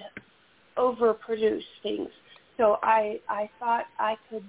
[0.77, 2.09] overproduce things.
[2.57, 4.45] So I, I thought I could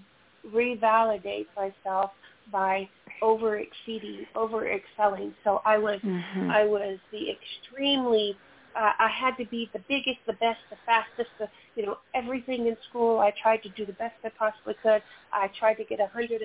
[0.46, 2.10] revalidate myself
[2.50, 2.88] by
[3.22, 5.34] over exceeding, over excelling.
[5.44, 6.50] So I was, Mhm.
[6.50, 8.38] I was the extremely.
[8.76, 12.66] Uh, I had to be the biggest, the best, the fastest, the you know everything
[12.66, 13.20] in school.
[13.20, 15.02] I tried to do the best I possibly could.
[15.32, 16.42] I tried to get 115%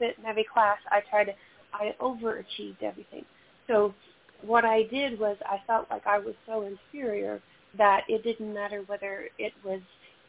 [0.00, 0.78] in every class.
[0.90, 1.32] I tried to,
[1.74, 3.24] I overachieved everything.
[3.66, 3.92] So
[4.42, 7.40] what I did was I felt like I was so inferior
[7.76, 9.80] that it didn't matter whether it was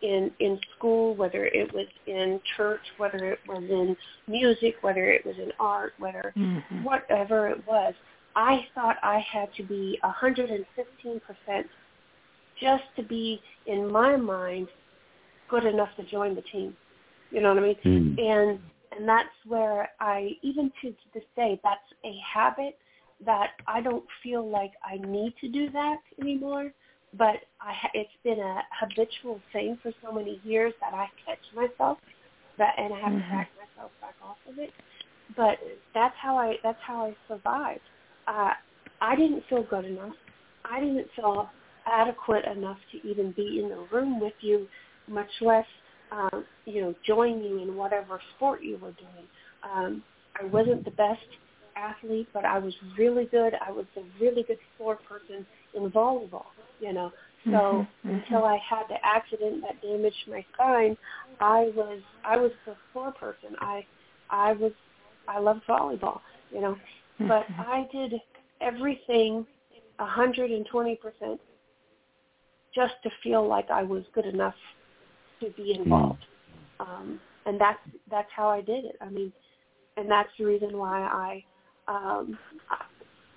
[0.01, 3.95] in in school, whether it was in church, whether it was in
[4.27, 6.83] music, whether it was in art, whether Mhm.
[6.83, 7.93] whatever it was.
[8.35, 10.59] I thought I had to be 115%
[12.61, 14.67] just to be, in my mind,
[15.49, 16.75] good enough to join the team.
[17.31, 17.75] You know what I mean?
[17.85, 18.19] Mm.
[18.19, 18.59] And
[18.97, 22.75] and that's where I, even to this day, that's a habit
[23.25, 26.71] that I don't feel like I need to do that anymore.
[27.17, 31.39] But I, ha- it's been a habitual thing for so many years that I catch
[31.55, 31.99] myself
[32.57, 33.23] that, and I have Mhm.
[33.25, 34.73] to back myself back off of it.
[35.35, 35.59] But
[35.93, 37.81] that's how I, that's how I survived.
[38.29, 38.51] Uh,
[39.01, 40.13] I didn't feel good enough.
[40.65, 41.49] I didn't feel
[41.87, 44.67] adequate enough to even be in the room with you,
[45.07, 45.65] much less,
[46.11, 49.27] um, you know, join you in whatever sport you were doing.
[49.63, 50.03] Um,
[50.39, 51.19] I wasn't the best
[51.75, 53.53] athlete, but I was really good.
[53.65, 56.45] I was a really good floor person in volleyball,
[56.79, 57.11] you know.
[57.45, 58.21] So Mhm, mhm.
[58.21, 60.97] until I had the accident that damaged my spine,
[61.39, 63.55] I was I was the floor person.
[63.59, 63.85] I
[64.29, 64.73] I was
[65.27, 66.77] I loved volleyball, you know.
[67.19, 67.67] But Mhm.
[67.67, 68.21] I did
[68.61, 69.45] everything
[69.99, 71.41] hundred and twenty percent
[72.73, 74.55] just to feel like I was good enough
[75.41, 76.25] to be involved.
[76.79, 77.79] Um, and that's
[78.09, 78.95] that's how I did it.
[79.01, 79.33] I mean,
[79.97, 81.43] and that's the reason why I
[81.91, 82.39] um,
[82.69, 82.85] I-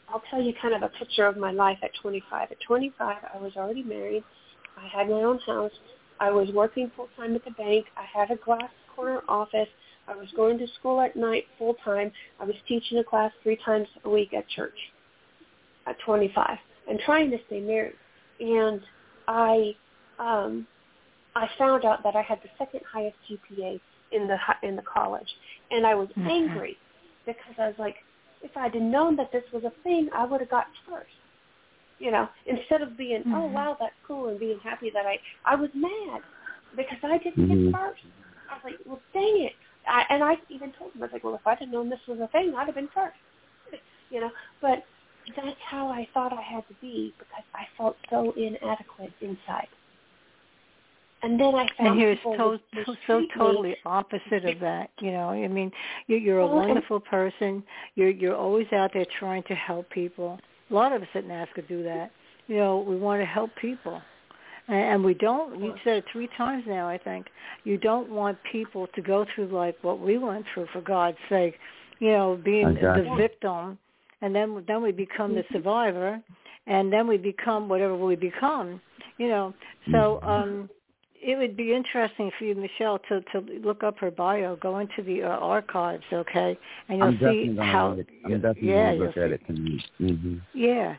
[0.09, 2.52] I'll tell you kind of a picture of my life at 25.
[2.52, 4.24] At 25, I was already married.
[4.76, 5.72] I had my own house.
[6.20, 7.86] I was working full time at the bank.
[7.96, 9.69] I had a glass corner office.
[10.09, 12.10] I was going to school at night full time.
[12.40, 14.77] I was teaching a class three times a week at church
[15.86, 16.59] at 25
[16.89, 17.97] and trying to stay married.
[18.40, 18.81] And
[19.28, 19.77] I
[20.19, 20.66] um,
[21.35, 25.28] I found out that I had the second highest GPA in the in the college,
[25.70, 26.31] and I was Mhm.
[26.31, 26.78] angry
[27.24, 27.97] because I was like,
[28.43, 31.12] if I'd have known that this was a thing, I would have got first.
[31.98, 33.52] You know, instead of being, oh Mhm.
[33.52, 36.23] wow, that's cool, and being happy that I, I was mad
[36.74, 37.64] because I didn't Mhm.
[37.73, 38.02] get first.
[38.53, 39.53] I was like, well, dang it.
[39.89, 41.99] I, and I even told him, I was like, well, if I'd have known this
[42.07, 43.16] was a thing, I'd have been first.
[44.11, 44.31] You know,
[44.61, 44.85] but
[45.35, 49.69] that's how I thought I had to be because I felt so inadequate inside.
[51.24, 53.29] And then I found and here's people to- would to- mistreat so me.
[53.37, 55.70] totally opposite of that you know i mean
[56.09, 57.62] you you're a Well, and- wonderful person
[57.95, 61.69] you're you're always out there trying to help people a lot of us at NAASCA
[61.69, 62.11] do that
[62.49, 64.03] you know we want to help people
[64.68, 67.26] and, and we don't you said it three times now i think.
[67.64, 71.55] You don't want people to go through like what we went through for god's sake.
[71.98, 73.09] You know being Exactly.
[73.09, 73.78] the victim
[74.20, 76.20] and then then we become the survivor
[76.66, 78.80] and then we become whatever we become
[79.18, 79.55] you know.
[79.90, 80.68] So um
[81.22, 85.02] it would be interesting for you, Michelle, to to look up her bio, go into
[85.02, 86.59] the uh, archives, okay,
[86.89, 87.94] and you'll I'm see gonna how.
[87.94, 89.84] look, I'm definitely yeah, gonna look you'll at it tonight.
[90.01, 90.36] Mm-hmm.
[90.52, 90.97] Yeah,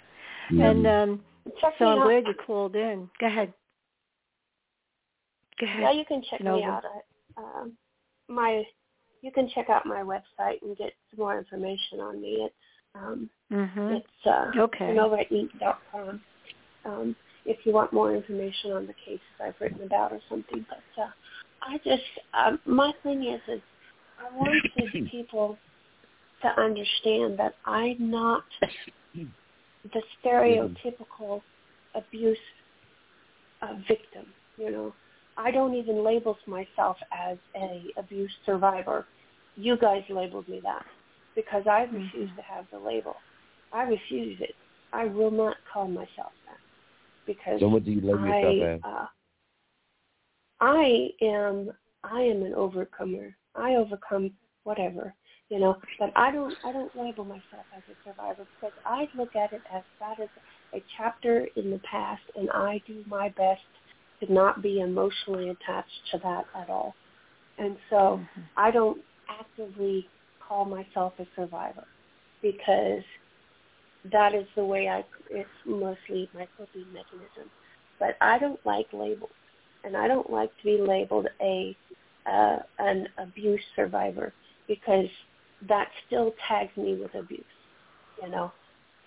[0.50, 1.22] and um,
[1.60, 2.04] Check so me I'm out.
[2.06, 3.10] glad you called in.
[3.20, 3.54] Go ahead.
[5.60, 5.82] Go ahead.
[5.82, 7.04] Yeah, you can check me out at
[7.38, 7.74] um,
[8.28, 8.64] my.
[9.22, 12.46] You can check out my website and get some more information on me.
[12.46, 12.56] It's
[12.96, 13.98] um, Mhm.
[13.98, 14.94] It's uh, Okay.
[14.94, 16.22] NovaInc.com.
[16.86, 17.16] Um,
[17.46, 21.10] if you want more information on the cases I've written about or something, but uh,
[21.62, 22.04] I just
[22.34, 23.62] um, my thing is is
[24.20, 24.64] I wanted
[25.12, 25.58] people
[26.42, 28.44] to understand that I'm not
[29.84, 31.42] the stereotypical
[31.96, 32.38] abuse
[33.62, 34.26] uh, victim.
[34.58, 34.96] You know,
[35.38, 39.08] I don't even label myself as a abuse survivor.
[39.56, 40.86] You guys labeled me that
[41.36, 43.16] because I refuse to have the label.
[43.72, 44.56] I refuse it.
[44.94, 46.60] I will not call myself that
[47.26, 48.92] because So what do you label I, yourself as?
[48.92, 49.06] uh,
[50.62, 51.72] I am
[52.04, 53.36] I am an overcomer.
[53.56, 54.32] I overcome
[54.64, 55.14] whatever,
[55.54, 55.78] you know.
[56.00, 59.62] But I don't I don't label myself as a survivor because I look at it
[59.74, 60.30] as that is
[60.74, 63.62] a chapter in the past, and I do my best
[64.20, 66.96] to not be emotionally attached to that at all.
[67.60, 68.20] And so
[68.58, 69.00] I don't
[69.30, 70.08] actively
[70.46, 71.86] call myself a survivor
[72.42, 73.04] because
[74.12, 77.50] that is the way I it's mostly my coping mechanism.
[78.00, 79.30] But I don't like labels
[79.84, 81.78] and I don't like to be labeled a
[82.26, 84.34] uh, an abuse survivor
[84.68, 85.10] because
[85.68, 87.44] that still tags me with abuse,
[88.22, 88.52] you know.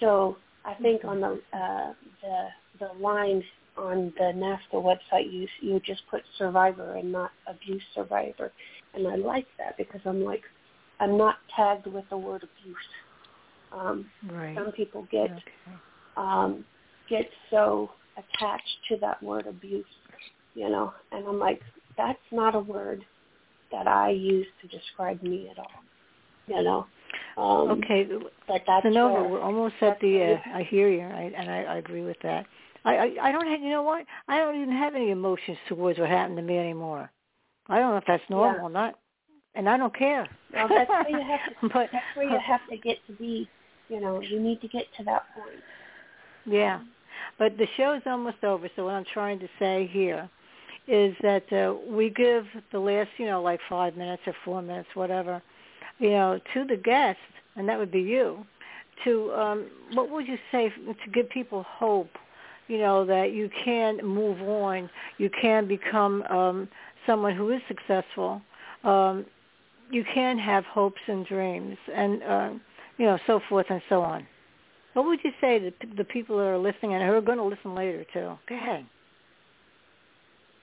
[0.00, 1.92] So I think on the uh,
[2.22, 2.48] the
[2.80, 3.42] the line
[3.76, 8.52] on the NAASCA website, you you just put survivor and not abuse survivor,
[8.94, 10.42] and I like that because I'm like
[11.00, 12.76] I'm not tagged with the word abuse.
[13.72, 14.54] Um, Right.
[14.56, 15.42] some people get Okay.
[16.16, 16.64] um,
[17.08, 19.84] get so attached to that word abuse,
[20.54, 21.60] you know, and I'm like,
[21.96, 23.04] that's not a word
[23.70, 25.82] that I use to describe me at all,
[26.46, 26.86] you know.
[27.36, 28.08] Um, Okay.
[28.48, 30.34] but that's Synova, where- we're almost at the.
[30.34, 32.46] Uh, I hear you, I, and I, I agree with that.
[32.84, 33.60] I, I I don't have.
[33.60, 34.06] You know what?
[34.28, 37.10] I don't even have any emotions towards what happened to me anymore.
[37.68, 38.98] I don't know if that's normal or not,
[39.54, 40.28] and I don't care.
[40.54, 41.68] Well, that's where you have to.
[41.74, 43.48] but that's where you have to get to be.
[43.88, 45.60] You know, you need to get to that point.
[46.44, 46.80] Yeah,
[47.38, 48.68] but the show's almost over.
[48.76, 50.28] So what I'm trying to say here
[50.86, 54.88] is that uh, we give the last, you know, like five minutes or four minutes,
[54.94, 55.42] whatever,
[55.98, 57.18] you know, to the guest,
[57.56, 58.44] and that would be you.
[59.04, 62.10] To um, what would you say to give people hope?
[62.68, 66.68] You know that you can move on, you can become um,
[67.06, 68.42] someone who is successful.
[68.82, 69.26] Um,
[69.90, 72.50] you can have hopes and dreams, and uh,
[72.98, 74.26] you know, so forth and so on.
[74.94, 77.44] What would you say to the people that are listening and who are going to
[77.44, 78.32] listen later too?
[78.48, 78.86] Go ahead.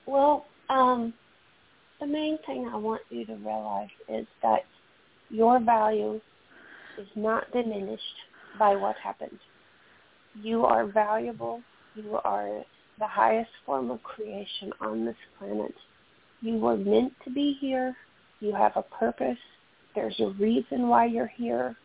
[0.06, 1.14] Well, um,
[2.00, 4.64] the main thing I want you to realize is that
[5.34, 6.20] your value
[6.96, 8.18] is not diminished
[8.56, 9.38] by what happened.
[10.40, 11.60] You are valuable.
[11.96, 12.62] You are
[13.00, 15.74] the highest form of creation on this planet.
[16.40, 17.96] You were meant to be here.
[18.38, 19.38] You have a purpose.
[19.96, 21.76] There's a reason why you're here.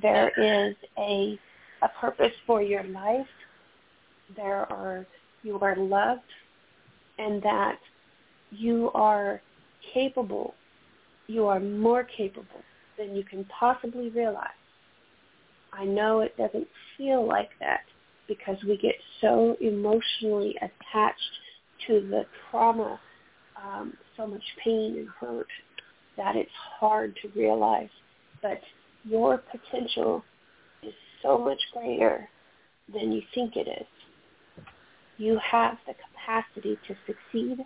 [0.00, 1.38] There is a
[1.82, 3.26] a purpose for your life.
[4.36, 5.06] There are
[5.42, 6.22] you are loved
[7.18, 7.78] and that
[8.50, 9.42] you are
[9.92, 10.54] capable.
[11.26, 12.62] You are more capable
[12.98, 14.50] than you can possibly realize.
[15.72, 17.80] I know it doesn't feel like that
[18.28, 21.20] because we get so emotionally attached
[21.86, 22.98] to the trauma,
[23.62, 25.46] um, so much pain and hurt
[26.16, 27.90] that it's hard to realize.
[28.42, 28.60] But
[29.04, 30.24] your potential
[30.82, 32.28] is so much greater
[32.92, 33.86] than you think it is.
[35.18, 37.64] You have the capacity to succeed.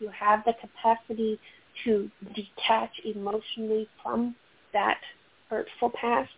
[0.00, 1.38] You have the capacity
[1.84, 4.34] to detach emotionally from
[4.72, 4.98] that
[5.48, 6.30] hurtful past.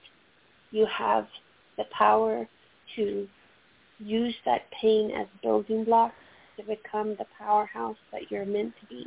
[0.70, 1.26] You have
[1.76, 2.48] the power
[2.96, 3.28] to
[3.98, 6.14] use that pain as building blocks
[6.56, 9.06] to become the powerhouse that you're meant to be.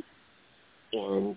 [0.92, 1.36] And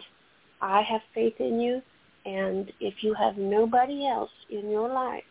[0.62, 1.82] I have faith in you.
[2.26, 5.24] And if you have nobody else in your life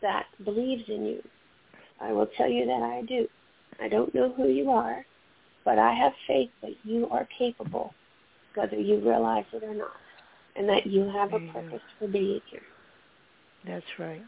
[0.00, 1.22] that believes in you,
[2.00, 3.26] I will tell you that I do.
[3.80, 5.04] I don't know who you are,
[5.64, 7.92] but I have faith that you are capable,
[8.54, 9.96] whether you realize it or not,
[10.56, 11.60] and that you have a There you go.
[11.60, 12.62] purpose for being here.
[13.66, 14.22] That's right.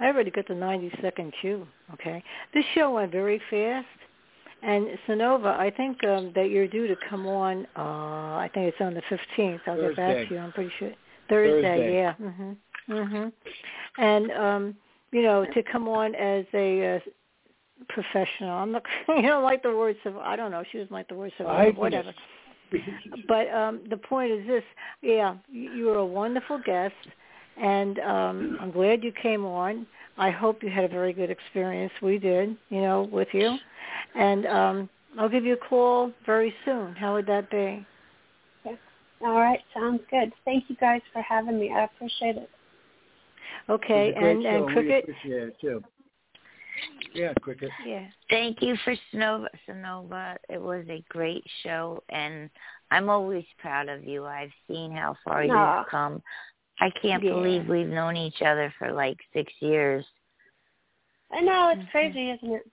[0.00, 1.66] I already got the 90 second cue.
[1.94, 2.22] Okay,
[2.54, 3.86] this show went very fast,
[4.62, 7.66] and Synova, I think um, that you're due to come on.
[7.76, 7.80] Uh,
[8.38, 9.60] I think it's on the 15th.
[9.66, 10.38] I'll get back to you.
[10.40, 10.92] I'm pretty sure
[11.28, 11.62] Thursday.
[11.62, 11.94] Thursday.
[11.94, 12.14] Yeah.
[12.20, 12.56] Mhm.
[12.88, 13.32] Mhm.
[13.98, 14.76] And um,
[15.10, 17.00] you know, to come on as a uh,
[17.88, 18.50] professional.
[18.50, 18.82] I'm not.
[19.08, 19.96] You don't like the word.
[20.04, 20.62] Surv- I don't know.
[20.70, 21.64] She doesn't like the word I survivor.
[21.64, 22.14] think Whatever.
[22.72, 24.64] It's- but um the point is this.
[25.00, 26.94] Yeah you you were a wonderful guest
[27.60, 29.86] and um i'm glad you came on.
[30.18, 31.92] I hope you had a very good experience.
[32.02, 33.58] We did you know with you.
[34.14, 34.88] And um
[35.18, 36.94] i'll give you a call very soon.
[36.94, 37.86] How would that be?
[39.24, 40.32] All right, sounds good.
[40.44, 41.72] Thank you guys for having me.
[41.72, 42.50] I appreciate it.
[43.70, 45.84] okay It's and show, and we cricket appreciate it too.
[47.14, 47.70] Yeah, cricket.
[47.86, 49.46] yeah Thank you for Synova.
[49.68, 50.36] Synova.
[50.48, 52.48] It was a great show, and
[52.90, 54.24] I'm always proud of you.
[54.24, 55.78] I've seen how far Aw.
[55.78, 56.22] you've come.
[56.80, 57.32] I can't Yeah.
[57.32, 60.04] believe we've known each other for like six years.
[61.30, 61.90] I know it's mm-hmm.
[61.90, 62.70] crazy, isn't it?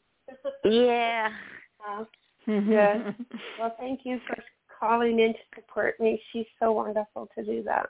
[0.66, 1.30] Yeah.
[2.48, 3.12] Yeah.
[3.60, 4.38] Well, thank you for
[4.80, 6.22] calling in to support me.
[6.32, 7.88] She's so wonderful to do that.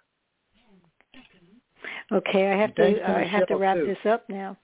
[2.12, 3.86] Okay, I have Thanks to for I have to wrap too.
[3.86, 4.58] this up now.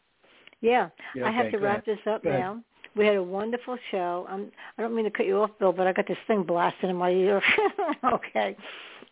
[0.66, 1.98] Yeah, Yeah, I have to wrap ahead.
[1.98, 2.62] this up now.
[2.96, 4.26] We had a wonderful show.
[4.30, 6.90] Um, I don't mean to cut you off, Bill, but I got this thing blasting
[6.90, 7.42] in my ear.
[8.14, 8.58] okay.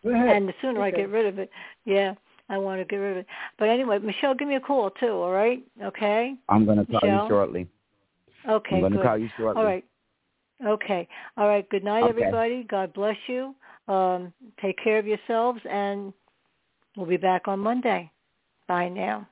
[0.03, 1.49] And the sooner I get rid of it,
[1.85, 2.13] yeah,
[2.49, 3.27] I want to get rid of it.
[3.59, 5.09] But anyway, Michelle, give me a call too.
[5.11, 5.63] All right?
[5.81, 6.35] Okay.
[6.49, 7.23] I'm gonna call Michelle?
[7.23, 7.67] you shortly.
[8.49, 8.75] Okay.
[8.77, 9.05] I'm gonna good.
[9.05, 9.61] call you shortly.
[9.61, 9.85] All right.
[10.65, 11.07] Okay.
[11.37, 11.67] All right.
[11.69, 12.09] Good night, Okay.
[12.09, 12.63] everybody.
[12.63, 13.53] God bless you.
[13.87, 16.13] Um, take care of yourselves, and
[16.95, 18.09] we'll be back on Monday.
[18.67, 19.27] Bye now.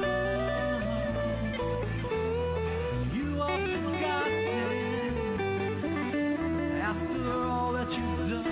[3.13, 4.61] You are forgotten
[6.81, 8.47] after all that you've done.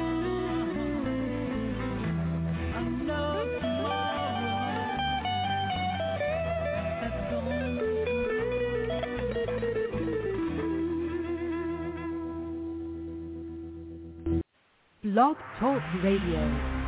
[15.02, 16.79] Blog Talk Radio.